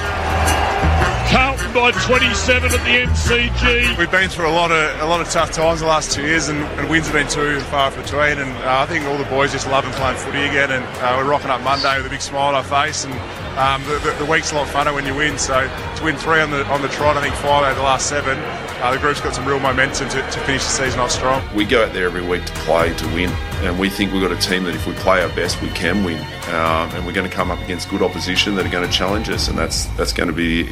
Carlton 1.34 1.74
by 1.74 1.92
27 2.06 2.72
at 2.72 2.84
the 2.86 3.10
MCG. 3.10 3.98
We've 3.98 4.12
been 4.12 4.30
through 4.30 4.48
a 4.48 4.54
lot 4.54 4.72
of 4.72 5.02
a 5.02 5.06
lot 5.06 5.22
of 5.22 5.30
tough 5.30 5.52
times 5.52 5.80
the 5.80 5.88
last 5.88 6.12
two 6.12 6.22
years, 6.22 6.48
and, 6.48 6.60
and 6.78 6.88
wins 6.88 7.08
have 7.08 7.16
been 7.16 7.28
too 7.28 7.60
far 7.62 7.90
between. 7.92 8.38
And 8.38 8.52
uh, 8.64 8.82
I 8.82 8.86
think 8.86 9.06
all 9.06 9.18
the 9.18 9.26
boys 9.26 9.54
just 9.54 9.66
love 9.66 9.86
loving 9.86 10.00
playing 10.00 10.18
footy 10.18 10.46
again, 10.46 10.72
and 10.72 10.86
uh, 11.02 11.16
we're 11.18 11.30
rocking 11.30 11.50
up 11.50 11.62
Monday 11.62 11.98
with 11.98 12.06
a 12.06 12.10
big 12.10 12.22
smile 12.22 12.50
on 12.50 12.56
our 12.56 12.64
face. 12.64 13.06
And 13.06 13.14
um, 13.58 13.84
the, 13.84 14.00
the, 14.00 14.26
the, 14.26 14.26
week's 14.26 14.52
a 14.52 14.56
lot 14.56 14.68
funner 14.68 14.94
when 14.94 15.06
you 15.06 15.16
win. 15.16 15.38
So 15.38 15.54
to 15.96 16.04
win 16.04 16.18
three 16.18 16.42
on 16.42 16.52
the 16.52 16.66
on 16.68 16.82
the 16.82 16.90
trot, 16.90 17.18
I 17.18 17.22
think 17.22 17.36
five 17.36 17.64
out 17.64 17.72
of 17.72 17.78
the 17.78 17.84
last 17.84 18.10
seven, 18.10 18.38
uh, 18.38 18.92
the 18.92 19.00
group's 19.00 19.22
got 19.22 19.34
some 19.34 19.46
real 19.46 19.60
momentum 19.60 20.10
to, 20.10 20.22
to 20.22 20.40
finish 20.42 20.64
the 20.64 20.70
season 20.70 21.00
off 21.00 21.12
strong. 21.12 21.42
We 21.56 21.66
go 21.66 21.86
out 21.86 21.94
there 21.94 22.06
every 22.06 22.26
week 22.26 22.46
to 22.46 22.54
play 22.54 22.94
to 22.94 23.06
win, 23.08 23.30
and 23.64 23.80
we 23.80 23.90
think 23.90 24.12
we've 24.12 24.22
got 24.22 24.32
a 24.32 24.42
team 24.42 24.66
that 24.66 24.76
if 24.76 24.86
we 24.86 24.94
play 24.94 25.22
our 25.22 25.30
best, 25.30 25.62
we 25.62 25.70
can 25.70 26.04
win. 26.04 26.20
Um, 26.50 26.92
and 26.92 27.06
we're 27.06 27.14
going 27.14 27.30
to 27.30 27.36
come 27.36 27.50
up 27.50 27.62
against 27.62 27.90
good 27.90 28.02
opposition 28.02 28.56
that 28.56 28.66
are 28.66 28.72
going 28.72 28.88
to 28.88 28.94
challenge 28.94 29.30
us, 29.30 29.48
and 29.48 29.58
that's 29.58 29.86
that's 29.98 30.14
going 30.14 30.28
to 30.28 30.36
be 30.36 30.70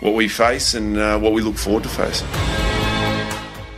what 0.00 0.14
we 0.14 0.28
face 0.28 0.74
and 0.74 0.98
uh, 0.98 1.18
what 1.18 1.32
we 1.32 1.40
look 1.40 1.56
forward 1.56 1.84
to 1.84 1.88
facing. 1.88 2.28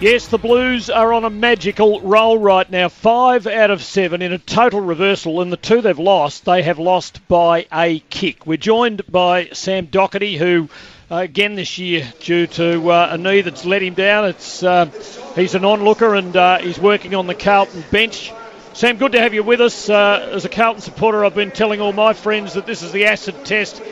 Yes, 0.04 0.26
the 0.26 0.36
Blues 0.36 0.90
are 0.90 1.14
on 1.14 1.24
a 1.24 1.30
magical 1.30 2.02
roll 2.02 2.36
right 2.36 2.70
now. 2.70 2.90
Five 2.90 3.46
out 3.46 3.70
of 3.70 3.82
seven 3.82 4.20
in 4.20 4.34
a 4.34 4.38
total 4.38 4.82
reversal. 4.82 5.40
and 5.40 5.50
the 5.50 5.56
two 5.56 5.80
they've 5.80 5.98
lost, 5.98 6.44
they 6.44 6.62
have 6.62 6.78
lost 6.78 7.26
by 7.26 7.66
a 7.72 8.00
kick. 8.10 8.46
We're 8.46 8.58
joined 8.58 9.10
by 9.10 9.48
Sam 9.54 9.86
Docherty, 9.86 10.36
who 10.36 10.68
uh, 11.10 11.16
again 11.16 11.54
this 11.54 11.78
year, 11.78 12.12
due 12.20 12.46
to 12.48 12.90
uh, 12.90 13.08
a 13.12 13.16
knee 13.16 13.40
that's 13.40 13.64
let 13.64 13.82
him 13.82 13.94
down, 13.94 14.26
it's 14.26 14.62
uh, 14.62 14.90
he's 15.36 15.54
an 15.54 15.64
onlooker 15.64 16.14
and 16.14 16.36
uh, 16.36 16.58
he's 16.58 16.78
working 16.78 17.14
on 17.14 17.26
the 17.26 17.34
Carlton 17.34 17.82
bench. 17.90 18.30
Sam, 18.74 18.98
good 18.98 19.12
to 19.12 19.20
have 19.20 19.32
you 19.32 19.42
with 19.42 19.62
us. 19.62 19.88
Uh, 19.88 20.32
as 20.32 20.44
a 20.44 20.50
Carlton 20.50 20.82
supporter, 20.82 21.24
I've 21.24 21.34
been 21.34 21.50
telling 21.50 21.80
all 21.80 21.94
my 21.94 22.12
friends 22.12 22.52
that 22.52 22.66
this 22.66 22.82
is 22.82 22.92
the 22.92 23.06
acid 23.06 23.46
test 23.46 23.82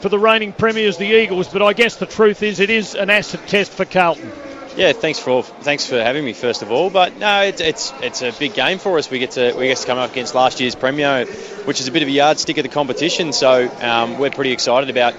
for 0.00 0.08
the 0.08 0.18
reigning 0.18 0.54
premiers, 0.54 0.96
the 0.96 1.04
Eagles, 1.04 1.48
but 1.48 1.60
I 1.60 1.74
guess 1.74 1.96
the 1.96 2.06
truth 2.06 2.42
is 2.42 2.58
it 2.58 2.70
is 2.70 2.94
an 2.94 3.10
acid 3.10 3.40
test 3.46 3.72
for 3.72 3.84
Carlton. 3.84 4.32
Yeah, 4.78 4.92
thanks 4.92 5.18
for 5.18 5.42
thanks 5.42 5.86
for 5.86 6.00
having 6.00 6.24
me 6.24 6.32
first 6.32 6.62
of 6.62 6.70
all. 6.70 6.88
But 6.88 7.18
no, 7.18 7.42
it's 7.42 7.60
it's 7.60 7.92
it's 8.00 8.22
a 8.22 8.30
big 8.30 8.54
game 8.54 8.78
for 8.78 8.96
us. 8.96 9.10
We 9.10 9.18
get 9.18 9.32
to 9.32 9.52
we 9.54 9.66
get 9.66 9.78
to 9.78 9.86
come 9.88 9.98
up 9.98 10.12
against 10.12 10.36
last 10.36 10.60
year's 10.60 10.76
Premier, 10.76 11.24
which 11.64 11.80
is 11.80 11.88
a 11.88 11.90
bit 11.90 12.02
of 12.02 12.08
a 12.08 12.12
yardstick 12.12 12.58
of 12.58 12.62
the 12.62 12.68
competition. 12.68 13.32
So 13.32 13.68
um, 13.80 14.20
we're 14.20 14.30
pretty 14.30 14.52
excited 14.52 14.88
about 14.88 15.14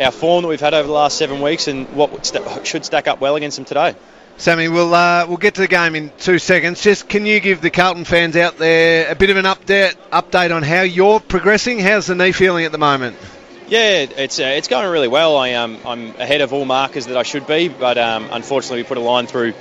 our 0.00 0.12
form 0.12 0.42
that 0.42 0.48
we've 0.48 0.60
had 0.60 0.74
over 0.74 0.86
the 0.86 0.92
last 0.92 1.18
seven 1.18 1.40
weeks 1.40 1.66
and 1.66 1.88
what 1.88 2.24
st- 2.24 2.64
should 2.64 2.84
stack 2.84 3.08
up 3.08 3.20
well 3.20 3.34
against 3.34 3.56
them 3.56 3.64
today. 3.64 3.96
Sammy, 4.36 4.68
we'll 4.68 4.94
uh, 4.94 5.26
we'll 5.26 5.38
get 5.38 5.54
to 5.56 5.62
the 5.62 5.66
game 5.66 5.96
in 5.96 6.12
two 6.18 6.38
seconds. 6.38 6.80
Just 6.80 7.08
can 7.08 7.26
you 7.26 7.40
give 7.40 7.60
the 7.60 7.70
Carlton 7.70 8.04
fans 8.04 8.36
out 8.36 8.58
there 8.58 9.10
a 9.10 9.16
bit 9.16 9.30
of 9.30 9.36
an 9.38 9.44
update 9.44 9.96
update 10.12 10.54
on 10.54 10.62
how 10.62 10.82
you're 10.82 11.18
progressing? 11.18 11.80
How's 11.80 12.06
the 12.06 12.14
knee 12.14 12.30
feeling 12.30 12.64
at 12.64 12.70
the 12.70 12.78
moment? 12.78 13.16
Yeah, 13.70 14.00
it's 14.00 14.40
uh, 14.40 14.46
it's 14.46 14.66
going 14.66 14.90
really 14.90 15.06
well. 15.06 15.36
I 15.36 15.52
um, 15.52 15.78
I'm 15.86 16.08
ahead 16.16 16.40
of 16.40 16.52
all 16.52 16.64
markers 16.64 17.06
that 17.06 17.16
I 17.16 17.22
should 17.22 17.46
be, 17.46 17.68
but 17.68 17.98
um, 17.98 18.28
unfortunately 18.32 18.78
we 18.78 18.82
put 18.82 18.96
a 18.98 19.00
line 19.00 19.28
through 19.28 19.54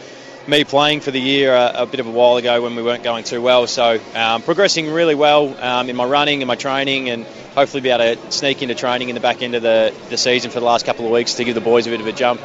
me 0.48 0.64
playing 0.64 1.02
for 1.02 1.12
the 1.12 1.22
year 1.22 1.54
a, 1.54 1.84
a, 1.84 1.86
bit 1.86 2.00
of 2.00 2.08
a 2.08 2.10
while 2.10 2.38
ago 2.38 2.60
when 2.64 2.76
we 2.76 2.82
weren't 2.82 3.04
going 3.04 3.24
too 3.24 3.40
well. 3.40 3.68
So 3.68 4.02
um, 4.16 4.42
progressing 4.42 4.90
really 4.90 5.14
well 5.14 5.56
um, 5.64 5.92
in 5.92 5.96
my 5.96 6.06
running 6.06 6.42
and 6.42 6.48
my 6.48 6.56
training, 6.56 7.10
and 7.10 7.24
hopefully 7.54 7.82
be 7.82 7.92
able 7.92 8.16
to 8.16 8.32
sneak 8.32 8.64
into 8.64 8.74
training 8.74 9.10
in 9.10 9.14
the 9.14 9.22
back 9.22 9.44
end 9.44 9.54
of 9.54 9.62
the, 9.62 9.94
the 10.10 10.18
season 10.18 10.50
for 10.50 10.60
the 10.60 10.66
last 10.66 10.88
couple 10.88 11.06
of 11.06 11.12
weeks 11.12 11.36
to 11.36 11.44
give 11.44 11.54
the 11.54 11.62
boys 11.62 11.86
a 11.86 11.92
bit 11.92 12.02
of 12.02 12.08
a 12.08 12.12
jump. 12.12 12.42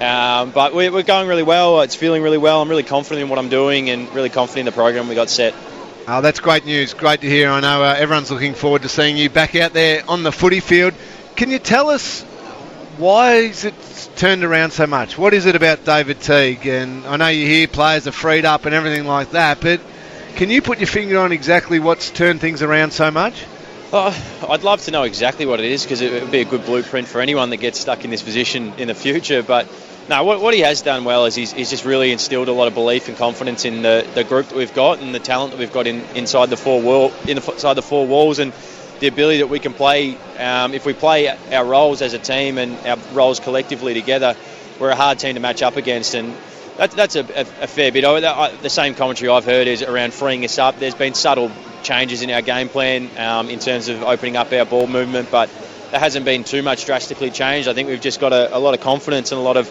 Um, 0.00 0.50
but 0.50 0.74
we're, 0.74 0.90
we're 0.90 1.02
going 1.02 1.28
really 1.28 1.42
well. 1.42 1.82
It's 1.82 1.94
feeling 1.94 2.22
really 2.22 2.38
well. 2.38 2.62
I'm 2.62 2.70
really 2.70 2.84
confident 2.84 3.20
in 3.20 3.28
what 3.28 3.38
I'm 3.38 3.50
doing 3.50 3.90
and 3.90 4.10
really 4.14 4.30
confident 4.30 4.60
in 4.60 4.64
the 4.64 4.72
program 4.72 5.08
we 5.08 5.14
got 5.14 5.28
set. 5.28 5.52
Oh, 6.08 6.20
that's 6.20 6.40
great 6.40 6.64
news. 6.64 6.94
Great 6.94 7.20
to 7.20 7.28
hear. 7.28 7.48
I 7.48 7.60
know 7.60 7.84
uh, 7.84 7.94
everyone's 7.96 8.30
looking 8.30 8.54
forward 8.54 8.82
to 8.82 8.88
seeing 8.88 9.16
you 9.16 9.30
back 9.30 9.54
out 9.54 9.72
there 9.72 10.02
on 10.08 10.24
the 10.24 10.32
footy 10.32 10.58
field. 10.58 10.94
Can 11.36 11.48
you 11.48 11.60
tell 11.60 11.90
us 11.90 12.22
why 12.98 13.34
is 13.36 13.64
it 13.64 13.74
turned 14.16 14.42
around 14.42 14.72
so 14.72 14.88
much? 14.88 15.16
What 15.16 15.32
is 15.32 15.46
it 15.46 15.54
about 15.54 15.84
David 15.84 16.20
Teague? 16.20 16.66
And 16.66 17.06
I 17.06 17.16
know 17.16 17.28
you 17.28 17.46
hear 17.46 17.68
players 17.68 18.08
are 18.08 18.12
freed 18.12 18.44
up 18.44 18.66
and 18.66 18.74
everything 18.74 19.06
like 19.06 19.30
that, 19.30 19.60
but 19.60 19.80
can 20.34 20.50
you 20.50 20.60
put 20.60 20.78
your 20.78 20.88
finger 20.88 21.20
on 21.20 21.30
exactly 21.30 21.78
what's 21.78 22.10
turned 22.10 22.40
things 22.40 22.62
around 22.62 22.92
so 22.92 23.12
much? 23.12 23.44
Uh, 23.92 24.12
I'd 24.48 24.64
love 24.64 24.82
to 24.82 24.90
know 24.90 25.04
exactly 25.04 25.46
what 25.46 25.60
it 25.60 25.66
is 25.66 25.84
because 25.84 26.00
it 26.00 26.22
would 26.22 26.32
be 26.32 26.40
a 26.40 26.44
good 26.44 26.64
blueprint 26.64 27.06
for 27.06 27.20
anyone 27.20 27.50
that 27.50 27.58
gets 27.58 27.78
stuck 27.78 28.04
in 28.04 28.10
this 28.10 28.22
position 28.22 28.72
in 28.78 28.88
the 28.88 28.94
future. 28.94 29.42
But 29.42 29.68
no, 30.08 30.24
what, 30.24 30.40
what 30.40 30.54
he 30.54 30.60
has 30.60 30.82
done 30.82 31.04
well 31.04 31.26
is 31.26 31.34
he's, 31.34 31.52
he's, 31.52 31.70
just 31.70 31.84
really 31.84 32.10
instilled 32.10 32.48
a 32.48 32.52
lot 32.52 32.66
of 32.66 32.74
belief 32.74 33.08
and 33.08 33.16
confidence 33.16 33.64
in 33.64 33.82
the, 33.82 34.06
the 34.14 34.24
group 34.24 34.48
that 34.48 34.56
we've 34.56 34.74
got 34.74 35.00
and 35.00 35.14
the 35.14 35.20
talent 35.20 35.52
that 35.52 35.60
we've 35.60 35.72
got 35.72 35.86
in, 35.86 36.00
inside 36.16 36.50
the 36.50 36.56
four 36.56 36.82
wall, 36.82 37.12
inside 37.26 37.74
the 37.74 37.82
four 37.82 38.06
walls, 38.06 38.38
and 38.38 38.52
the 38.98 39.06
ability 39.06 39.38
that 39.38 39.48
we 39.48 39.58
can 39.58 39.72
play 39.72 40.16
um, 40.38 40.74
if 40.74 40.86
we 40.86 40.92
play 40.92 41.28
our 41.52 41.64
roles 41.64 42.02
as 42.02 42.14
a 42.14 42.18
team 42.18 42.58
and 42.58 42.76
our 42.86 42.96
roles 43.12 43.40
collectively 43.40 43.94
together. 43.94 44.36
We're 44.78 44.90
a 44.90 44.96
hard 44.96 45.18
team 45.18 45.34
to 45.34 45.40
match 45.40 45.62
up 45.62 45.76
against, 45.76 46.14
and 46.14 46.34
that, 46.78 46.90
that's 46.92 47.16
a, 47.16 47.20
a, 47.20 47.40
a, 47.62 47.66
fair 47.66 47.92
bit. 47.92 48.04
I, 48.04 48.54
the 48.56 48.70
same 48.70 48.94
commentary 48.94 49.28
I've 49.30 49.44
heard 49.44 49.68
is 49.68 49.82
around 49.82 50.14
freeing 50.14 50.44
us 50.44 50.58
up. 50.58 50.78
There's 50.78 50.94
been 50.94 51.14
subtle 51.14 51.50
changes 51.82 52.22
in 52.22 52.30
our 52.30 52.42
game 52.42 52.68
plan 52.68 53.10
um, 53.18 53.50
in 53.50 53.58
terms 53.58 53.88
of 53.88 54.02
opening 54.02 54.36
up 54.36 54.52
our 54.52 54.64
ball 54.64 54.86
movement, 54.86 55.30
but 55.30 55.50
there 55.90 56.00
hasn't 56.00 56.24
been 56.24 56.42
too 56.42 56.62
much 56.62 56.86
drastically 56.86 57.30
changed. 57.30 57.68
I 57.68 57.74
think 57.74 57.88
we've 57.88 58.00
just 58.00 58.18
got 58.18 58.32
a, 58.32 58.56
a 58.56 58.58
lot 58.58 58.74
of 58.74 58.80
confidence 58.80 59.30
and 59.30 59.38
a 59.38 59.42
lot 59.44 59.56
of 59.56 59.68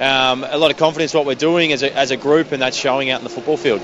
um, 0.00 0.44
a 0.44 0.58
lot 0.58 0.70
of 0.70 0.76
confidence 0.76 1.14
what 1.14 1.26
we're 1.26 1.34
doing 1.34 1.72
as 1.72 1.82
a, 1.82 1.96
as 1.96 2.10
a 2.10 2.16
group, 2.16 2.52
and 2.52 2.62
that's 2.62 2.76
showing 2.76 3.10
out 3.10 3.20
in 3.20 3.24
the 3.24 3.30
football 3.30 3.56
field. 3.56 3.80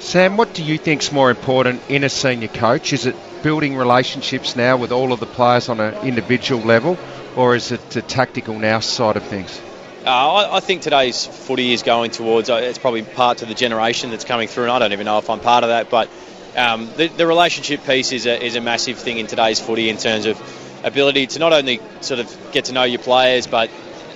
Sam, 0.00 0.36
what 0.38 0.54
do 0.54 0.64
you 0.64 0.78
think 0.78 1.02
is 1.02 1.12
more 1.12 1.30
important 1.30 1.82
in 1.88 2.04
a 2.04 2.08
senior 2.08 2.48
coach? 2.48 2.92
Is 2.92 3.04
it 3.04 3.14
building 3.42 3.76
relationships 3.76 4.56
now 4.56 4.76
with 4.76 4.92
all 4.92 5.12
of 5.12 5.20
the 5.20 5.26
players 5.26 5.68
on 5.68 5.80
an 5.80 5.94
individual 6.06 6.62
level, 6.62 6.98
or 7.36 7.54
is 7.54 7.70
it 7.72 7.90
the 7.90 8.02
tactical 8.02 8.58
now 8.58 8.80
side 8.80 9.16
of 9.16 9.22
things? 9.24 9.60
Uh, 10.06 10.08
I, 10.08 10.56
I, 10.56 10.60
think 10.60 10.80
today's 10.80 11.26
footy 11.26 11.74
is 11.74 11.82
going 11.82 12.10
towards, 12.10 12.48
uh, 12.48 12.54
it's 12.54 12.78
probably 12.78 13.02
part 13.02 13.42
of 13.42 13.48
the 13.48 13.54
generation 13.54 14.10
that's 14.10 14.24
coming 14.24 14.48
through, 14.48 14.64
and 14.64 14.72
I 14.72 14.78
don't 14.78 14.94
even 14.94 15.04
know 15.04 15.18
if 15.18 15.28
I'm 15.28 15.40
part 15.40 15.62
of 15.62 15.68
that, 15.68 15.90
but 15.90 16.08
um, 16.56 16.88
the, 16.96 17.08
the, 17.08 17.26
relationship 17.26 17.84
piece 17.84 18.10
is 18.12 18.24
a, 18.24 18.42
is 18.42 18.56
a 18.56 18.62
massive 18.62 18.98
thing 18.98 19.18
in 19.18 19.26
today's 19.26 19.60
footy 19.60 19.90
in 19.90 19.98
terms 19.98 20.24
of 20.24 20.40
ability 20.82 21.26
to 21.26 21.38
not 21.38 21.52
only 21.52 21.80
sort 22.00 22.20
of 22.20 22.52
get 22.52 22.64
to 22.66 22.72
know 22.72 22.84
your 22.84 22.98
players, 22.98 23.46
but 23.46 23.70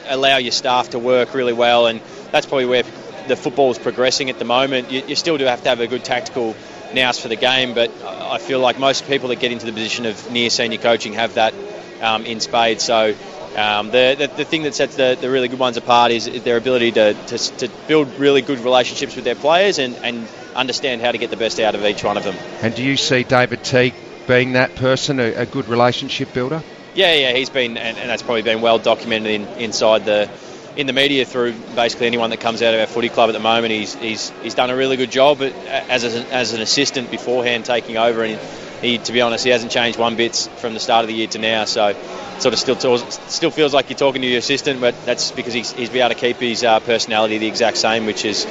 allow 0.08 0.36
your 0.36 0.52
staff 0.52 0.90
to 0.90 0.98
work 0.98 1.34
really 1.34 1.52
well, 1.52 1.86
and 1.86 2.00
that's 2.30 2.46
probably 2.46 2.66
where 2.66 2.84
the 3.28 3.36
football 3.36 3.70
is 3.70 3.78
progressing 3.78 4.30
at 4.30 4.38
the 4.38 4.44
moment. 4.44 4.90
You, 4.90 5.02
you 5.06 5.16
still 5.16 5.38
do 5.38 5.44
have 5.44 5.62
to 5.62 5.68
have 5.68 5.80
a 5.80 5.86
good 5.86 6.04
tactical 6.04 6.54
nous 6.94 7.18
for 7.18 7.28
the 7.28 7.36
game, 7.36 7.74
but 7.74 7.90
I 8.02 8.38
feel 8.38 8.60
like 8.60 8.78
most 8.78 9.06
people 9.06 9.28
that 9.30 9.40
get 9.40 9.52
into 9.52 9.66
the 9.66 9.72
position 9.72 10.06
of 10.06 10.30
near 10.30 10.50
senior 10.50 10.78
coaching 10.78 11.14
have 11.14 11.34
that 11.34 11.54
um, 12.00 12.26
in 12.26 12.40
spades. 12.40 12.84
So 12.84 13.14
um, 13.56 13.90
the, 13.90 14.16
the, 14.18 14.26
the, 14.36 14.44
thing 14.44 14.64
that 14.64 14.74
sets 14.74 14.96
the, 14.96 15.16
the 15.20 15.30
really 15.30 15.48
good 15.48 15.58
ones 15.58 15.76
apart 15.76 16.10
is 16.10 16.42
their 16.42 16.56
ability 16.56 16.92
to, 16.92 17.14
to, 17.14 17.38
to, 17.38 17.68
build 17.86 18.08
really 18.18 18.42
good 18.42 18.58
relationships 18.60 19.14
with 19.14 19.24
their 19.24 19.36
players 19.36 19.78
and, 19.78 19.94
and 19.96 20.26
understand 20.54 21.02
how 21.02 21.12
to 21.12 21.18
get 21.18 21.30
the 21.30 21.36
best 21.36 21.60
out 21.60 21.74
of 21.74 21.84
each 21.84 22.02
one 22.02 22.16
of 22.16 22.24
them. 22.24 22.34
And 22.62 22.74
do 22.74 22.82
you 22.82 22.96
see 22.96 23.22
David 23.22 23.62
Teague 23.62 23.94
being 24.26 24.52
that 24.54 24.74
person, 24.74 25.20
a, 25.20 25.34
a 25.34 25.46
good 25.46 25.68
relationship 25.68 26.32
builder? 26.32 26.62
Yeah, 26.94 27.12
yeah, 27.14 27.32
he's 27.32 27.50
been, 27.50 27.76
and, 27.76 27.98
and 27.98 28.08
that's 28.08 28.22
probably 28.22 28.42
been 28.42 28.60
well 28.60 28.78
documented 28.78 29.32
in, 29.32 29.48
inside 29.58 30.04
the 30.04 30.30
in 30.76 30.86
the 30.88 30.92
media 30.92 31.24
through 31.24 31.52
basically 31.76 32.06
anyone 32.06 32.30
that 32.30 32.40
comes 32.40 32.60
out 32.60 32.74
of 32.74 32.80
our 32.80 32.86
footy 32.86 33.08
club 33.08 33.28
at 33.28 33.32
the 33.32 33.40
moment. 33.40 33.72
He's 33.72 33.94
he's, 33.94 34.30
he's 34.42 34.54
done 34.54 34.70
a 34.70 34.76
really 34.76 34.96
good 34.96 35.10
job 35.10 35.40
as 35.40 36.04
a, 36.04 36.32
as 36.32 36.52
an 36.52 36.60
assistant 36.60 37.10
beforehand, 37.10 37.64
taking 37.64 37.96
over, 37.96 38.22
and 38.22 38.38
he, 38.80 38.98
to 38.98 39.12
be 39.12 39.20
honest, 39.20 39.44
he 39.44 39.50
hasn't 39.50 39.72
changed 39.72 39.98
one 39.98 40.16
bit 40.16 40.36
from 40.58 40.74
the 40.74 40.80
start 40.80 41.04
of 41.04 41.08
the 41.08 41.14
year 41.14 41.26
to 41.28 41.38
now. 41.38 41.64
So, 41.64 41.94
sort 42.38 42.52
of 42.54 42.58
still 42.60 42.76
talks, 42.76 43.18
still 43.26 43.50
feels 43.50 43.74
like 43.74 43.90
you're 43.90 43.98
talking 43.98 44.22
to 44.22 44.28
your 44.28 44.38
assistant, 44.38 44.80
but 44.80 44.94
that's 45.04 45.32
because 45.32 45.52
he's 45.52 45.72
he's 45.72 45.88
been 45.88 46.02
able 46.02 46.14
to 46.14 46.20
keep 46.20 46.36
his 46.36 46.62
uh, 46.62 46.78
personality 46.80 47.38
the 47.38 47.48
exact 47.48 47.76
same, 47.76 48.06
which 48.06 48.24
is 48.24 48.44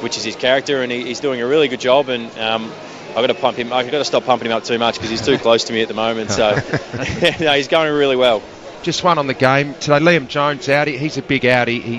which 0.00 0.16
is 0.16 0.24
his 0.24 0.36
character, 0.36 0.82
and 0.82 0.90
he, 0.90 1.04
he's 1.04 1.20
doing 1.20 1.42
a 1.42 1.46
really 1.46 1.68
good 1.68 1.80
job. 1.80 2.08
And 2.08 2.30
um, 2.38 2.72
I've 3.10 3.16
got 3.16 3.26
to 3.28 3.34
pump 3.34 3.56
him. 3.56 3.72
I've 3.72 3.90
got 3.90 3.98
to 3.98 4.04
stop 4.04 4.24
pumping 4.24 4.50
him 4.50 4.56
up 4.56 4.64
too 4.64 4.78
much 4.78 4.94
because 4.94 5.10
he's 5.10 5.24
too 5.24 5.38
close 5.38 5.64
to 5.64 5.72
me 5.72 5.82
at 5.82 5.88
the 5.88 5.94
moment. 5.94 6.30
So, 6.30 6.50
no, 7.40 7.52
he's 7.54 7.68
going 7.68 7.92
really 7.92 8.16
well. 8.16 8.42
Just 8.82 9.04
one 9.04 9.18
on 9.18 9.26
the 9.26 9.34
game 9.34 9.74
today. 9.74 9.98
Liam 9.98 10.28
Jones 10.28 10.68
out. 10.68 10.86
He's 10.86 11.18
a 11.18 11.22
big 11.22 11.44
out. 11.44 11.68
He, 11.68 11.80
he 11.80 11.96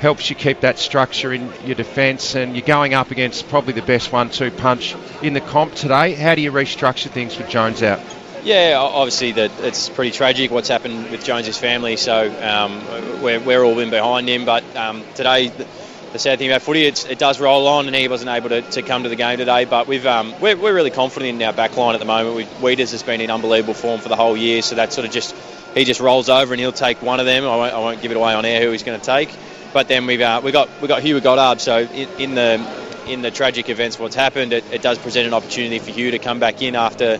helps 0.00 0.30
you 0.30 0.36
keep 0.36 0.60
that 0.60 0.78
structure 0.78 1.32
in 1.32 1.52
your 1.64 1.74
defence, 1.74 2.34
and 2.34 2.54
you're 2.54 2.66
going 2.66 2.94
up 2.94 3.10
against 3.10 3.48
probably 3.48 3.72
the 3.72 3.82
best 3.82 4.12
one-two 4.12 4.50
punch 4.52 4.94
in 5.22 5.32
the 5.32 5.40
comp 5.40 5.74
today. 5.74 6.14
How 6.14 6.34
do 6.34 6.42
you 6.42 6.52
restructure 6.52 7.10
things 7.10 7.36
with 7.38 7.48
Jones 7.48 7.82
out? 7.82 8.00
Yeah, 8.44 8.78
obviously 8.78 9.32
that 9.32 9.50
it's 9.60 9.88
pretty 9.88 10.12
tragic 10.12 10.50
what's 10.50 10.68
happened 10.68 11.10
with 11.10 11.24
Jones's 11.24 11.58
family. 11.58 11.96
So 11.96 12.30
um, 12.42 13.22
we're, 13.22 13.40
we're 13.40 13.64
all 13.64 13.78
in 13.78 13.90
behind 13.90 14.28
him. 14.28 14.44
But 14.44 14.64
um, 14.76 15.02
today, 15.14 15.50
the 16.12 16.18
sad 16.18 16.38
thing 16.38 16.48
about 16.48 16.62
footy, 16.62 16.84
it 16.84 17.18
does 17.18 17.40
roll 17.40 17.66
on, 17.66 17.86
and 17.86 17.94
he 17.94 18.08
wasn't 18.08 18.30
able 18.30 18.48
to, 18.48 18.62
to 18.62 18.82
come 18.82 19.02
to 19.02 19.08
the 19.08 19.16
game 19.16 19.38
today. 19.38 19.64
But 19.64 19.86
we've 19.86 20.06
um, 20.06 20.34
we're, 20.40 20.56
we're 20.56 20.74
really 20.74 20.90
confident 20.90 21.40
in 21.40 21.46
our 21.46 21.52
back 21.52 21.76
line 21.76 21.94
at 21.94 22.00
the 22.00 22.06
moment. 22.06 22.36
We, 22.36 22.46
Weeders 22.62 22.92
has 22.92 23.02
been 23.02 23.20
in 23.20 23.30
unbelievable 23.30 23.74
form 23.74 24.00
for 24.00 24.08
the 24.08 24.16
whole 24.16 24.36
year, 24.36 24.62
so 24.62 24.76
that 24.76 24.92
sort 24.92 25.06
of 25.06 25.12
just 25.12 25.34
he 25.74 25.84
just 25.84 26.00
rolls 26.00 26.28
over 26.28 26.52
and 26.52 26.60
he'll 26.60 26.72
take 26.72 27.02
one 27.02 27.20
of 27.20 27.26
them. 27.26 27.44
I 27.44 27.56
won't, 27.56 27.74
I 27.74 27.78
won't 27.78 28.00
give 28.00 28.10
it 28.10 28.16
away 28.16 28.34
on 28.34 28.44
air 28.44 28.62
who 28.62 28.70
he's 28.72 28.82
going 28.82 28.98
to 28.98 29.04
take. 29.04 29.30
But 29.72 29.88
then 29.88 30.06
we've 30.06 30.20
uh, 30.20 30.40
we 30.42 30.52
got 30.52 30.68
we 30.80 30.88
got 30.88 31.02
Hugh 31.02 31.20
Goddard. 31.20 31.60
So 31.60 31.78
in, 31.78 32.08
in 32.18 32.34
the 32.34 32.86
in 33.06 33.22
the 33.22 33.30
tragic 33.30 33.68
events 33.68 33.98
what's 33.98 34.16
happened, 34.16 34.52
it, 34.52 34.64
it 34.72 34.82
does 34.82 34.98
present 34.98 35.26
an 35.26 35.34
opportunity 35.34 35.78
for 35.78 35.90
Hugh 35.90 36.10
to 36.12 36.18
come 36.18 36.40
back 36.40 36.62
in 36.62 36.74
after 36.74 37.18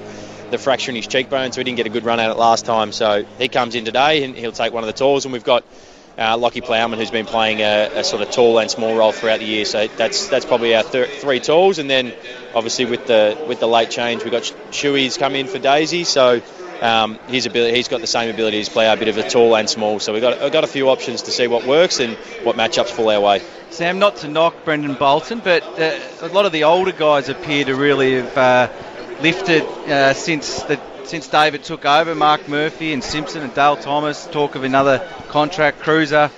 the 0.50 0.58
fracture 0.58 0.90
in 0.90 0.96
his 0.96 1.06
cheekbone, 1.06 1.52
so 1.52 1.60
he 1.60 1.64
didn't 1.64 1.76
get 1.76 1.86
a 1.86 1.90
good 1.90 2.04
run 2.04 2.20
at 2.20 2.30
it 2.30 2.38
last 2.38 2.64
time. 2.64 2.92
So 2.92 3.24
he 3.38 3.48
comes 3.48 3.74
in 3.74 3.84
today 3.84 4.24
and 4.24 4.34
he'll 4.34 4.52
take 4.52 4.72
one 4.72 4.82
of 4.82 4.86
the 4.86 4.94
tools, 4.94 5.26
and 5.26 5.32
we've 5.32 5.44
got 5.44 5.62
uh, 6.18 6.36
Lachie 6.36 6.64
Plowman 6.64 6.98
who's 6.98 7.12
been 7.12 7.26
playing 7.26 7.60
a, 7.60 8.00
a, 8.00 8.04
sort 8.04 8.22
of 8.22 8.30
tall 8.30 8.58
and 8.58 8.68
small 8.70 8.96
role 8.96 9.12
throughout 9.12 9.38
the 9.38 9.46
year. 9.46 9.64
So 9.64 9.86
that's 9.86 10.28
that's 10.28 10.44
probably 10.44 10.74
our 10.74 10.82
th- 10.82 11.20
three 11.20 11.40
tools, 11.40 11.78
and 11.78 11.88
then 11.88 12.12
obviously 12.54 12.84
with 12.84 13.06
the 13.06 13.42
with 13.46 13.60
the 13.60 13.68
late 13.68 13.90
change, 13.90 14.24
we've 14.24 14.32
got 14.32 14.42
Shuey's 14.42 15.16
come 15.16 15.36
in 15.36 15.46
for 15.46 15.58
Daisy. 15.58 16.04
So 16.04 16.42
um, 16.80 17.18
his 17.28 17.46
ability, 17.46 17.76
he's 17.76 17.88
got 17.88 18.00
the 18.00 18.06
same 18.06 18.30
ability 18.30 18.60
as 18.60 18.68
player, 18.68 18.92
a 18.92 18.96
bit 18.96 19.08
of 19.08 19.16
a 19.16 19.28
tall 19.28 19.56
and 19.56 19.70
small. 19.70 20.00
So 20.00 20.12
we've 20.12 20.22
got, 20.22 20.40
we've 20.40 20.52
got 20.52 20.64
a 20.64 20.68
few 20.68 20.90
options 20.90 21.22
to 21.22 21.30
see 21.30 21.46
what 21.46 21.66
works 21.66 22.00
and 22.00 22.16
what 22.44 22.56
matchups 22.56 22.90
fall 22.90 23.10
our 23.10 23.20
way. 23.20 23.42
Sam, 23.70 23.98
not 23.98 24.16
to 24.18 24.28
knock 24.28 24.64
Brendan 24.64 24.94
Bolton, 24.94 25.40
but 25.40 25.62
uh, 25.78 25.98
a 26.20 26.28
lot 26.28 26.46
of 26.46 26.52
the 26.52 26.64
older 26.64 26.92
guys 26.92 27.28
appear 27.28 27.64
to 27.64 27.74
really 27.74 28.14
have 28.14 28.36
uh, 28.36 28.68
lifted 29.20 29.62
uh, 29.62 30.14
since 30.14 30.62
the 30.62 30.80
since 31.08 31.26
David 31.26 31.64
took 31.64 31.84
over. 31.86 32.14
Mark 32.14 32.48
Murphy 32.48 32.92
and 32.92 33.02
Simpson 33.02 33.42
and 33.42 33.54
Dale 33.54 33.76
Thomas 33.76 34.26
talk 34.26 34.54
of 34.54 34.64
another 34.64 35.06
contract 35.28 35.80
cruiser. 35.80 36.30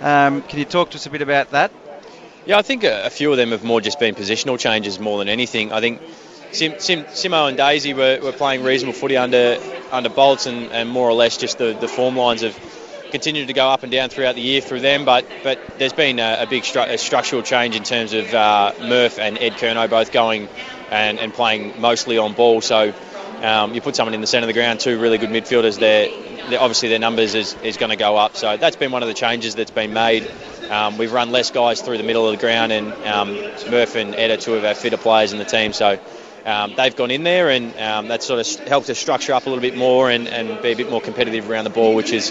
Um, 0.00 0.42
can 0.42 0.58
you 0.58 0.66
talk 0.66 0.90
to 0.90 0.96
us 0.96 1.06
a 1.06 1.10
bit 1.10 1.22
about 1.22 1.50
that? 1.50 1.72
Yeah, 2.44 2.58
I 2.58 2.62
think 2.62 2.84
a, 2.84 3.06
a 3.06 3.10
few 3.10 3.30
of 3.30 3.38
them 3.38 3.52
have 3.52 3.64
more 3.64 3.80
just 3.80 3.98
been 3.98 4.14
positional 4.14 4.58
changes 4.58 5.00
more 5.00 5.18
than 5.18 5.28
anything. 5.28 5.72
I 5.72 5.80
think 5.80 6.02
Sim, 6.52 6.74
Sim, 6.78 7.04
Simo 7.04 7.48
and 7.48 7.56
Daisy 7.56 7.94
were, 7.94 8.20
were 8.22 8.32
playing 8.32 8.62
reasonable 8.62 8.92
footy 8.92 9.16
under 9.16 9.58
under 9.90 10.10
Bolts 10.10 10.46
and, 10.46 10.70
and 10.70 10.88
more 10.90 11.08
or 11.08 11.14
less 11.14 11.38
just 11.38 11.56
the, 11.56 11.76
the 11.80 11.88
form 11.88 12.16
lines 12.16 12.42
have 12.42 12.58
continued 13.10 13.46
to 13.46 13.54
go 13.54 13.68
up 13.68 13.84
and 13.84 13.92
down 13.92 14.08
throughout 14.10 14.34
the 14.34 14.42
year 14.42 14.60
through 14.60 14.80
them. 14.80 15.06
But 15.06 15.26
but 15.42 15.78
there's 15.78 15.94
been 15.94 16.18
a, 16.18 16.38
a 16.40 16.46
big 16.46 16.64
stru- 16.64 16.88
a 16.88 16.98
structural 16.98 17.40
change 17.40 17.74
in 17.74 17.84
terms 17.84 18.12
of 18.12 18.34
uh, 18.34 18.72
Murph 18.82 19.18
and 19.18 19.38
Ed 19.38 19.54
Curnow 19.54 19.88
both 19.88 20.12
going 20.12 20.48
and, 20.90 21.18
and 21.18 21.32
playing 21.32 21.80
mostly 21.80 22.18
on 22.18 22.34
ball. 22.34 22.60
So 22.60 22.92
um, 23.44 23.74
you 23.74 23.80
put 23.82 23.94
someone 23.94 24.14
in 24.14 24.22
the 24.22 24.26
centre 24.26 24.44
of 24.44 24.48
the 24.48 24.58
ground, 24.58 24.80
two 24.80 24.98
really 24.98 25.18
good 25.18 25.28
midfielders. 25.28 25.78
They're 25.78 26.08
obviously 26.58 26.88
their 26.88 26.98
numbers 26.98 27.34
is, 27.34 27.54
is 27.62 27.76
going 27.76 27.90
to 27.90 27.96
go 27.96 28.16
up. 28.16 28.36
So 28.36 28.56
that's 28.56 28.76
been 28.76 28.90
one 28.90 29.02
of 29.02 29.08
the 29.08 29.14
changes 29.14 29.54
that's 29.54 29.70
been 29.70 29.92
made. 29.92 30.30
Um, 30.70 30.96
we've 30.96 31.12
run 31.12 31.30
less 31.30 31.50
guys 31.50 31.82
through 31.82 31.98
the 31.98 32.04
middle 32.04 32.26
of 32.26 32.32
the 32.32 32.40
ground, 32.40 32.72
and 32.72 32.92
um, 33.04 33.34
Murph 33.70 33.96
and 33.96 34.14
Ed 34.14 34.30
are 34.30 34.36
two 34.38 34.54
of 34.54 34.64
our 34.64 34.74
fitter 34.74 34.96
players 34.96 35.32
in 35.32 35.38
the 35.38 35.44
team. 35.44 35.74
So 35.74 35.98
um, 36.46 36.74
they've 36.74 36.96
gone 36.96 37.10
in 37.10 37.22
there 37.22 37.50
and 37.50 37.76
um, 37.78 38.20
sort 38.20 38.40
of 38.40 38.66
helped 38.66 38.88
us 38.88 38.98
structure 38.98 39.34
up 39.34 39.44
a 39.44 39.50
little 39.50 39.62
bit 39.62 39.76
more 39.76 40.10
and, 40.10 40.26
and 40.26 40.62
be 40.62 40.72
a 40.72 40.76
bit 40.76 40.90
more 40.90 41.02
competitive 41.02 41.50
around 41.50 41.64
the 41.64 41.70
ball, 41.70 41.94
which 41.94 42.12
is 42.12 42.30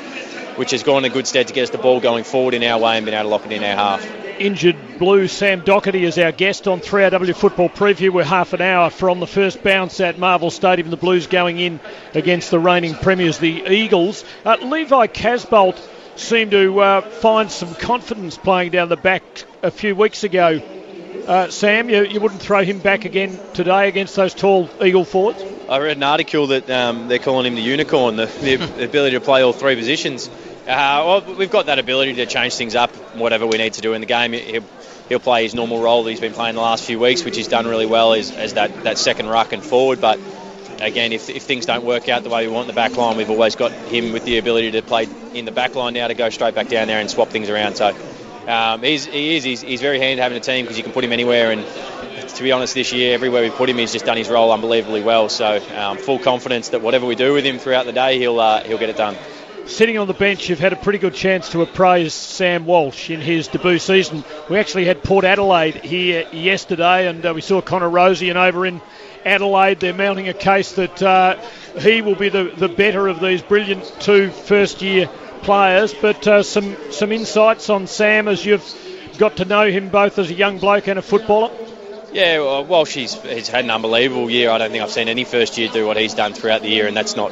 which 0.56 0.72
has 0.72 0.84
gone 0.84 1.04
a 1.04 1.10
good 1.10 1.26
stead 1.26 1.48
to 1.48 1.54
get 1.54 1.64
us 1.64 1.70
the 1.72 1.80
ball 1.80 2.00
going 2.00 2.24
forward 2.24 2.54
in 2.54 2.64
our 2.64 2.80
way 2.80 2.98
and 2.98 3.06
been 3.06 3.16
able 3.16 3.24
to 3.24 3.30
lock 3.30 3.46
it 3.46 3.52
in 3.52 3.64
our 3.64 3.76
half. 3.76 4.06
Injured 4.40 4.93
Blue 5.04 5.28
Sam 5.28 5.60
Docherty 5.60 6.04
is 6.04 6.18
our 6.18 6.32
guest 6.32 6.66
on 6.66 6.80
3AW 6.80 7.36
Football 7.36 7.68
Preview. 7.68 8.10
We're 8.10 8.24
half 8.24 8.54
an 8.54 8.62
hour 8.62 8.90
from 8.90 9.20
the 9.20 9.28
first 9.28 9.62
bounce 9.62 10.00
at 10.00 10.18
Marvel 10.18 10.50
Stadium. 10.50 10.92
The 10.92 10.96
Blues 10.96 11.28
going 11.28 11.60
in 11.60 11.82
against 12.14 12.52
the 12.52 12.58
reigning 12.58 12.96
premiers, 12.96 13.38
the 13.38 13.66
Eagles. 13.70 14.24
Uh, 14.46 14.56
Levi 14.62 15.08
Casboult 15.08 15.78
seemed 16.16 16.52
to 16.52 16.80
uh, 16.80 17.02
find 17.02 17.52
some 17.52 17.76
confidence 17.76 18.38
playing 18.38 18.72
down 18.72 18.88
the 18.88 18.96
back 18.96 19.24
a 19.62 19.72
few 19.72 19.94
weeks 19.94 20.24
ago 20.24 20.62
uh, 21.28 21.50
Sam, 21.50 21.90
you, 21.90 22.04
you 22.04 22.20
wouldn't 22.20 22.42
throw 22.42 22.64
him 22.64 22.80
back 22.80 23.06
again 23.06 23.40
today 23.54 23.88
against 23.88 24.16
those 24.16 24.34
tall 24.34 24.70
Eagle 24.84 25.06
forwards? 25.06 25.44
I 25.70 25.80
read 25.80 25.98
an 25.98 26.04
article 26.04 26.48
that 26.48 26.70
um, 26.70 27.08
they're 27.08 27.20
calling 27.20 27.46
him 27.46 27.56
the 27.56 27.62
unicorn, 27.62 28.16
the, 28.16 28.26
the 28.26 28.56
ability 28.86 29.16
to 29.16 29.22
play 29.22 29.42
all 29.42 29.54
three 29.54 29.76
positions. 29.76 30.30
Uh, 30.68 31.22
well, 31.26 31.36
we've 31.36 31.52
got 31.52 31.68
that 31.68 31.80
ability 31.80 32.16
to 32.16 32.26
change 32.26 32.56
things 32.56 32.76
up, 32.76 32.92
whatever 33.16 33.46
we 33.46 33.58
need 33.58 33.74
to 33.74 33.82
do 33.82 33.94
in 33.94 34.02
the 34.02 34.08
game. 34.08 34.34
He'll, 34.34 34.64
he'll 35.10 35.20
play 35.20 35.44
his 35.44 35.54
normal 35.54 35.82
role 35.82 36.04
that 36.04 36.10
he's 36.10 36.20
been 36.20 36.34
playing 36.34 36.56
the 36.56 36.62
last 36.62 36.86
few 36.86 37.00
weeks, 37.00 37.24
which 37.24 37.36
he's 37.36 37.48
done 37.48 37.68
really 37.68 37.86
well 37.86 38.14
as, 38.14 38.54
that, 38.54 38.84
that 38.84 38.98
second 38.98 39.28
ruck 39.28 39.54
and 39.54 39.64
forward. 39.64 40.02
But 40.02 40.20
again, 40.80 41.14
if, 41.14 41.30
if 41.30 41.44
things 41.44 41.66
don't 41.66 41.84
work 41.84 42.10
out 42.10 42.24
the 42.24 42.30
way 42.30 42.48
we 42.48 42.54
want 42.54 42.70
in 42.70 42.76
the 42.76 42.80
back 42.80 42.96
line, 42.96 43.18
we've 43.18 43.30
always 43.30 43.56
got 43.56 43.72
him 43.72 44.12
with 44.12 44.26
the 44.26 44.38
ability 44.38 44.72
to 44.72 44.82
play 44.82 45.08
in 45.34 45.46
the 45.46 45.52
back 45.52 45.76
line 45.76 45.94
now 45.94 46.08
to 46.08 46.14
go 46.14 46.30
straight 46.30 46.56
back 46.56 46.68
down 46.68 46.88
there 46.88 47.00
and 47.00 47.10
swap 47.10 47.30
things 47.30 47.50
around. 47.50 47.76
So 47.76 47.96
um, 48.48 48.82
he's, 48.82 49.06
he 49.06 49.36
is. 49.36 49.44
He's, 49.44 49.62
he's 49.62 49.82
very 49.82 50.00
handy 50.00 50.22
having 50.22 50.38
a 50.38 50.42
team 50.42 50.66
because 50.66 50.78
you 50.78 50.84
can 50.84 50.94
put 50.94 51.04
him 51.04 51.12
anywhere. 51.12 51.52
And 51.52 51.66
to 52.30 52.44
be 52.44 52.52
honest, 52.52 52.74
this 52.74 52.92
year, 52.92 53.14
everywhere 53.14 53.44
we 53.44 53.50
put 53.50 53.70
him, 53.70 53.78
he's 53.78 53.94
just 53.94 54.06
done 54.06 54.18
his 54.18 54.30
role 54.30 54.52
unbelievably 54.52 55.04
well. 55.04 55.30
So 55.30 55.60
um, 55.76 55.98
full 55.98 56.20
confidence 56.20 56.70
that 56.70 56.82
whatever 56.82 57.06
we 57.06 57.16
do 57.16 57.34
with 57.34 57.46
him 57.46 57.60
throughout 57.60 57.86
the 57.86 57.94
day, 57.94 58.20
he'll 58.20 58.40
uh, 58.40 58.64
he'll 58.64 58.80
get 58.80 58.90
it 58.90 58.98
done. 58.98 59.16
Sitting 59.66 59.98
on 59.98 60.08
the 60.08 60.14
bench, 60.14 60.50
you've 60.50 60.60
had 60.60 60.74
a 60.74 60.76
pretty 60.76 61.00
good 61.00 61.14
chance 61.14 61.50
to 61.50 61.62
appraise 61.62 62.14
Sam 62.14 62.66
Walsh 62.66 63.10
in 63.10 63.22
his 63.22 63.48
debut 63.48 63.80
season. 63.80 64.26
We 64.50 64.58
actually 64.58 64.86
had 64.86 65.02
Port 65.04 65.24
Adelaide 65.24 65.76
here 65.76 66.28
yesterday, 66.34 67.08
and 67.08 67.26
uh, 67.26 67.34
we 67.34 67.40
saw 67.40 67.62
Connor 67.62 67.90
Rozee 67.90 68.36
over 68.36 68.66
in 68.66 68.82
Adelaide. 69.26 69.80
They're 69.80 69.94
mounting 69.94 70.28
a 70.28 70.34
case 70.34 70.74
that 70.74 71.02
uh, 71.02 71.38
he 71.80 72.02
will 72.02 72.16
be 72.16 72.28
the, 72.28 72.52
the 72.56 72.68
better 72.68 73.08
of 73.08 73.22
these 73.22 73.42
brilliant 73.42 73.86
two 74.02 74.32
first 74.32 74.82
year 74.82 75.10
players, 75.44 75.94
but 75.94 76.28
uh, 76.28 76.44
some 76.44 76.76
some 76.92 77.12
insights 77.14 77.70
on 77.70 77.88
Sam 77.88 78.28
as 78.28 78.46
you've 78.46 78.66
got 79.18 79.38
to 79.38 79.46
know 79.46 79.70
him 79.70 79.90
both 79.90 80.20
as 80.20 80.30
a 80.30 80.34
young 80.34 80.60
bloke 80.60 80.88
and 80.88 81.00
a 81.00 81.02
footballer. 81.02 81.52
Yeah, 82.12 82.40
well, 82.40 82.66
Walsh 82.66 82.94
he's, 82.94 83.14
he's 83.24 83.48
had 83.48 83.64
an 83.64 83.72
unbelievable 83.72 84.30
year. 84.30 84.52
I 84.52 84.60
don't 84.60 84.72
think 84.72 84.84
I've 84.84 84.92
seen 84.92 85.08
any 85.08 85.24
first 85.24 85.58
year 85.58 85.70
do 85.70 85.88
what 85.88 85.98
he's 85.98 86.14
done 86.14 86.34
throughout 86.34 86.62
the 86.62 86.70
year, 86.70 86.86
and 86.86 86.96
that's 86.96 87.16
not 87.16 87.32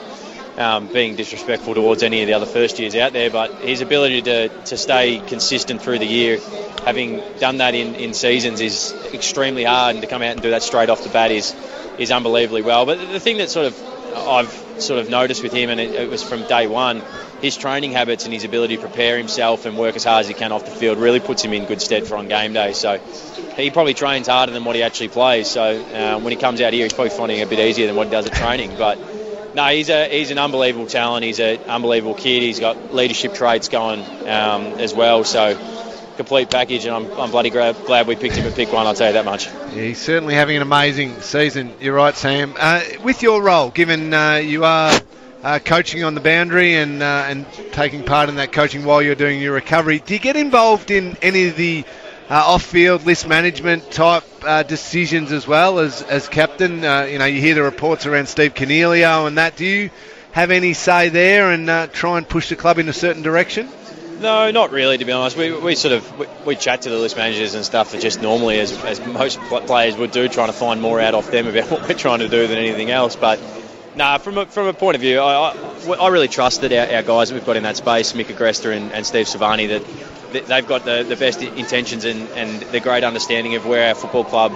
um, 0.58 0.88
being 0.88 1.16
disrespectful 1.16 1.74
towards 1.74 2.04
any 2.04 2.22
of 2.22 2.28
the 2.28 2.34
other 2.34 2.46
first 2.46 2.80
years 2.80 2.96
out 2.96 3.14
there, 3.14 3.30
but 3.30 3.52
his 3.62 3.82
ability 3.82 4.22
to, 4.24 4.50
to 4.66 4.78
stay 4.78 5.20
consistent 5.20 5.82
through 5.82 6.00
the 6.00 6.06
year, 6.06 6.40
having 6.86 7.22
done 7.40 7.58
that 7.58 7.76
in, 7.76 7.96
in 7.96 8.14
seasons, 8.14 8.62
is 8.62 8.94
extremely 9.14 9.64
hard, 9.64 9.96
and 9.96 10.04
to 10.04 10.08
come 10.08 10.22
out 10.22 10.32
and 10.32 10.42
do 10.42 10.52
that 10.52 10.64
straight 10.64 10.90
off 10.90 11.04
the 11.04 11.10
bat 11.10 11.32
is 11.32 11.56
is 11.98 12.12
unbelievably 12.12 12.64
well. 12.64 12.86
But 12.86 13.00
the 13.12 13.20
thing 13.20 13.38
that 13.38 13.50
sort 13.50 13.68
of 13.68 13.92
I've 14.16 14.52
sort 14.80 15.00
of 15.00 15.10
noticed 15.10 15.44
with 15.44 15.54
him, 15.54 15.70
and 15.70 15.80
it, 15.80 15.94
it 15.94 16.10
was 16.10 16.24
from 16.24 16.46
day 16.48 16.68
one, 16.68 17.02
his 17.42 17.58
training 17.58 17.92
habits 17.92 18.26
and 18.26 18.34
his 18.34 18.44
ability 18.44 18.76
to 18.76 18.82
prepare 18.82 19.18
himself 19.18 19.66
and 19.66 19.78
work 19.78 19.96
as 19.96 20.04
hard 20.04 20.22
as 20.22 20.28
he 20.28 20.34
can 20.34 20.52
off 20.52 20.66
the 20.66 20.72
field 20.72 20.98
really 20.98 21.20
puts 21.20 21.44
him 21.44 21.54
in 21.54 21.66
good 21.66 21.82
stead 21.82 22.06
for 22.06 22.18
on 22.18 22.28
game 22.28 22.54
day. 22.54 22.74
So 22.74 22.98
he 23.56 23.72
probably 23.72 23.94
trains 23.94 24.28
harder 24.28 24.52
than 24.52 24.64
what 24.64 24.76
he 24.76 24.84
actually 24.84 25.10
plays. 25.10 25.50
So 25.50 25.84
um, 25.96 26.24
when 26.24 26.32
he 26.32 26.38
comes 26.38 26.62
out 26.62 26.74
here, 26.74 26.84
he's 26.84 26.94
probably 26.94 27.12
finding 27.12 27.40
it 27.40 27.44
a 27.44 27.48
bit 27.48 27.60
easier 27.60 27.88
than 27.88 27.96
what 27.96 28.08
he 28.08 28.12
does 28.12 28.28
at 28.28 28.34
training. 28.34 28.76
But 28.78 28.98
no, 29.56 29.68
he's 29.68 29.90
a 29.90 30.08
he's 30.10 30.32
an 30.32 30.38
unbelievable 30.38 30.88
talent. 30.88 31.24
He's 31.24 31.40
an 31.40 31.58
unbelievable 31.68 32.16
kid. 32.16 32.42
He's 32.42 32.60
got 32.60 32.94
leadership 32.94 33.34
traits 33.34 33.70
going 33.70 34.02
um, 34.28 34.80
as 34.80 34.94
well. 34.94 35.24
So 35.24 35.58
complete 36.18 36.50
package, 36.50 36.86
and 36.86 36.96
I'm, 36.96 37.12
I'm 37.20 37.32
bloody 37.32 37.50
glad, 37.50 37.76
glad 37.86 38.08
we 38.08 38.16
picked 38.16 38.36
him 38.36 38.46
at 38.46 38.56
pick 38.56 38.72
one. 38.72 38.86
I'll 38.86 38.94
tell 38.94 39.08
you 39.08 39.14
that 39.14 39.26
much. 39.26 39.48
Yeah, 39.48 39.70
he's 39.70 40.02
certainly 40.02 40.36
having 40.36 40.56
an 40.56 40.62
amazing 40.62 41.22
season. 41.22 41.74
You're 41.80 41.96
right, 41.96 42.16
Sam. 42.16 42.54
Uh, 42.58 42.82
with 43.04 43.22
your 43.22 43.42
role, 43.42 43.70
given 43.70 44.14
uh, 44.14 44.36
you 44.36 44.64
are 44.64 45.00
uh, 45.44 45.60
coaching 45.60 46.04
on 46.04 46.14
the 46.14 46.22
boundary 46.22 46.76
and 46.76 47.02
uh, 47.02 47.26
and 47.28 47.46
taking 47.72 48.04
part 48.04 48.30
in 48.30 48.36
that 48.36 48.52
coaching 48.52 48.86
while 48.86 49.02
you're 49.02 49.16
doing 49.16 49.42
your 49.42 49.54
recovery. 49.54 50.00
Do 50.00 50.14
you 50.14 50.20
get 50.20 50.36
involved 50.36 50.92
in 50.92 51.18
any 51.22 51.48
of 51.48 51.56
the 51.56 51.84
uh, 52.30 52.34
off-field 52.36 53.06
list 53.06 53.28
management 53.28 53.92
type 53.92 54.24
uh, 54.44 54.64
decisions 54.64 55.32
as 55.32 55.48
well 55.48 55.80
as 55.80 56.02
as 56.02 56.28
captain? 56.28 56.84
Uh, 56.84 57.04
you 57.04 57.20
know, 57.20 57.26
you 57.26 57.42
hear 57.42 57.56
the 57.56 57.64
reports 57.64 58.06
around 58.06 58.28
Steve 58.28 58.54
Coniglio 58.54 59.28
and 59.28 59.38
that. 59.38 59.56
Do 59.56 59.66
you 59.66 59.90
have 60.32 60.52
any 60.52 60.74
say 60.74 61.10
there 61.10 61.52
and 61.52 61.70
uh, 61.70 61.88
try 61.88 62.18
and 62.18 62.28
push 62.28 62.50
the 62.50 62.56
club 62.56 62.78
in 62.78 62.88
a 62.88 62.94
certain 62.94 63.22
direction? 63.22 63.70
No, 64.22 64.52
not 64.52 64.72
really. 64.72 64.98
To 64.98 65.06
be 65.06 65.12
honest, 65.12 65.36
we, 65.36 65.52
we 65.52 65.76
sort 65.76 65.94
of 65.94 66.20
we, 66.20 66.28
we 66.46 66.56
chat 66.56 66.84
to 66.84 66.90
the 66.90 66.98
list 66.98 67.18
managers 67.18 67.56
and 67.56 67.66
stuff 67.66 68.00
just 68.00 68.22
normally 68.22 68.60
as, 68.60 68.72
as 68.84 69.06
most 69.06 69.40
players 69.40 69.98
would 69.98 70.12
do, 70.12 70.28
trying 70.30 70.48
to 70.48 70.54
find 70.54 70.82
more 70.82 71.02
out 71.02 71.16
off 71.16 71.32
them 71.32 71.48
about 71.48 71.72
what 71.72 71.88
we're 71.88 71.96
trying 71.96 72.20
to 72.20 72.30
do 72.30 72.48
than 72.48 72.58
anything 72.58 72.92
else. 72.92 73.16
But 73.16 73.40
Nah, 73.94 74.20
from 74.20 74.38
a, 74.38 74.46
from 74.46 74.68
a 74.68 74.74
point 74.74 74.96
of 74.96 75.02
view, 75.02 75.20
I, 75.20 75.52
I, 75.52 75.92
I 75.92 76.08
really 76.08 76.30
trust 76.30 76.62
that 76.62 76.72
our, 76.72 76.96
our, 76.96 77.04
guys 77.04 77.30
that 77.30 77.36
we've 77.36 77.46
got 77.46 77.58
in 77.58 77.64
that 77.64 77.76
space, 77.76 78.14
Mick 78.14 78.28
Agresta 78.28 78.76
and, 78.76 78.92
and 78.94 79.06
Steve 79.06 79.26
Silvagni, 79.26 79.68
that 79.68 79.84
they've 80.32 80.68
got 80.68 80.86
the, 80.86 81.04
the 81.08 81.16
best 81.16 81.42
intentions 81.42 82.06
and, 82.06 82.28
and 82.30 82.62
the 82.72 82.80
great 82.80 83.04
understanding 83.04 83.56
of 83.56 83.66
where 83.66 83.90
our 83.90 83.96
football 83.96 84.24
club 84.24 84.54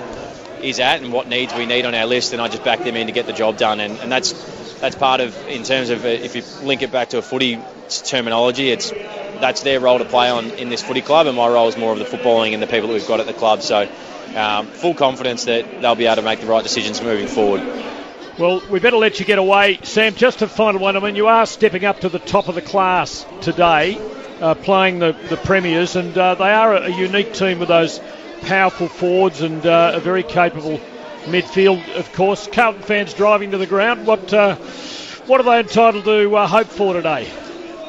is 0.62 0.80
at 0.80 1.02
and 1.02 1.12
what 1.14 1.28
needs 1.28 1.54
we 1.54 1.66
need 1.66 1.86
on 1.86 1.94
our 1.94 2.06
list, 2.06 2.34
and 2.34 2.42
I 2.42 2.48
just 2.48 2.64
back 2.64 2.84
them 2.84 2.96
in 2.96 3.08
to 3.08 3.14
get 3.14 3.26
the 3.26 3.34
job 3.34 3.58
done. 3.58 3.80
And, 3.80 3.98
and 4.00 4.12
that's 4.12 4.34
that's 4.80 4.96
part 4.96 5.22
of 5.22 5.36
in 5.48 5.64
terms 5.64 5.90
of 5.90 6.04
uh, 6.04 6.08
if 6.08 6.36
you 6.36 6.44
link 6.66 6.82
it 6.82 6.92
back 6.92 7.10
to 7.10 7.18
a 7.18 7.22
footy 7.22 7.60
terminology, 7.90 8.70
it's 8.70 8.92
that's 8.92 9.64
their 9.64 9.80
role 9.80 10.00
to 10.00 10.06
play 10.06 10.30
on 10.30 10.52
in 10.52 10.70
this 10.70 10.82
footy 10.82 11.02
club, 11.02 11.28
and 11.28 11.36
my 11.36 11.48
role 11.48 11.68
is 11.68 11.78
more 11.78 11.94
of 11.94 12.00
the 12.00 12.06
footballing 12.06 12.54
and 12.54 12.62
the 12.62 12.68
people 12.68 12.88
that 12.88 12.94
we've 12.94 13.08
got 13.08 13.20
at 13.20 13.28
the 13.28 13.34
club. 13.34 13.62
So, 13.62 13.90
um, 14.36 14.68
full 14.68 14.94
confidence 14.94 15.46
that 15.46 15.82
they'll 15.82 15.96
be 15.96 16.06
able 16.06 16.18
to 16.18 16.22
make 16.22 16.42
the 16.42 16.48
right 16.48 16.64
decisions 16.64 17.02
moving 17.02 17.28
forward. 17.28 17.62
Well, 18.38 18.62
we 18.70 18.80
better 18.80 18.98
let 18.98 19.20
you 19.20 19.26
get 19.26 19.40
away. 19.40 19.80
Sam, 19.84 20.14
just 20.14 20.42
a 20.42 20.48
final 20.48 20.82
one. 20.82 20.98
I 20.98 21.00
mean, 21.00 21.16
you 21.16 21.28
are 21.28 21.46
stepping 21.46 21.86
up 21.86 22.02
to 22.02 22.10
the 22.10 22.20
top 22.20 22.50
of 22.50 22.56
the 22.56 22.62
class 22.62 23.26
today, 23.40 23.98
uh, 24.42 24.56
playing 24.56 25.00
the, 25.00 25.16
the 25.30 25.38
Premiers, 25.38 25.96
and 25.96 26.18
uh, 26.18 26.36
they 26.36 26.52
are 26.52 26.76
a, 26.76 26.82
a, 26.84 26.90
unique 26.90 27.34
team 27.34 27.60
with 27.60 27.70
those 27.70 28.00
powerful 28.42 28.88
forwards 28.88 29.42
and 29.42 29.66
uh, 29.66 29.94
a 29.96 30.00
very 30.00 30.24
capable 30.24 30.80
midfield, 31.26 31.96
of 31.96 32.12
course. 32.14 32.48
Carlton 32.48 32.82
fans 32.84 33.14
driving 33.14 33.52
to 33.52 33.58
the 33.58 33.68
ground. 33.68 34.06
What 34.06 34.34
uh, 34.34 34.56
What 35.26 35.40
are 35.40 35.44
they 35.44 35.60
entitled 35.60 36.06
to 36.06 36.36
uh, 36.36 36.48
hope 36.48 36.68
for 36.68 36.94
today? 36.94 37.28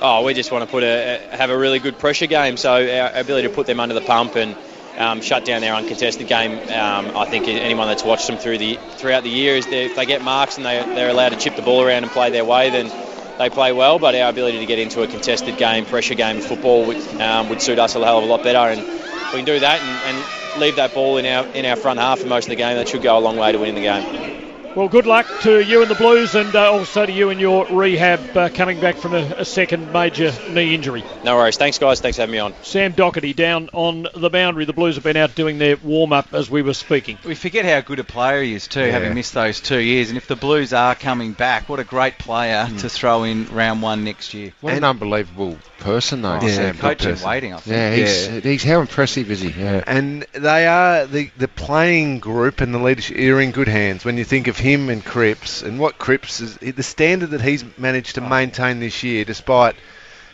Oh, 0.01 0.25
we 0.25 0.33
just 0.33 0.51
want 0.51 0.65
to 0.65 0.71
put 0.71 0.83
a, 0.83 1.19
have 1.33 1.51
a 1.51 1.59
really 1.59 1.79
good 1.79 1.99
pressure 1.99 2.27
game. 2.27 2.57
So 2.57 2.73
our 2.73 3.11
ability 3.15 3.49
to 3.49 3.55
put 3.55 3.67
them 3.67 3.79
under 3.79 3.95
the 3.95 4.01
pump 4.01 4.37
and 4.37 4.57
um, 4.97 5.21
shut 5.21 5.45
down 5.45 5.61
their 5.61 5.75
uncontested 5.75 6.29
game. 6.29 6.53
Um, 6.53 7.15
I 7.15 7.27
think 7.27 7.47
anyone 7.47 7.89
that's 7.89 8.05
watched 8.05 8.27
them 8.27 8.39
through 8.39 8.57
the 8.59 8.79
throughout 8.97 9.23
the 9.23 9.31
year 9.31 9.55
is 9.57 9.67
if 9.67 9.97
they 9.97 10.07
get 10.07 10.23
marks 10.23 10.57
and 10.57 10.65
they, 10.65 10.83
they're 10.95 11.11
allowed 11.11 11.31
to 11.31 11.37
chip 11.37 11.57
the 11.57 11.63
ball 11.63 11.83
around 11.83 12.05
and 12.05 12.13
play 12.13 12.31
their 12.31 12.45
way, 12.45 12.71
then 12.71 12.91
they 13.39 13.51
play 13.51 13.73
well. 13.73 13.99
But 13.99 14.15
our 14.15 14.31
ability 14.31 14.59
to 14.59 14.67
get 14.67 14.79
into 14.79 15.03
a 15.03 15.07
contested 15.07 15.57
game, 15.59 15.87
pressure 15.87 16.15
game 16.15 16.39
of 16.39 16.45
football 16.45 16.87
would, 16.87 17.21
um, 17.21 17.49
would 17.49 17.63
suit 17.63 17.79
us 17.79 17.95
a 17.95 18.05
hell 18.05 18.19
of 18.19 18.25
a 18.25 18.27
lot 18.27 18.43
better. 18.43 18.59
And 18.59 18.81
if 18.81 19.33
we 19.33 19.39
can 19.39 19.45
do 19.47 19.61
that 19.61 19.81
and, 19.81 20.17
and 20.17 20.61
leave 20.61 20.77
that 20.77 20.95
ball 20.95 21.17
in 21.19 21.27
our 21.27 21.47
in 21.49 21.65
our 21.65 21.77
front 21.77 21.99
half 21.99 22.21
for 22.21 22.27
most 22.27 22.45
of 22.45 22.51
the 22.51 22.57
game, 22.57 22.77
that 22.77 22.89
should 22.89 23.03
go 23.03 23.19
a 23.19 23.21
long 23.21 23.37
way 23.37 23.53
to 23.53 23.59
winning 23.59 23.75
the 23.75 23.83
game. 23.83 24.46
Well, 24.77 24.91
good 24.91 25.07
luck 25.07 25.27
to 25.41 25.65
you 25.65 25.81
and 25.81 25.91
the 25.91 25.95
Blues, 25.95 26.35
and 26.35 26.55
uh, 26.55 26.71
also 26.71 27.07
to 27.07 27.11
you 27.11 27.31
and 27.31 27.41
your 27.41 27.65
rehab 27.65 28.37
uh, 28.37 28.51
coming 28.51 28.79
back 28.79 28.97
from 28.97 29.15
a, 29.15 29.37
a, 29.39 29.45
second 29.47 29.91
major 29.91 30.35
knee 30.51 30.75
injury. 30.75 31.03
No 31.25 31.35
worries. 31.37 31.57
Thanks, 31.57 31.79
guys. 31.79 32.01
Thanks 32.01 32.19
for 32.19 32.25
having 32.25 32.35
me 32.35 32.41
on. 32.41 32.53
Sam 32.63 32.93
Docherty 32.93 33.35
down 33.35 33.71
on 33.73 34.07
the 34.15 34.29
boundary. 34.29 34.67
The 34.67 34.75
Blues 34.75 34.97
have 34.97 35.05
been 35.05 35.17
out 35.17 35.35
doing 35.35 35.57
their 35.57 35.79
warm 35.79 36.13
up 36.13 36.35
as 36.35 36.51
we 36.51 36.61
were 36.61 36.75
speaking. 36.75 37.17
We 37.25 37.35
forget 37.35 37.65
how 37.65 37.81
good 37.81 38.01
a 38.01 38.05
player 38.05 38.43
he 38.43 38.53
is, 38.53 38.69
too, 38.69 38.81
yeah. 38.81 38.89
having 38.89 39.15
missed 39.15 39.33
those 39.33 39.61
two 39.61 39.79
years. 39.79 40.11
And 40.11 40.19
if 40.19 40.27
the 40.27 40.37
Blues 40.37 40.75
are 40.75 40.95
coming 40.95 41.33
back, 41.33 41.71
what 41.71 41.81
a 41.81 41.85
great 41.85 42.19
player 42.19 42.67
mm. 42.69 42.79
to 42.81 42.91
throw 42.91 43.23
in 43.23 43.47
round 43.47 43.81
one 43.81 44.05
next 44.05 44.35
year. 44.35 44.53
What 44.61 44.75
an 44.75 44.85
unbelievable 44.85 45.57
person, 45.79 46.21
though. 46.21 46.39
Oh, 46.43 46.47
yeah, 46.47 46.75
coach 46.75 47.07
in 47.07 47.19
waiting, 47.23 47.55
I 47.55 47.61
think. 47.61 47.75
Yeah, 47.75 47.95
he's, 47.95 48.29
yeah. 48.29 48.41
he's 48.41 48.63
how 48.63 48.81
impressive 48.83 49.31
is 49.31 49.41
he? 49.41 49.53
Yeah. 49.59 49.83
And 49.87 50.27
they 50.35 50.67
are, 50.67 51.07
the, 51.07 51.31
the 51.39 51.49
playing 51.49 52.19
group 52.19 52.61
and 52.61 52.75
the 52.75 52.79
leadership 52.79 53.17
are 53.17 53.41
in 53.41 53.53
good 53.53 53.69
hands. 53.69 54.05
When 54.05 54.19
you 54.19 54.25
think 54.25 54.49
of 54.49 54.59
him 54.59 54.66
and 54.67 55.05
Cripps, 55.05 55.07
Cripps 55.07 55.63
and 55.63 55.79
what 55.79 55.97
Cripps 55.97 56.41
is 56.41 56.57
the 56.57 56.83
standard 56.83 57.31
that 57.31 57.41
he's 57.41 57.65
managed 57.79 58.17
to 58.17 58.21
maintain 58.21 58.81
this 58.81 59.03
year, 59.05 59.25
despite 59.25 59.77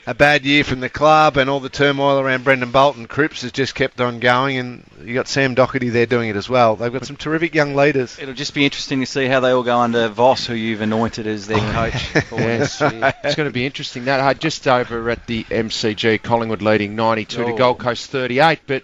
a 0.06 0.14
bad 0.14 0.44
year 0.44 0.64
from 0.64 0.80
the 0.80 0.88
club 0.88 1.36
and 1.36 1.48
all 1.48 1.60
the 1.60 1.68
turmoil 1.68 2.18
around 2.18 2.42
Brendan 2.42 2.72
Bolton. 2.72 3.06
Cripps 3.06 3.42
has 3.42 3.52
just 3.52 3.74
kept 3.74 4.00
on 4.00 4.20
going, 4.20 4.56
and 4.56 4.90
you 5.04 5.14
got 5.14 5.28
Sam 5.28 5.54
Docherty 5.54 5.92
there 5.92 6.06
doing 6.06 6.30
it 6.30 6.36
as 6.36 6.48
well. 6.48 6.76
They've 6.76 6.92
got 6.92 7.04
some 7.04 7.16
terrific 7.16 7.54
young 7.54 7.74
leaders. 7.76 8.18
It'll 8.18 8.34
just 8.34 8.54
be 8.54 8.64
interesting 8.64 9.00
to 9.00 9.06
see 9.06 9.26
how 9.26 9.40
they 9.40 9.50
all 9.50 9.62
go 9.62 9.78
under 9.78 10.08
Voss, 10.08 10.46
who 10.46 10.54
you've 10.54 10.80
anointed 10.80 11.26
as 11.26 11.46
their 11.46 11.58
oh, 11.58 11.72
coach. 11.72 12.14
yes, 12.32 12.80
it's 13.24 13.36
going 13.36 13.48
to 13.48 13.52
be 13.52 13.66
interesting. 13.66 14.06
That 14.06 14.20
uh, 14.20 14.34
just 14.34 14.66
over 14.66 15.10
at 15.10 15.26
the 15.26 15.44
MCG, 15.44 16.22
Collingwood 16.22 16.62
leading 16.62 16.96
92 16.96 17.42
oh. 17.42 17.50
to 17.50 17.56
Gold 17.56 17.78
Coast 17.78 18.10
38, 18.10 18.60
but 18.66 18.82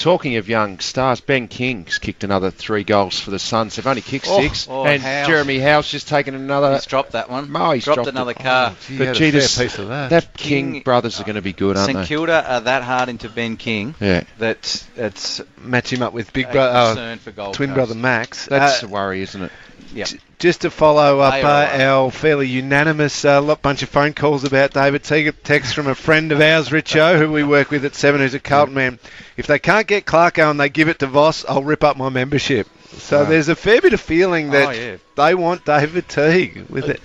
Talking 0.00 0.36
of 0.36 0.48
young 0.48 0.78
stars, 0.78 1.20
Ben 1.20 1.46
King's 1.46 1.98
kicked 1.98 2.24
another 2.24 2.50
three 2.50 2.84
goals 2.84 3.20
for 3.20 3.30
the 3.30 3.38
Suns. 3.38 3.76
They've 3.76 3.86
only 3.86 4.00
kicked 4.00 4.26
oh, 4.30 4.40
six, 4.40 4.66
oh, 4.70 4.86
and 4.86 5.02
House. 5.02 5.26
Jeremy 5.26 5.58
Howe's 5.58 5.90
just 5.90 6.08
taken 6.08 6.34
another. 6.34 6.72
He's 6.72 6.86
dropped 6.86 7.12
that 7.12 7.28
one. 7.28 7.54
Oh, 7.54 7.72
he's 7.72 7.84
dropped, 7.84 7.96
dropped 7.96 8.08
another 8.08 8.30
it. 8.30 8.38
car. 8.38 8.70
Oh, 8.72 8.78
gee, 8.88 8.96
but 8.96 9.14
gee, 9.14 9.30
piece 9.30 9.78
of 9.78 9.88
that. 9.88 10.08
that 10.08 10.34
King, 10.34 10.72
King 10.72 10.82
brothers 10.84 11.20
are 11.20 11.24
going 11.24 11.36
to 11.36 11.42
be 11.42 11.52
good, 11.52 11.76
aren't 11.76 11.88
St 11.88 11.98
they? 11.98 12.06
Kilda 12.06 12.50
are 12.50 12.60
that 12.62 12.82
hard 12.82 13.10
into 13.10 13.28
Ben 13.28 13.58
King. 13.58 13.94
Yeah. 14.00 14.24
That 14.38 14.86
it's 14.96 15.42
match 15.58 15.92
him 15.92 16.00
up 16.00 16.14
with 16.14 16.32
big 16.32 16.50
brother, 16.50 16.98
uh, 16.98 17.16
twin 17.52 17.68
Coast. 17.68 17.74
brother 17.74 17.94
Max. 17.94 18.46
That's 18.46 18.82
uh, 18.82 18.86
the 18.86 18.92
worry, 18.92 19.20
isn't 19.20 19.42
it? 19.42 19.52
Yeah. 19.94 20.06
Just 20.38 20.62
to 20.62 20.70
follow 20.70 21.20
up 21.20 21.44
uh, 21.44 21.82
our 21.82 22.10
fairly 22.10 22.48
unanimous 22.48 23.24
uh, 23.24 23.54
bunch 23.56 23.82
of 23.82 23.88
phone 23.88 24.14
calls 24.14 24.44
about 24.44 24.72
David 24.72 25.04
Teague, 25.04 25.34
text 25.42 25.74
from 25.74 25.86
a 25.86 25.94
friend 25.94 26.32
of 26.32 26.40
ours, 26.40 26.70
Richo, 26.70 27.18
who 27.18 27.30
we 27.30 27.44
work 27.44 27.70
with 27.70 27.84
at 27.84 27.94
Seven, 27.94 28.20
who's 28.20 28.34
a 28.34 28.40
Carlton 28.40 28.74
man. 28.74 28.98
If 29.36 29.46
they 29.46 29.58
can't 29.58 29.86
get 29.86 30.06
Clarko 30.06 30.50
and 30.50 30.60
they 30.60 30.68
give 30.68 30.88
it 30.88 31.00
to 31.00 31.06
Voss, 31.06 31.44
I'll 31.48 31.62
rip 31.62 31.84
up 31.84 31.96
my 31.96 32.08
membership. 32.08 32.68
So 32.92 33.24
there's 33.24 33.48
a 33.48 33.56
fair 33.56 33.80
bit 33.80 33.92
of 33.92 34.00
feeling 34.00 34.50
that 34.50 34.68
oh, 34.68 34.70
yeah. 34.70 34.96
they 35.16 35.34
want 35.34 35.64
David 35.64 36.08
Teague 36.08 36.66
with 36.68 36.88
it. 36.88 37.00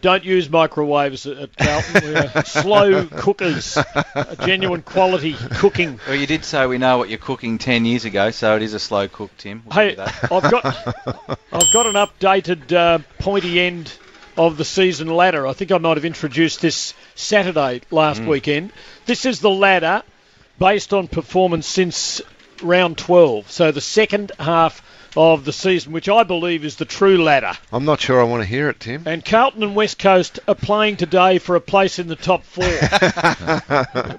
Don't 0.00 0.24
use 0.24 0.50
microwaves 0.50 1.26
at 1.26 1.56
Carlton. 1.56 2.02
We're 2.02 2.42
slow 2.46 3.06
cookers, 3.06 3.76
a 3.76 4.36
genuine 4.44 4.82
quality 4.82 5.34
cooking. 5.52 5.98
Well, 6.06 6.16
you 6.16 6.26
did 6.26 6.44
say 6.44 6.66
we 6.66 6.78
know 6.78 6.98
what 6.98 7.08
you're 7.08 7.18
cooking 7.18 7.58
ten 7.58 7.84
years 7.84 8.04
ago, 8.04 8.30
so 8.30 8.56
it 8.56 8.62
is 8.62 8.74
a 8.74 8.78
slow 8.78 9.08
cook, 9.08 9.30
Tim. 9.38 9.62
We'll 9.64 9.74
hey, 9.74 9.96
I've 9.96 10.50
got 10.50 10.64
I've 10.64 11.72
got 11.72 11.86
an 11.86 11.94
updated 11.94 12.72
uh, 12.72 12.98
pointy 13.18 13.60
end 13.60 13.92
of 14.36 14.56
the 14.56 14.64
season 14.64 15.08
ladder. 15.08 15.46
I 15.46 15.52
think 15.52 15.72
I 15.72 15.78
might 15.78 15.96
have 15.96 16.04
introduced 16.04 16.60
this 16.60 16.94
Saturday 17.14 17.82
last 17.90 18.20
mm. 18.20 18.28
weekend. 18.28 18.72
This 19.06 19.26
is 19.26 19.40
the 19.40 19.50
ladder 19.50 20.02
based 20.58 20.92
on 20.92 21.08
performance 21.08 21.66
since 21.66 22.22
round 22.62 22.98
12. 22.98 23.50
So 23.50 23.72
the 23.72 23.80
second 23.80 24.32
half 24.38 24.82
of 25.18 25.44
the 25.44 25.52
season, 25.52 25.90
which 25.90 26.08
I 26.08 26.22
believe 26.22 26.64
is 26.64 26.76
the 26.76 26.84
true 26.84 27.20
ladder. 27.20 27.52
I'm 27.72 27.84
not 27.84 28.00
sure 28.00 28.20
I 28.20 28.24
want 28.24 28.42
to 28.42 28.48
hear 28.48 28.68
it, 28.68 28.78
Tim. 28.78 29.02
And 29.04 29.24
Carlton 29.24 29.64
and 29.64 29.74
West 29.74 29.98
Coast 29.98 30.38
are 30.46 30.54
playing 30.54 30.96
today 30.96 31.38
for 31.38 31.56
a 31.56 31.60
place 31.60 31.98
in 31.98 32.06
the 32.06 32.14
top 32.14 32.44
four. 32.44 32.64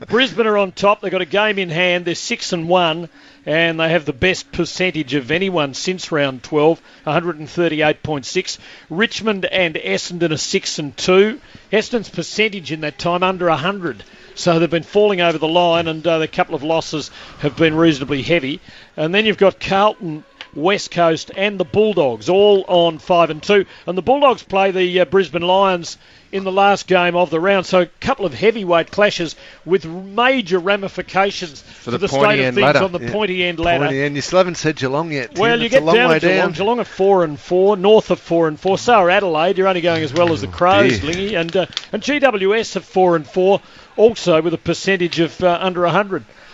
Brisbane 0.10 0.46
are 0.46 0.58
on 0.58 0.74
top. 0.74 1.00
They've 1.00 1.10
got 1.10 1.22
a 1.22 1.26
game 1.26 1.58
in 1.58 1.70
hand. 1.70 2.04
They're 2.04 2.16
six 2.16 2.52
and 2.52 2.68
one, 2.68 3.08
and 3.46 3.80
they 3.80 3.88
have 3.88 4.04
the 4.04 4.12
best 4.12 4.52
percentage 4.52 5.14
of 5.14 5.32
anyone 5.32 5.74
since 5.74 6.12
round 6.12 6.44
12, 6.44 6.82
138.6. 7.08 8.58
Richmond 8.90 9.46
and 9.46 9.76
Essendon 9.76 10.32
are 10.32 10.38
six 10.38 10.80
and 10.80 10.98
two. 10.98 11.40
Essendon's 11.72 12.10
percentage 12.10 12.74
in 12.74 12.82
that 12.82 13.00
time 13.00 13.24
under 13.24 13.48
100. 13.48 14.04
So 14.36 14.60
they've 14.60 14.70
been 14.70 14.84
falling 14.84 15.22
over 15.22 15.38
the 15.38 15.48
line, 15.48 15.88
and 15.88 16.06
uh, 16.06 16.18
the 16.18 16.28
couple 16.28 16.56
of 16.56 16.64
losses 16.64 17.10
have 17.40 17.56
been 17.56 17.76
reasonably 17.76 18.22
heavy. 18.22 18.60
And 18.98 19.16
then 19.16 19.26
you've 19.26 19.38
got 19.38 19.62
Carlton 19.62 20.26
West 20.56 20.92
Coast, 20.92 21.32
and 21.36 21.60
the 21.60 21.66
Bulldogs, 21.66 22.30
all 22.30 22.66
on 22.68 22.98
5 23.00 23.30
and 23.30 23.42
2. 23.44 23.66
And 23.88 23.98
the 23.98 24.02
Bulldogs 24.02 24.44
play 24.44 24.72
the 24.72 25.02
uh, 25.02 25.06
Brisbane 25.06 25.42
Lions 25.42 25.98
in 26.32 26.44
the 26.44 26.52
last 26.52 26.86
game 26.88 27.16
of 27.16 27.30
the 27.32 27.40
round. 27.40 27.66
So 27.66 27.82
a 27.82 27.86
couple 27.88 28.26
of 28.26 28.34
heavyweight 28.36 28.92
clashes 28.92 29.36
with 29.66 29.86
major 29.86 30.60
ramifications 30.60 31.62
for 31.62 31.90
the, 31.92 31.98
the 31.98 32.08
state 32.08 32.40
of 32.40 32.54
things 32.56 32.58
ladder. 32.64 32.84
on 32.84 32.92
the 32.92 33.00
Yeah. 33.00 33.12
pointy 33.12 33.44
end 33.44 33.60
ladder. 33.60 33.86
Pointy 33.86 34.02
end. 34.04 34.16
You 34.16 34.22
still 34.22 34.38
haven't 34.38 34.56
said 34.58 34.76
Geelong 34.76 35.12
yet. 35.12 35.32
Tim. 35.34 35.42
Well, 35.42 35.58
you 35.60 35.66
It's 35.66 35.74
get 35.74 35.82
a 35.82 35.86
long 35.86 35.96
down 35.96 36.10
way 36.10 36.20
to 36.20 36.28
Geelong. 36.28 36.38
down. 36.48 36.52
Geelong 36.54 36.80
are 36.80 36.84
four 36.86 37.24
and 37.24 37.40
four, 37.40 37.78
North 37.78 38.12
of 38.12 38.20
four 38.20 38.48
and 38.48 38.60
four. 38.60 38.78
So 38.78 38.94
are 38.94 39.10
Adelaide. 39.10 39.58
You're 39.58 39.68
only 39.68 39.82
going 39.82 40.04
as 40.04 40.14
well 40.14 40.32
as 40.32 40.42
the 40.42 40.48
Crows, 40.48 41.00
dear. 41.00 41.10
Lingy, 41.12 41.36
and 41.36 41.56
uh, 41.56 41.66
and 41.92 42.04
GWS 42.04 42.76
are 42.76 42.82
four 42.82 43.16
and 43.16 43.26
four, 43.28 43.62
also 43.98 44.40
with 44.42 44.54
a 44.54 44.58
percentage 44.60 45.20
of 45.20 45.42
uh, 45.44 45.58
under 45.60 45.88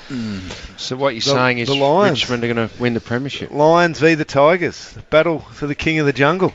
100. 0.10 0.80
So 0.80 0.96
what 0.96 1.14
you're 1.14 1.22
The- 1.22 1.32
saying 1.34 1.60
is 1.60 1.68
the 1.68 1.76
Lions. 1.76 2.22
Richmond 2.22 2.44
are 2.44 2.54
going 2.54 2.70
to 2.70 2.76
win 2.80 2.94
the 2.94 3.02
premiership. 3.02 3.52
Lions 3.52 4.00
v 4.00 4.16
the 4.16 4.26
Tigers. 4.26 4.94
Battle 5.10 5.40
for 5.40 5.68
the 5.68 5.76
king 5.76 6.00
of 6.00 6.06
the 6.06 6.14
jungle. 6.14 6.54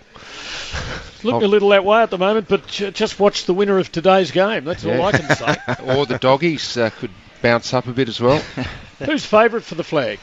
Looking 1.22 1.42
a 1.42 1.48
little 1.48 1.68
that 1.70 1.84
way 1.84 2.02
at 2.02 2.10
the 2.10 2.18
moment, 2.18 2.48
but 2.48 2.66
just 2.66 3.18
watch 3.20 3.44
the 3.44 3.52
winner 3.52 3.78
of 3.78 3.92
today's 3.92 4.30
game. 4.30 4.64
That's 4.64 4.84
all 4.84 5.02
I 5.02 5.12
can 5.12 5.36
say. 5.36 5.56
or 5.84 6.06
the 6.06 6.18
doggies 6.18 6.76
uh, 6.76 6.90
could 6.90 7.10
bounce 7.42 7.74
up 7.74 7.86
a 7.86 7.92
bit 7.92 8.08
as 8.08 8.20
well. 8.20 8.38
Who's 9.04 9.26
favourite 9.26 9.64
for 9.64 9.74
the 9.74 9.84
flag? 9.84 10.18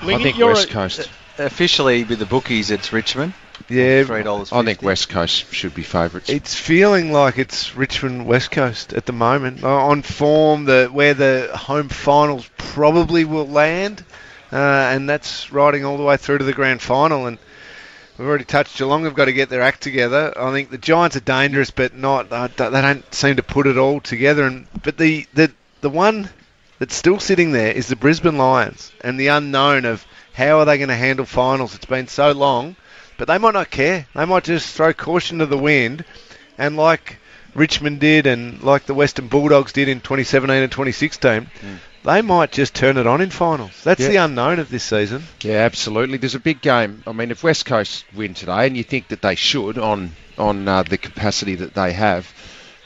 I 0.00 0.22
think 0.22 0.38
West 0.38 0.70
Coast. 0.70 1.10
Officially, 1.38 2.04
with 2.04 2.18
the 2.18 2.26
bookies, 2.26 2.70
it's 2.70 2.92
Richmond. 2.92 3.34
Yeah, 3.68 4.04
three 4.04 4.22
dollars. 4.22 4.52
I 4.52 4.64
think 4.64 4.82
West 4.82 5.08
Coast 5.08 5.52
should 5.52 5.74
be 5.74 5.82
favourites. 5.82 6.28
It's 6.28 6.54
feeling 6.54 7.12
like 7.12 7.38
it's 7.38 7.76
Richmond 7.76 8.26
West 8.26 8.50
Coast 8.50 8.92
at 8.92 9.06
the 9.06 9.12
moment. 9.12 9.62
Uh, 9.62 9.68
On 9.86 10.02
form, 10.02 10.64
the 10.64 10.88
where 10.92 11.14
the 11.14 11.50
home 11.54 11.88
finals 11.88 12.48
probably 12.56 13.24
will 13.24 13.46
land, 13.46 14.04
uh, 14.52 14.56
and 14.56 15.08
that's 15.08 15.52
riding 15.52 15.84
all 15.84 15.96
the 15.96 16.02
way 16.02 16.16
through 16.16 16.38
to 16.38 16.44
the 16.44 16.52
grand 16.52 16.82
final. 16.82 17.26
And 17.26 17.38
we've 18.18 18.26
already 18.26 18.44
touched 18.44 18.78
Geelong. 18.78 19.04
Have 19.04 19.14
got 19.14 19.26
to 19.26 19.32
get 19.32 19.48
their 19.48 19.62
act 19.62 19.82
together. 19.82 20.32
I 20.36 20.52
think 20.52 20.70
the 20.70 20.78
Giants 20.78 21.16
are 21.16 21.20
dangerous, 21.20 21.70
but 21.70 21.94
not. 21.94 22.32
Uh, 22.32 22.48
they 22.48 22.80
don't 22.80 23.14
seem 23.14 23.36
to 23.36 23.42
put 23.42 23.66
it 23.66 23.78
all 23.78 24.00
together. 24.00 24.44
And 24.46 24.66
but 24.82 24.96
the 24.96 25.26
the 25.34 25.52
the 25.80 25.90
one 25.90 26.28
that's 26.78 26.94
still 26.94 27.20
sitting 27.20 27.52
there 27.52 27.72
is 27.72 27.88
the 27.88 27.96
Brisbane 27.96 28.38
Lions, 28.38 28.90
and 29.02 29.20
the 29.20 29.28
unknown 29.28 29.84
of 29.84 30.04
how 30.32 30.58
are 30.58 30.64
they 30.64 30.78
going 30.78 30.88
to 30.88 30.96
handle 30.96 31.26
finals. 31.26 31.74
It's 31.74 31.84
been 31.86 32.08
so 32.08 32.32
long 32.32 32.74
but 33.20 33.28
they 33.28 33.36
might 33.36 33.52
not 33.52 33.70
care. 33.70 34.06
They 34.14 34.24
might 34.24 34.44
just 34.44 34.74
throw 34.74 34.94
caution 34.94 35.38
to 35.40 35.46
the 35.46 35.58
wind, 35.58 36.06
and 36.56 36.76
like 36.78 37.18
Richmond 37.54 38.00
did, 38.00 38.26
and 38.26 38.62
like 38.62 38.86
the 38.86 38.94
Western 38.94 39.28
Bulldogs 39.28 39.72
did 39.72 39.88
in 39.88 40.00
2017 40.00 40.62
and 40.62 40.72
2016, 40.72 41.50
they 42.02 42.22
might 42.22 42.50
just 42.50 42.74
turn 42.74 42.96
it 42.96 43.06
on 43.06 43.20
in 43.20 43.28
finals. 43.28 43.72
That's 43.84 44.00
Yeah. 44.00 44.08
the 44.08 44.16
unknown 44.16 44.58
of 44.58 44.70
this 44.70 44.84
season. 44.84 45.24
Yeah, 45.42 45.56
absolutely. 45.64 46.16
There's 46.16 46.34
a 46.34 46.40
big 46.40 46.62
game. 46.62 47.02
I 47.06 47.12
mean, 47.12 47.30
if 47.30 47.42
West 47.42 47.66
Coast 47.66 48.06
win 48.14 48.32
today, 48.32 48.66
and 48.66 48.74
you 48.74 48.84
think 48.84 49.08
that 49.08 49.20
they 49.20 49.34
should 49.34 49.76
on 49.76 50.12
on 50.38 50.66
uh, 50.66 50.82
the 50.82 50.96
capacity 50.96 51.56
that 51.56 51.74
they 51.74 51.92
have, 51.92 52.32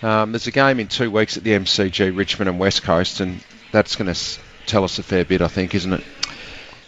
um, 0.02 0.32
there's 0.32 0.48
a 0.48 0.50
game 0.50 0.80
in 0.80 0.88
two 0.88 1.12
weeks 1.12 1.36
at 1.36 1.44
the 1.44 1.52
MCG, 1.52 2.10
Richmond 2.10 2.48
and 2.48 2.58
West 2.58 2.82
Coast, 2.82 3.20
and 3.20 3.38
that's 3.70 3.94
going 3.94 4.06
to 4.06 4.10
s- 4.10 4.40
tell 4.66 4.82
us 4.82 4.98
a 4.98 5.04
fair 5.04 5.24
bit, 5.24 5.40
I 5.40 5.46
think, 5.46 5.72
isn't 5.76 5.92
it? 5.92 6.02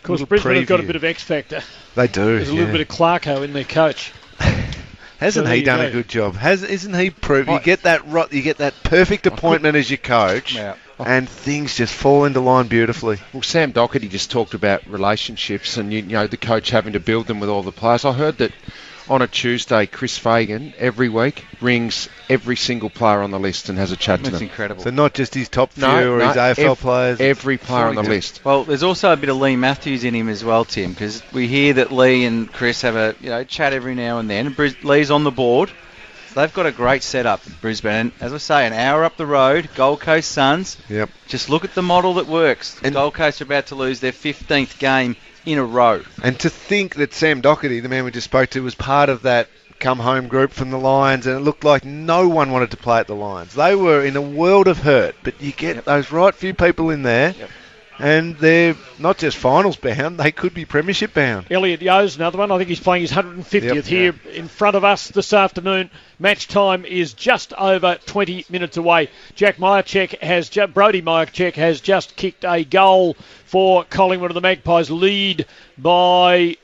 Of 0.07 0.09
course, 0.09 0.21
Little 0.21 0.27
Brisbane 0.29 0.55
have 0.59 0.67
got 0.69 0.79
a 0.79 0.85
bit 0.85 0.95
of 0.95 1.03
X 1.03 1.25
factor. 1.25 1.63
They 1.97 2.07
do. 2.07 2.37
There's 2.37 2.49
a 2.49 2.53
little 2.53 2.69
yeah. 2.69 2.73
bit 2.79 2.81
of 2.83 2.89
Clarko 2.97 3.43
in 3.43 3.53
their 3.53 3.65
coach. 3.65 4.13
Hasn't 5.19 5.47
So 5.47 5.53
he 5.53 5.63
done 5.65 5.81
go. 5.81 5.87
a 5.87 5.91
good 5.91 6.07
job? 6.09 6.37
Has 6.37 6.63
isn't 6.63 6.95
he 6.95 7.11
proved? 7.11 7.49
You 7.51 7.59
get 7.59 7.83
that 7.83 8.07
ro- 8.07 8.29
you 8.31 8.43
get 8.43 8.59
that 8.59 8.75
perfect 8.85 9.27
appointment 9.27 9.75
as 9.75 9.91
your 9.91 9.97
coach, 9.97 10.55
Yeah. 10.55 10.77
Oh. 11.01 11.05
and 11.05 11.29
things 11.29 11.75
just 11.75 11.93
fall 11.93 12.25
into 12.25 12.39
line 12.39 12.69
beautifully. 12.69 13.19
Well, 13.33 13.43
Sam 13.43 13.73
Docherty 13.73 14.09
just 14.09 14.31
talked 14.31 14.55
about 14.55 14.87
relationships 14.87 15.77
and 15.77 15.93
you, 15.93 15.99
you 16.03 16.13
know 16.13 16.29
the 16.29 16.37
coach 16.37 16.71
having 16.71 16.93
to 16.93 17.01
build 17.01 17.27
them 17.27 17.41
with 17.41 17.49
all 17.49 17.63
the 17.65 17.73
players. 17.73 18.05
I 18.05 18.13
heard 18.13 18.39
that 18.39 18.53
on 19.09 19.23
a 19.23 19.27
Tuesday, 19.27 19.87
Chris 19.87 20.19
Fagan 20.19 20.75
every 20.79 21.09
week 21.09 21.45
rings 21.61 22.09
every 22.29 22.57
single 22.57 22.91
player 22.91 23.23
on 23.23 23.31
the 23.31 23.39
list 23.39 23.69
and 23.69 23.79
has 23.79 23.93
a 23.93 23.97
chat 23.97 24.19
to 24.19 24.31
That's 24.31 24.41
them. 24.41 24.49
incredible. 24.49 24.83
So 24.83 24.91
not 24.91 25.15
just 25.15 25.35
his 25.35 25.49
top 25.49 25.73
few 25.73 25.83
No, 25.87 26.13
or 26.15 26.19
no, 26.19 26.29
his 26.29 26.37
AFL 26.37 26.71
ev- 26.73 26.79
players. 26.81 27.21
Every 27.21 27.59
player 27.59 27.85
on 27.87 27.95
the 27.95 28.03
list. 28.03 28.45
Well, 28.45 28.65
there's 28.65 28.83
also 28.83 29.13
a 29.13 29.17
bit 29.17 29.29
of 29.29 29.37
Leigh 29.37 29.57
Matthews 29.57 30.05
in 30.05 30.15
him 30.15 30.29
as 30.29 30.43
well, 30.45 30.65
Tim, 30.65 30.93
because 30.93 31.23
we 31.33 31.47
hear 31.47 31.75
that 31.75 31.93
Leigh 31.93 32.25
and 32.25 32.53
Chris 32.53 32.83
have 32.83 32.97
a 32.97 33.15
you 33.21 33.31
know 33.31 33.45
chat 33.45 33.73
every 33.73 33.95
now 33.95 34.19
and 34.19 34.29
then. 34.29 34.53
Bris- 34.53 34.83
Leigh's 34.83 35.11
on 35.11 35.25
the 35.25 35.31
board. 35.31 35.71
So 36.35 36.41
they've 36.43 36.53
got 36.53 36.67
a 36.67 36.73
great 36.73 37.03
setup 37.03 37.41
at 37.47 37.61
Brisbane. 37.63 37.91
And 37.93 38.13
as 38.21 38.35
I 38.35 38.39
say, 38.39 38.67
an 38.67 38.75
hour 38.75 39.05
up 39.05 39.17
the 39.17 39.25
road, 39.25 39.71
Gold 39.75 40.01
Coast 40.01 40.31
Suns. 40.33 40.77
Yep. 40.91 41.09
Just 41.29 41.49
look 41.49 41.65
at 41.65 41.75
the 41.75 41.81
model 41.83 42.15
that 42.15 42.27
works. 42.27 42.79
Gold 42.81 43.15
Coast 43.15 43.41
are 43.41 43.45
about 43.45 43.69
to 43.69 43.75
lose 43.75 44.01
their 44.01 44.13
15th 44.13 44.79
game 44.79 45.17
in 45.47 45.59
a 45.59 45.65
row. 45.65 46.03
And 46.23 46.39
to 46.41 46.51
think 46.51 46.97
that 46.97 47.15
Sam 47.15 47.41
Docherty, 47.41 47.81
the 47.81 47.89
man 47.89 48.05
we 48.05 48.11
just 48.11 48.27
spoke 48.27 48.51
to, 48.51 48.63
was 48.63 48.75
part 48.75 49.09
of 49.09 49.23
that 49.23 49.49
come 49.79 49.99
home 49.99 50.27
group 50.27 50.53
from 50.53 50.71
the 50.71 50.79
Lions, 50.79 51.27
and 51.27 51.37
it 51.37 51.41
looked 51.41 51.65
like 51.65 51.85
no 51.85 52.29
one 52.29 52.51
wanted 52.51 52.71
to 52.73 52.77
play 52.77 52.99
at 52.99 53.07
the 53.07 53.15
Lions. 53.15 53.55
They 53.55 53.75
were 53.75 54.05
in 54.05 54.17
a 54.17 54.23
world 54.23 54.69
of 54.69 54.79
hurt, 54.79 55.15
but 55.23 55.41
you 55.41 55.53
get 55.53 55.85
those 55.85 56.11
right 56.11 56.35
few 56.35 56.55
people 56.55 56.91
in 56.91 57.03
there, 57.03 57.35
and 57.99 58.37
they're 58.37 58.75
not 58.99 59.19
just 59.19 59.37
finals 59.37 59.77
bound, 59.77 60.19
they 60.19 60.33
could 60.33 60.55
be 60.55 60.65
premiership 60.65 61.15
bound. 61.15 61.47
Elliot 61.51 61.81
Yeo's 61.83 62.17
another 62.17 62.39
one. 62.39 62.51
I 62.51 62.59
think 62.59 62.69
he's 62.69 62.81
playing 62.81 63.03
his 63.03 63.13
150th 63.13 63.75
Yep. 63.75 63.85
here 63.85 64.15
in 64.35 64.49
front 64.49 64.77
of 64.77 64.85
us 64.85 65.09
this 65.09 65.33
afternoon. 65.33 65.91
Match 66.19 66.49
time 66.49 66.85
is 66.85 67.13
just 67.15 67.53
over 67.55 67.99
20 68.07 68.45
minutes 68.51 68.77
away. 68.77 69.09
Jack 69.35 69.57
Mihocek 69.59 70.21
has 70.21 70.49
ju- 70.49 70.67
Brody 70.67 71.03
Mihocek 71.03 71.55
has 71.55 71.81
just 71.81 72.17
kicked 72.17 72.45
a 72.45 72.65
goal 72.65 73.17
for 73.47 73.85
Collingwood, 73.85 74.31
and 74.31 74.37
the 74.37 74.41
Magpies 74.41 74.91
lead 74.91 75.47
by 75.79 76.57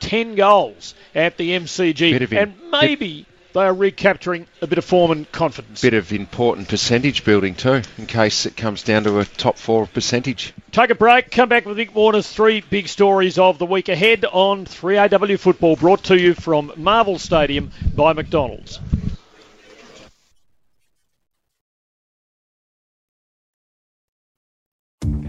10 0.00 0.34
goals 0.34 0.94
at 1.14 1.36
the 1.36 1.52
MCG, 1.54 2.12
Bit 2.12 2.22
of 2.22 2.32
in- 2.32 2.38
and 2.38 2.54
maybe 2.70 3.26
they 3.56 3.62
are 3.62 3.72
recapturing 3.72 4.46
a 4.60 4.66
bit 4.66 4.76
of 4.76 4.84
form 4.84 5.10
and 5.10 5.32
confidence. 5.32 5.80
Bit 5.80 5.94
of 5.94 6.12
important 6.12 6.68
percentage 6.68 7.24
building 7.24 7.54
too, 7.54 7.80
in 7.96 8.06
case 8.06 8.44
it 8.44 8.54
comes 8.54 8.82
down 8.82 9.04
to 9.04 9.18
a 9.18 9.24
top 9.24 9.56
four 9.56 9.86
percentage. 9.86 10.52
Take 10.72 10.90
a 10.90 10.94
break, 10.94 11.30
come 11.30 11.48
back 11.48 11.64
with 11.64 11.78
Nick 11.78 11.94
Warner's 11.94 12.30
three 12.30 12.60
big 12.60 12.86
stories 12.86 13.38
of 13.38 13.58
the 13.58 13.64
week 13.64 13.88
ahead 13.88 14.26
on 14.26 14.66
3AW 14.66 15.38
Football, 15.38 15.76
brought 15.76 16.04
to 16.04 16.20
you 16.20 16.34
from 16.34 16.70
Marvel 16.76 17.18
Stadium 17.18 17.70
by 17.94 18.12
McDonald's. 18.12 18.78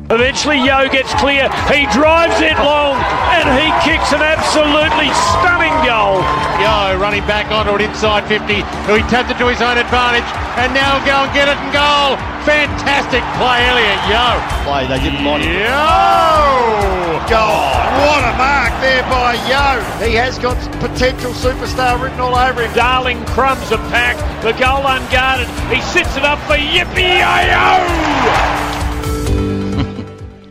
Eventually, 0.09 0.63
Yeo 0.63 0.87
gets 0.87 1.11
clear. 1.19 1.51
He 1.67 1.83
drives 1.91 2.39
it 2.39 2.55
long 2.63 2.95
and 3.35 3.43
he 3.59 3.67
kicks 3.83 4.15
an 4.15 4.23
absolutely 4.23 5.11
stunning 5.35 5.75
goal. 5.83 6.23
Yeo 6.63 6.95
running 6.95 7.27
back 7.27 7.51
onto 7.51 7.75
it 7.75 7.83
inside 7.83 8.23
50. 8.23 8.55
He 8.55 9.03
taps 9.11 9.27
it 9.27 9.37
to 9.37 9.51
his 9.51 9.59
own 9.59 9.75
advantage 9.75 10.23
and 10.55 10.71
now 10.71 10.95
go 11.03 11.27
and 11.27 11.31
get 11.35 11.51
it 11.51 11.59
and 11.59 11.71
goal. 11.75 12.15
Fantastic 12.47 13.19
play, 13.35 13.59
Elliot 13.67 13.99
Yeo. 14.07 14.39
Play, 14.63 14.87
they 14.87 14.99
didn't 15.03 15.23
mind 15.27 15.43
it. 15.43 15.51
Yeo! 15.51 16.87
God, 17.27 17.83
what 18.07 18.23
a 18.23 18.31
mark 18.39 18.71
there 18.79 19.03
by 19.11 19.35
Yeo. 19.43 19.83
He 20.07 20.15
has 20.15 20.39
got 20.39 20.55
potential 20.79 21.35
superstar 21.35 22.01
written 22.01 22.21
all 22.21 22.33
over 22.33 22.63
him. 22.63 22.73
Darling 22.73 23.19
crumbs 23.35 23.71
a 23.75 23.77
pack. 23.91 24.15
The 24.41 24.55
goal 24.55 24.87
unguarded. 24.87 25.51
He 25.67 25.81
sits 25.91 26.15
it 26.15 26.23
up 26.23 26.39
for 26.47 26.55
Yippee 26.55 27.19
Yo! 27.19 28.56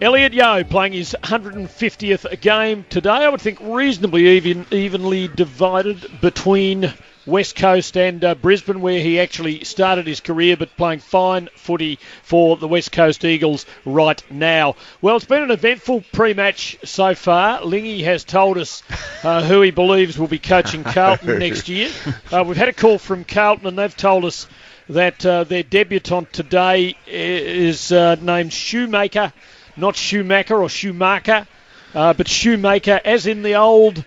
Elliot 0.02 0.34
Yeo 0.34 0.62
playing 0.62 0.92
his 0.92 1.16
150th 1.22 2.40
game 2.42 2.84
today. 2.90 3.08
I 3.08 3.30
would 3.30 3.40
think 3.40 3.58
reasonably 3.62 4.28
even, 4.28 4.66
evenly 4.70 5.26
divided 5.26 6.20
between 6.20 6.92
West 7.24 7.56
Coast 7.56 7.96
and 7.96 8.22
uh, 8.22 8.34
Brisbane, 8.34 8.82
where 8.82 9.00
he 9.00 9.18
actually 9.18 9.64
started 9.64 10.06
his 10.06 10.20
career, 10.20 10.58
but 10.58 10.76
playing 10.76 10.98
fine 10.98 11.48
footy 11.56 11.98
for 12.22 12.58
the 12.58 12.68
West 12.68 12.92
Coast 12.92 13.24
Eagles 13.24 13.64
right 13.86 14.22
now. 14.30 14.76
Well, 15.00 15.16
it's 15.16 15.24
been 15.24 15.42
an 15.42 15.50
eventful 15.50 16.04
pre-match 16.12 16.76
so 16.84 17.14
far. 17.14 17.64
Lingy 17.64 18.02
has 18.02 18.22
told 18.22 18.58
us 18.58 18.82
uh, 19.24 19.42
who 19.44 19.62
he 19.62 19.70
believes 19.70 20.18
will 20.18 20.28
be 20.28 20.38
coaching 20.38 20.84
Carlton 20.84 21.38
next 21.38 21.68
year. 21.68 21.90
Uh, 22.32 22.42
we've 22.46 22.56
had 22.56 22.68
a 22.68 22.72
call 22.72 22.98
from 22.98 23.24
Carlton, 23.24 23.68
and 23.68 23.78
they've 23.78 23.96
told 23.96 24.24
us 24.24 24.48
that 24.88 25.24
uh, 25.24 25.44
their 25.44 25.62
debutant 25.62 26.32
today 26.32 26.96
is 27.06 27.92
uh, 27.92 28.16
named 28.16 28.52
Shoemaker 28.52 29.32
not 29.76 29.96
Schumacher 29.96 30.60
or 30.62 30.68
Schumacher, 30.68 31.46
uh, 31.94 32.12
but 32.14 32.28
Shoemaker, 32.28 33.00
as 33.04 33.26
in 33.26 33.42
the 33.42 33.54
old 33.54 34.04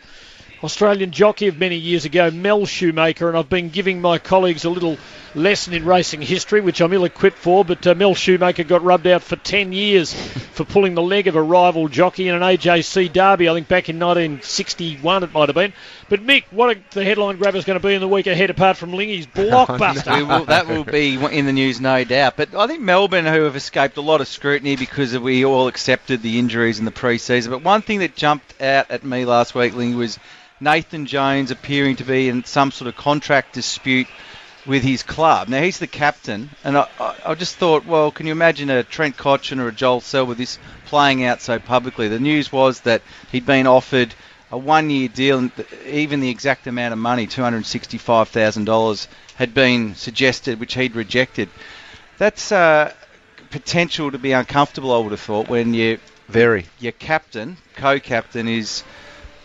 Australian 0.63 1.11
jockey 1.11 1.47
of 1.47 1.57
many 1.57 1.77
years 1.77 2.05
ago, 2.05 2.29
Mel 2.31 2.65
Shoemaker. 2.65 3.29
And 3.29 3.37
I've 3.37 3.49
been 3.49 3.69
giving 3.69 4.01
my 4.01 4.17
colleagues 4.17 4.65
a 4.65 4.69
little 4.69 4.97
lesson 5.35 5.73
in 5.73 5.85
racing 5.85 6.21
history, 6.21 6.61
which 6.61 6.81
I'm 6.81 6.93
ill 6.93 7.05
equipped 7.05 7.37
for. 7.37 7.63
But 7.63 7.85
uh, 7.85 7.95
Mel 7.95 8.15
Shoemaker 8.15 8.63
got 8.63 8.83
rubbed 8.83 9.07
out 9.07 9.23
for 9.23 9.35
10 9.35 9.73
years 9.73 10.13
for 10.13 10.65
pulling 10.65 10.95
the 10.95 11.01
leg 11.01 11.27
of 11.27 11.35
a 11.35 11.41
rival 11.41 11.87
jockey 11.87 12.27
in 12.27 12.35
an 12.35 12.41
AJC 12.41 13.13
derby, 13.13 13.47
I 13.47 13.53
think 13.53 13.67
back 13.67 13.89
in 13.89 13.99
1961 13.99 15.23
it 15.23 15.33
might 15.33 15.49
have 15.49 15.55
been. 15.55 15.73
But 16.09 16.25
Mick, 16.25 16.43
what 16.51 16.75
are 16.75 16.81
the 16.91 17.05
headline 17.05 17.37
grabbers 17.37 17.65
going 17.65 17.79
to 17.79 17.87
be 17.87 17.93
in 17.93 18.01
the 18.01 18.07
week 18.07 18.27
ahead 18.27 18.49
apart 18.49 18.77
from 18.77 18.91
Lingy's 18.91 19.27
blockbuster? 19.35 20.17
We 20.17 20.23
will, 20.23 20.45
that 20.45 20.67
will 20.67 20.83
be 20.83 21.15
in 21.15 21.45
the 21.45 21.53
news, 21.53 21.79
no 21.79 22.03
doubt. 22.03 22.35
But 22.35 22.53
I 22.55 22.67
think 22.67 22.81
Melbourne, 22.81 23.25
who 23.25 23.43
have 23.43 23.55
escaped 23.55 23.97
a 23.97 24.01
lot 24.01 24.21
of 24.21 24.27
scrutiny 24.27 24.75
because 24.75 25.17
we 25.17 25.45
all 25.45 25.67
accepted 25.67 26.21
the 26.21 26.39
injuries 26.39 26.79
in 26.79 26.85
the 26.85 26.91
pre-season. 26.91 27.51
But 27.51 27.63
one 27.63 27.81
thing 27.81 27.99
that 27.99 28.15
jumped 28.15 28.61
out 28.61 28.91
at 28.91 29.03
me 29.03 29.25
last 29.25 29.55
week, 29.55 29.73
Ling, 29.75 29.95
was 29.95 30.19
Nathan 30.59 31.05
Jones 31.05 31.51
appearing 31.51 31.95
to 31.97 32.03
be 32.03 32.27
in 32.27 32.43
some 32.43 32.71
sort 32.71 32.89
of 32.89 32.97
contract 32.97 33.53
dispute 33.53 34.07
with 34.69 34.83
his 34.83 35.01
club. 35.01 35.49
Now 35.49 35.63
he's 35.63 35.79
the 35.79 35.87
captain, 35.87 36.51
and 36.63 36.77
I, 36.77 36.87
I, 37.25 37.33
just 37.33 37.55
thought, 37.55 37.87
well, 37.87 38.11
can 38.11 38.27
you 38.27 38.31
imagine 38.31 38.69
a 38.69 38.83
Trent 38.83 39.17
Cotchin 39.17 39.59
or 39.59 39.69
a 39.69 39.71
Joel 39.71 39.99
Selwood 39.99 40.37
this 40.37 40.59
playing 40.85 41.25
out 41.25 41.41
so 41.41 41.57
publicly? 41.57 42.07
The 42.07 42.19
news 42.19 42.51
was 42.51 42.81
that 42.81 43.01
he'd 43.31 43.47
been 43.47 43.65
offered 43.65 44.13
a 44.51 44.57
one-year 44.59 45.07
deal, 45.07 45.39
and 45.39 45.51
even 45.87 46.19
the 46.19 46.29
exact 46.29 46.67
amount 46.67 46.93
of 46.93 46.99
money, 46.99 47.25
two 47.25 47.41
hundred 47.41 47.65
sixty-five 47.65 48.29
thousand 48.29 48.65
dollars, 48.65 49.07
had 49.35 49.55
been 49.55 49.95
suggested, 49.95 50.59
which 50.59 50.75
he'd 50.75 50.95
rejected. 50.95 51.49
That's 52.19 52.51
uh, 52.51 52.93
potential 53.49 54.11
to 54.11 54.19
be 54.19 54.33
uncomfortable. 54.33 54.93
I 54.93 54.99
would 54.99 55.11
have 55.11 55.19
thought 55.19 55.49
when 55.49 55.73
you 55.73 55.97
very 56.27 56.67
your 56.79 56.91
captain, 56.91 57.57
co-captain 57.75 58.47
is 58.47 58.83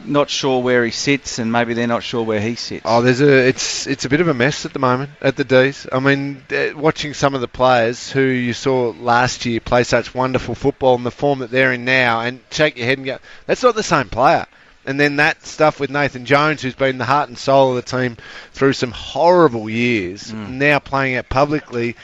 not 0.07 0.31
sure 0.31 0.63
where 0.63 0.85
he 0.85 0.91
sits, 0.91 1.39
and 1.39 1.51
maybe 1.51 1.75
they're 1.75 1.87
not 1.87 2.03
sure 2.03 2.23
where 2.23 2.41
he 2.41 2.55
sits. 2.55 2.83
Oh, 2.85 3.03
there's 3.03 3.21
a 3.21 3.49
it's 3.49 3.87
it's 3.87 4.05
a 4.05 4.09
bit 4.09 4.21
of 4.21 4.29
a 4.29 4.35
mess 4.35 4.65
at 4.65 4.73
the 4.73 4.79
moment 4.79 5.11
at 5.21 5.37
the 5.37 5.45
D's. 5.45 5.87
I 5.91 6.01
mean, 6.01 6.43
uh, 6.51 6.77
watching 6.77 7.15
some 7.15 7.35
of 7.35 7.41
the 7.41 7.49
players 7.49 8.11
who 8.11 8.23
you 8.23 8.53
saw 8.53 8.91
last 8.91 9.47
year 9.47 9.61
play 9.61 9.85
such 9.85 10.15
wonderful 10.15 10.55
football 10.55 10.95
in 10.97 11.05
the 11.05 11.11
form 11.11 11.41
that 11.41 11.51
they're 11.51 11.73
in 11.73 11.85
now, 11.85 12.21
and 12.21 12.41
shake 12.51 12.77
your 12.77 12.87
head 12.87 12.99
and 12.99 13.07
go, 13.07 13.19
that's 13.47 13.63
not 13.63 13.75
the 13.75 13.83
same 13.83 14.09
player. 14.09 14.47
And 14.87 15.01
then 15.01 15.17
that 15.17 15.47
stuff 15.47 15.81
with 15.81 15.89
Nathan 15.89 16.27
Jones, 16.27 16.61
who's 16.61 16.75
been 16.75 16.99
the 16.99 17.07
heart 17.07 17.29
and 17.31 17.39
soul 17.39 17.71
of 17.71 17.77
the 17.77 17.83
team 17.99 18.19
through 18.53 18.75
some 18.75 18.91
horrible 18.91 19.71
years, 19.71 20.31
now 20.33 20.79
playing 20.79 21.17
out 21.17 21.31
publicly. 21.31 21.97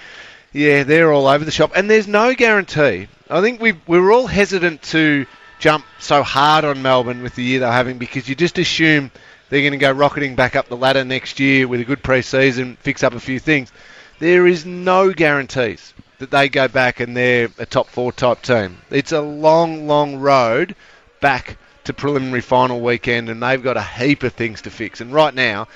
Yeah, 0.53 0.83
they're 0.85 1.13
all 1.13 1.29
over 1.29 1.45
the 1.45 1.51
shop, 1.51 1.73
and 1.77 1.89
there's 1.91 2.09
no 2.09 2.35
guarantee. 2.35 3.07
I 3.29 3.41
think 3.43 3.61
we 3.61 3.75
we 3.87 4.01
were 4.01 4.11
all 4.11 4.27
hesitant 4.27 4.83
to 4.85 5.27
jump 5.61 5.85
so 5.99 6.23
hard 6.23 6.65
on 6.65 6.83
Melbourne 6.83 7.23
with 7.23 7.37
the 7.37 7.45
year 7.45 7.61
they're 7.61 7.71
having 7.71 7.99
because 7.99 8.29
you 8.29 8.35
just 8.35 8.59
assume 8.59 9.11
they're 9.49 9.61
going 9.61 9.73
to 9.73 9.79
go 9.79 9.93
rocketing 9.93 10.35
back 10.35 10.57
up 10.57 10.69
the 10.69 10.77
ladder 10.77 11.05
next 11.05 11.39
year 11.39 11.69
with 11.69 11.81
a 11.81 11.85
good 11.85 12.03
pre-season, 12.03 12.77
fix 12.81 13.03
up 13.03 13.15
a 13.15 13.21
few 13.21 13.39
things. 13.39 13.71
There 14.19 14.47
is 14.47 14.65
no 14.65 15.13
guarantees 15.13 15.93
that 16.19 16.31
they 16.31 16.49
go 16.49 16.67
back 16.67 17.01
and 17.01 17.17
they're 17.17 17.49
a 17.59 17.67
top 17.67 17.89
four 17.89 18.11
type 18.13 18.43
team. 18.43 18.79
It's 18.91 19.13
a 19.13 19.21
long, 19.21 19.87
long 19.87 20.17
road 20.17 20.75
back 21.21 21.59
to 21.85 21.93
preliminary 21.93 22.41
final 22.41 22.81
weekend, 22.81 23.29
and 23.29 23.43
they've 23.43 23.63
got 23.63 23.77
a 23.77 23.83
heap 23.83 24.23
of 24.23 24.33
things 24.35 24.63
to 24.63 24.71
fix. 24.71 25.01
And 25.01 25.13
right 25.13 25.35
now, 25.35 25.69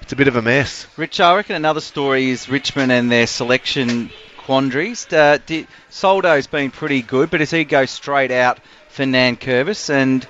it's 0.00 0.12
a 0.12 0.16
bit 0.16 0.28
of 0.28 0.36
a 0.36 0.42
mess. 0.42 0.86
Rich, 0.96 1.20
I 1.20 1.36
reckon 1.36 1.56
another 1.56 1.80
story 1.80 2.30
is 2.30 2.48
Richmond 2.48 2.92
and 2.92 3.10
their 3.10 3.26
selection 3.26 4.10
quandaries. 4.38 5.12
Uh, 5.12 5.38
did, 5.44 5.66
Soldo's 5.90 6.46
been 6.46 6.70
pretty 6.70 7.02
good, 7.02 7.30
but 7.30 7.38
does 7.38 7.50
he 7.50 7.64
goes 7.64 7.90
straight 7.90 8.30
out 8.30 8.58
for 8.88 9.04
Nankervis. 9.04 9.90
And 9.90 10.26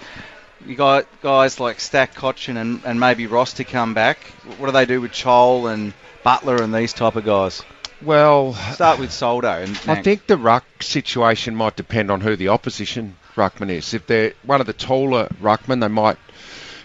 you 0.66 0.76
got 0.76 1.06
guys 1.22 1.60
like 1.60 1.80
Stack 1.80 2.14
Cotchin 2.14 2.56
and, 2.56 2.82
and 2.84 2.98
maybe 3.00 3.26
Ross 3.26 3.54
to 3.54 3.64
come 3.64 3.94
back. 3.94 4.18
What 4.58 4.66
do 4.66 4.72
they 4.72 4.86
do 4.86 5.00
with 5.00 5.12
Chol 5.12 5.72
and 5.72 5.92
Butler 6.22 6.62
and 6.62 6.74
these 6.74 6.92
type 6.92 7.16
of 7.16 7.24
guys? 7.24 7.62
Well, 8.00 8.54
start 8.54 9.00
with 9.00 9.12
Soldo. 9.12 9.48
And 9.48 9.80
I 9.88 10.02
think 10.02 10.26
the 10.26 10.36
ruck 10.36 10.64
situation 10.82 11.56
might 11.56 11.74
depend 11.74 12.10
on 12.10 12.20
who 12.20 12.36
the 12.36 12.48
opposition 12.48 13.16
ruckman 13.34 13.70
is. 13.70 13.92
If 13.92 14.06
they're 14.06 14.34
one 14.44 14.60
of 14.60 14.66
the 14.66 14.72
taller 14.72 15.28
ruckmen, 15.40 15.80
they 15.80 15.88
might 15.88 16.16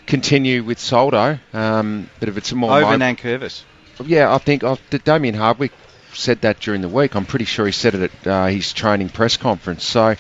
continue 0.08 0.64
with 0.64 0.80
Soldo. 0.80 1.38
Um, 1.54 2.10
but 2.20 2.30
if 2.30 2.38
it's 2.38 2.52
a 2.52 2.56
more 2.56 2.72
over 2.72 2.98
mo- 2.98 3.06
Nankervis. 3.06 3.64
yeah, 4.04 4.34
I 4.34 4.40
think 4.40 4.64
uh, 4.64 4.78
the 4.90 5.00
Damien 5.00 5.36
Hardwick 5.36 5.72
said 6.14 6.42
that 6.42 6.60
during 6.60 6.82
the 6.82 6.90
week. 6.90 7.16
I'm 7.16 7.26
pretty 7.26 7.46
sure 7.46 7.66
he 7.66 7.72
said 7.72 7.96
it 7.96 8.12
at 8.26 8.28
uh, 8.28 8.46
his 8.48 8.74
training 8.74 9.10
press 9.10 9.38
conference. 9.38 9.84
So 9.84 10.16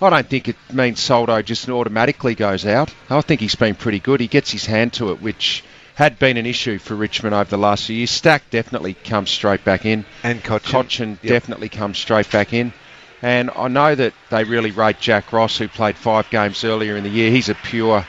I 0.00 0.10
don't 0.10 0.28
think 0.28 0.48
it 0.48 0.56
means 0.72 1.00
Soldo 1.00 1.42
just 1.42 1.68
automatically 1.68 2.34
goes 2.34 2.64
out. 2.64 2.94
I 3.10 3.20
think 3.20 3.40
he's 3.40 3.56
been 3.56 3.74
pretty 3.74 3.98
good. 3.98 4.20
He 4.20 4.28
gets 4.28 4.50
his 4.50 4.64
hand 4.64 4.92
to 4.94 5.10
it, 5.10 5.20
which 5.20 5.64
had 5.96 6.18
been 6.20 6.36
an 6.36 6.46
issue 6.46 6.78
for 6.78 6.94
Richmond 6.94 7.34
over 7.34 7.50
the 7.50 7.58
last 7.58 7.86
few 7.86 7.96
years. 7.96 8.12
Stack 8.12 8.50
definitely 8.50 8.94
comes 8.94 9.30
straight 9.30 9.64
back 9.64 9.84
in. 9.84 10.04
And 10.22 10.42
Cotchin. 10.42 10.70
Cotchin 10.70 11.18
definitely 11.22 11.68
comes 11.68 11.98
straight 11.98 12.30
back 12.30 12.52
in. 12.52 12.72
And 13.22 13.50
I 13.50 13.66
know 13.66 13.94
that 13.96 14.14
they 14.30 14.44
really 14.44 14.70
rate 14.70 15.00
Jack 15.00 15.32
Ross, 15.32 15.58
who 15.58 15.66
played 15.66 15.96
five 15.96 16.30
games 16.30 16.62
earlier 16.62 16.96
in 16.96 17.02
the 17.02 17.10
year. 17.10 17.32
He's 17.32 17.48
a 17.48 17.56
pure 17.56 18.06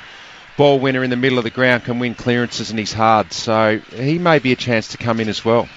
ball 0.56 0.78
winner 0.78 1.04
in 1.04 1.10
the 1.10 1.16
middle 1.16 1.40
of 1.40 1.46
the 1.46 1.50
ground, 1.50 1.86
can 1.86 1.98
win 1.98 2.14
clearances, 2.14 2.70
and 2.70 2.78
he's 2.78 2.94
hard. 2.94 3.34
So 3.34 3.80
he 3.96 4.20
may 4.20 4.38
be 4.38 4.52
a 4.52 4.56
chance 4.56 4.90
to 4.90 4.98
come 4.98 5.20
in 5.20 5.28
as 5.28 5.44
well. 5.44 5.68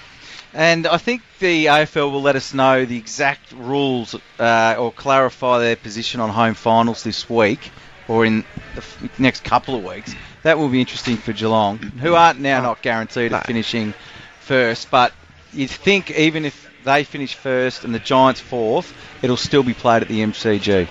And 0.55 0.86
I 0.86 0.98
think 0.98 1.22
the 1.38 1.66
AFL 1.66 2.12
will 2.12 2.22
let 2.22 2.36
us 2.36 2.53
know 2.53 2.84
the 2.84 2.98
exact 2.98 3.53
rules 3.53 4.14
uh, 4.38 4.76
or 4.78 4.92
clarify 4.92 5.59
their 5.61 5.76
position 5.76 6.20
on 6.20 6.28
home 6.28 6.55
finals 6.55 7.03
this 7.03 7.28
week 7.28 7.70
or 8.09 8.26
in 8.26 8.44
the 8.74 8.78
f- 8.78 9.18
next 9.18 9.44
couple 9.44 9.74
of 9.74 9.84
weeks. 9.84 10.14
That 10.42 10.59
will 10.59 10.68
be 10.68 10.80
interesting 10.80 11.16
for 11.16 11.32
Geelong, 11.32 11.78
who 11.78 12.14
aren't 12.14 12.40
now 12.40 12.61
not 12.61 12.82
guaranteed 12.82 13.32
of 13.32 13.44
finishing 13.44 13.94
first. 14.40 14.90
But 14.90 15.12
you'd 15.53 15.70
think 15.70 16.11
even 16.11 16.44
if 16.44 16.68
they 16.84 17.05
finish 17.05 17.34
first 17.34 17.84
and 17.84 17.94
the 17.94 17.98
Giants 18.00 18.40
fourth, 18.40 18.92
it'll 19.22 19.36
still 19.36 19.62
be 19.62 19.74
played 19.74 20.03
at 20.03 20.09
the 20.09 20.20
MCG. 20.20 20.88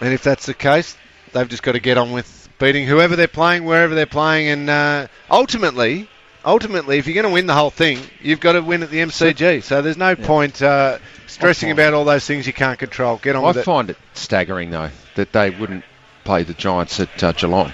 And 0.00 0.12
if 0.12 0.22
that's 0.22 0.46
the 0.46 0.54
case, 0.54 0.96
they've 1.32 1.48
just 1.48 1.62
got 1.62 1.72
to 1.72 1.80
get 1.80 1.98
on 1.98 2.12
with 2.12 2.48
beating 2.58 2.86
whoever 2.86 3.16
they're 3.16 3.28
playing, 3.28 3.64
wherever 3.64 3.94
they're 3.94 4.06
playing, 4.06 4.48
and 4.48 4.70
uh, 4.70 5.06
ultimately, 5.30 6.08
ultimately, 6.44 6.98
if 6.98 7.06
you're 7.06 7.14
going 7.14 7.26
to 7.26 7.32
win 7.32 7.46
the 7.46 7.54
whole 7.54 7.70
thing, 7.70 7.98
you've 8.20 8.40
got 8.40 8.52
to 8.52 8.60
win 8.60 8.82
at 8.82 8.90
the 8.90 8.98
MCG. 8.98 9.62
So 9.62 9.82
there's 9.82 9.96
no 9.96 10.16
point 10.16 10.60
uh, 10.62 10.98
stressing 11.26 11.70
about 11.70 11.94
all 11.94 12.04
those 12.04 12.26
things 12.26 12.46
you 12.46 12.52
can't 12.52 12.78
control. 12.78 13.16
Get 13.16 13.36
on 13.36 13.44
I 13.44 13.48
with 13.48 13.56
it. 13.58 13.64
find 13.64 13.90
it 13.90 13.96
staggering, 14.14 14.70
though, 14.70 14.90
that 15.14 15.32
they 15.32 15.50
wouldn't 15.50 15.84
play 16.24 16.42
the 16.44 16.54
Giants 16.54 17.00
at 17.00 17.22
uh, 17.22 17.32
Geelong. 17.32 17.72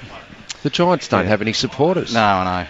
The 0.62 0.70
Giants 0.70 1.08
don't 1.08 1.24
Yeah. 1.24 1.30
have 1.30 1.42
any 1.42 1.52
supporters. 1.52 2.12
No, 2.14 2.20
I 2.22 2.66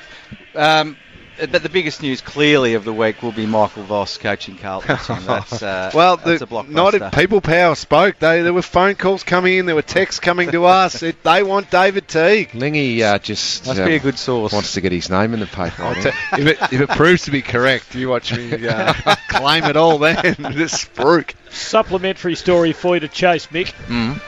know. 0.54 0.60
Um, 0.60 0.96
but 1.38 1.62
the 1.62 1.68
biggest 1.68 2.02
news 2.02 2.20
clearly 2.20 2.74
of 2.74 2.84
the 2.84 2.92
week 2.92 3.22
will 3.22 3.32
be 3.32 3.46
Michael 3.46 3.82
Voss 3.84 4.18
coaching 4.18 4.56
Carlton. 4.56 4.96
Tim. 4.98 5.24
That's, 5.26 5.62
uh, 5.62 5.90
well, 5.94 6.16
that's 6.16 6.38
the, 6.40 6.44
a 6.44 6.48
blockbuster. 6.48 6.68
not 6.70 6.94
if 6.94 7.12
People 7.12 7.40
Power 7.40 7.74
spoke. 7.74 8.18
They, 8.18 8.42
there 8.42 8.52
were 8.52 8.62
phone 8.62 8.94
calls 8.94 9.22
coming 9.22 9.58
in. 9.58 9.66
There 9.66 9.74
were 9.74 9.82
texts 9.82 10.20
coming 10.20 10.50
to 10.52 10.64
us. 10.64 11.02
It, 11.02 11.22
they 11.22 11.42
want 11.42 11.70
David 11.70 12.08
Teague. 12.08 12.54
Lingy 12.54 13.02
uh, 13.02 13.18
just 13.18 13.66
Must 13.66 13.80
uh, 13.80 13.86
be 13.86 13.94
a 13.94 13.98
good 13.98 14.18
source. 14.18 14.52
wants 14.52 14.72
to 14.74 14.80
get 14.80 14.92
his 14.92 15.10
name 15.10 15.34
in 15.34 15.40
the 15.40 15.46
paper. 15.46 15.82
I 15.82 15.86
I'll 15.88 15.94
think. 16.02 16.14
te- 16.14 16.40
if, 16.42 16.46
it, 16.48 16.72
if 16.72 16.80
it 16.80 16.88
proves 16.90 17.22
to 17.24 17.30
be 17.30 17.42
correct, 17.42 17.94
you 17.94 18.08
watch 18.08 18.36
me 18.36 18.66
uh, 18.66 18.92
claim 19.28 19.64
it 19.64 19.76
all 19.76 19.98
then. 19.98 20.16
This 20.58 20.84
spruik. 20.84 21.34
Supplementary 21.50 22.34
story 22.34 22.72
for 22.72 22.94
you 22.94 23.00
to 23.00 23.08
chase, 23.08 23.46
Mick. 23.48 23.72
Mm. 23.86 24.20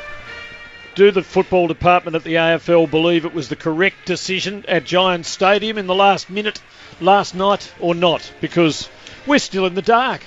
Do 0.95 1.11
the 1.11 1.23
football 1.23 1.69
department 1.69 2.17
at 2.17 2.25
the 2.25 2.35
AFL 2.35 2.91
believe 2.91 3.25
it 3.25 3.33
was 3.33 3.49
the 3.49 3.57
correct 3.57 4.07
decision 4.07 4.65
at 4.69 4.85
Giants 4.85 5.29
Stadium 5.29 5.79
in 5.79 5.87
the 5.87 5.95
last 5.95 6.29
minute 6.29 6.61
last 7.01 7.35
night 7.35 7.73
or 7.81 7.95
not? 7.95 8.33
Because 8.41 8.89
we're 9.27 9.39
still 9.39 9.67
in 9.67 9.75
the 9.75 9.83
dark. 9.83 10.23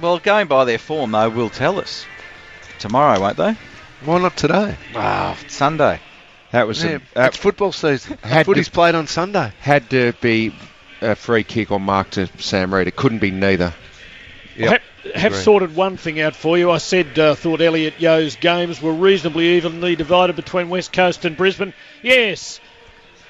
Well, 0.00 0.18
going 0.18 0.48
by 0.48 0.64
their 0.64 0.78
form, 0.78 1.12
they 1.12 1.28
will 1.28 1.48
tell 1.48 1.78
us 1.78 2.04
tomorrow, 2.80 3.20
won't 3.20 3.36
they? 3.36 3.56
Why 4.04 4.18
not 4.18 4.36
today? 4.36 4.76
Wow, 4.94 5.36
Sunday. 5.48 6.00
That 6.50 6.66
was 6.66 6.82
Yeah, 6.82 6.98
a, 7.16 7.26
it's 7.26 7.36
football 7.36 7.72
season. 7.72 8.18
had 8.22 8.46
Footy's 8.46 8.66
to- 8.66 8.72
played 8.72 8.94
on 8.96 9.06
Sunday. 9.06 9.52
had 9.60 9.88
to 9.90 10.12
be 10.20 10.52
a 11.00 11.14
free 11.14 11.44
kick 11.44 11.70
or 11.70 11.78
mark 11.80 12.10
to 12.10 12.26
Sam 12.38 12.74
Reid. 12.74 12.88
It 12.88 12.96
couldn't 12.96 13.20
be 13.20 13.30
neither. 13.30 13.72
I 14.58 14.80
have, 15.04 15.14
have 15.14 15.32
Agree. 15.32 15.42
sorted 15.42 15.76
one 15.76 15.96
thing 15.96 16.20
out 16.20 16.34
for 16.36 16.56
you. 16.58 16.70
I 16.70 16.78
said 16.78 17.18
uh, 17.18 17.34
thought 17.34 17.60
Elliot 17.60 17.94
Yeo's 17.98 18.36
games 18.36 18.80
were 18.82 18.92
reasonably 18.92 19.56
evenly 19.56 19.96
divided 19.96 20.36
between 20.36 20.68
West 20.68 20.92
Coast 20.92 21.24
and 21.24 21.36
Brisbane. 21.36 21.72
Yes, 22.02 22.60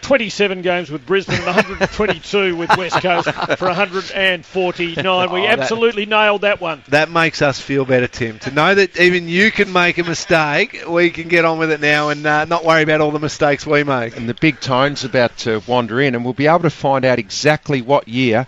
27 0.02 0.60
games 0.60 0.90
with 0.90 1.06
Brisbane 1.06 1.36
and 1.36 1.46
122 1.46 2.56
with 2.56 2.76
West 2.76 2.96
Coast 3.00 3.30
for 3.58 3.68
149. 3.68 5.30
We 5.32 5.40
Oh, 5.40 5.42
that- 5.46 5.58
absolutely 5.60 6.04
nailed 6.06 6.42
that 6.42 6.60
one. 6.60 6.82
That 6.88 7.10
makes 7.10 7.40
us 7.42 7.58
feel 7.60 7.84
better, 7.84 8.06
Tim. 8.06 8.38
To 8.40 8.50
know 8.50 8.74
that 8.74 8.98
even 9.00 9.28
you 9.28 9.50
can 9.50 9.72
make 9.72 9.96
a 9.98 10.04
mistake, 10.04 10.84
we 10.88 11.10
can 11.10 11.28
get 11.28 11.44
on 11.44 11.58
with 11.58 11.70
it 11.70 11.80
now 11.80 12.10
and 12.10 12.26
uh, 12.26 12.44
not 12.44 12.64
worry 12.64 12.82
about 12.82 13.00
all 13.00 13.10
the 13.12 13.18
mistakes 13.18 13.66
we 13.66 13.82
make. 13.82 14.16
And 14.16 14.28
the 14.28 14.34
big 14.34 14.60
tone's 14.60 15.04
about 15.04 15.36
to 15.38 15.62
wander 15.66 16.00
in, 16.00 16.14
and 16.14 16.24
we'll 16.24 16.34
be 16.34 16.46
able 16.48 16.60
to 16.60 16.70
find 16.70 17.04
out 17.04 17.18
exactly 17.18 17.80
what 17.82 18.06
year 18.08 18.46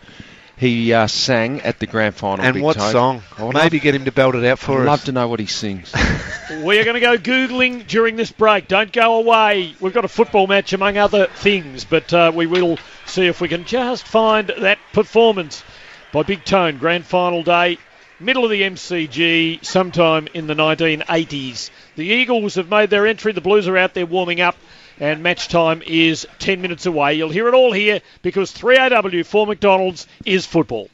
he 0.57 0.93
uh, 0.93 1.07
sang 1.07 1.61
at 1.63 1.79
the 1.79 1.87
grand 1.87 2.15
final. 2.15 2.45
And 2.45 2.55
Big 2.55 2.63
what 2.63 2.77
Tone. 2.77 2.93
song? 2.93 3.23
I 3.39 3.45
would 3.45 3.55
Maybe 3.55 3.77
love, 3.77 3.83
get 3.83 3.95
him 3.95 4.05
to 4.07 4.13
belt 4.13 4.35
it 4.35 4.45
out 4.45 4.59
for 4.59 4.73
us. 4.73 4.79
I'd 4.79 4.83
us. 4.83 4.87
love 4.87 5.05
to 5.05 5.13
know 5.13 5.29
what 5.29 5.41
he 5.41 5.47
sings. 5.47 5.93
We 6.63 6.79
are 6.79 6.85
going 6.85 6.95
to 6.95 7.01
go 7.01 7.19
Googling 7.19 7.89
during 7.89 8.15
this 8.15 8.31
break. 8.31 8.69
Don't 8.69 8.93
go 8.93 9.17
away. 9.19 9.75
We've 9.81 9.93
got 9.93 10.05
a 10.05 10.09
football 10.09 10.47
match 10.47 10.73
among 10.73 10.97
other 10.97 11.27
things, 11.27 11.85
but 11.85 12.13
uh, 12.15 12.31
we 12.33 12.47
will 12.47 12.79
see 13.05 13.27
if 13.27 13.41
we 13.41 13.49
can 13.49 13.65
just 13.65 14.07
find 14.07 14.53
that 14.61 14.79
performance 14.93 15.65
by 16.13 16.23
Big 16.23 16.45
Tone, 16.45 16.79
grand 16.79 17.05
final 17.05 17.43
day, 17.43 17.79
middle 18.21 18.45
of 18.45 18.51
the 18.51 18.63
MCG, 18.63 19.65
sometime 19.65 20.29
in 20.35 20.47
the 20.47 20.55
1980s. 20.55 21.71
The 21.97 22.07
Eagles 22.07 22.55
have 22.55 22.71
made 22.71 22.91
their 22.91 23.09
entry, 23.09 23.33
the 23.33 23.41
Blues 23.41 23.67
are 23.67 23.77
out 23.77 23.95
there 23.95 24.07
warming 24.07 24.41
up, 24.41 24.57
and 24.99 25.23
match 25.23 25.49
time 25.49 25.83
is 25.87 26.27
10 26.39 26.61
minutes 26.61 26.87
away. 26.87 27.15
You'll 27.15 27.31
hear 27.31 27.49
it 27.49 27.55
all 27.55 27.73
here 27.73 28.01
because 28.23 28.53
3AW 28.53 29.25
for 29.27 29.47
McDonald's 29.47 30.07
is 30.25 30.47
football. 30.47 30.89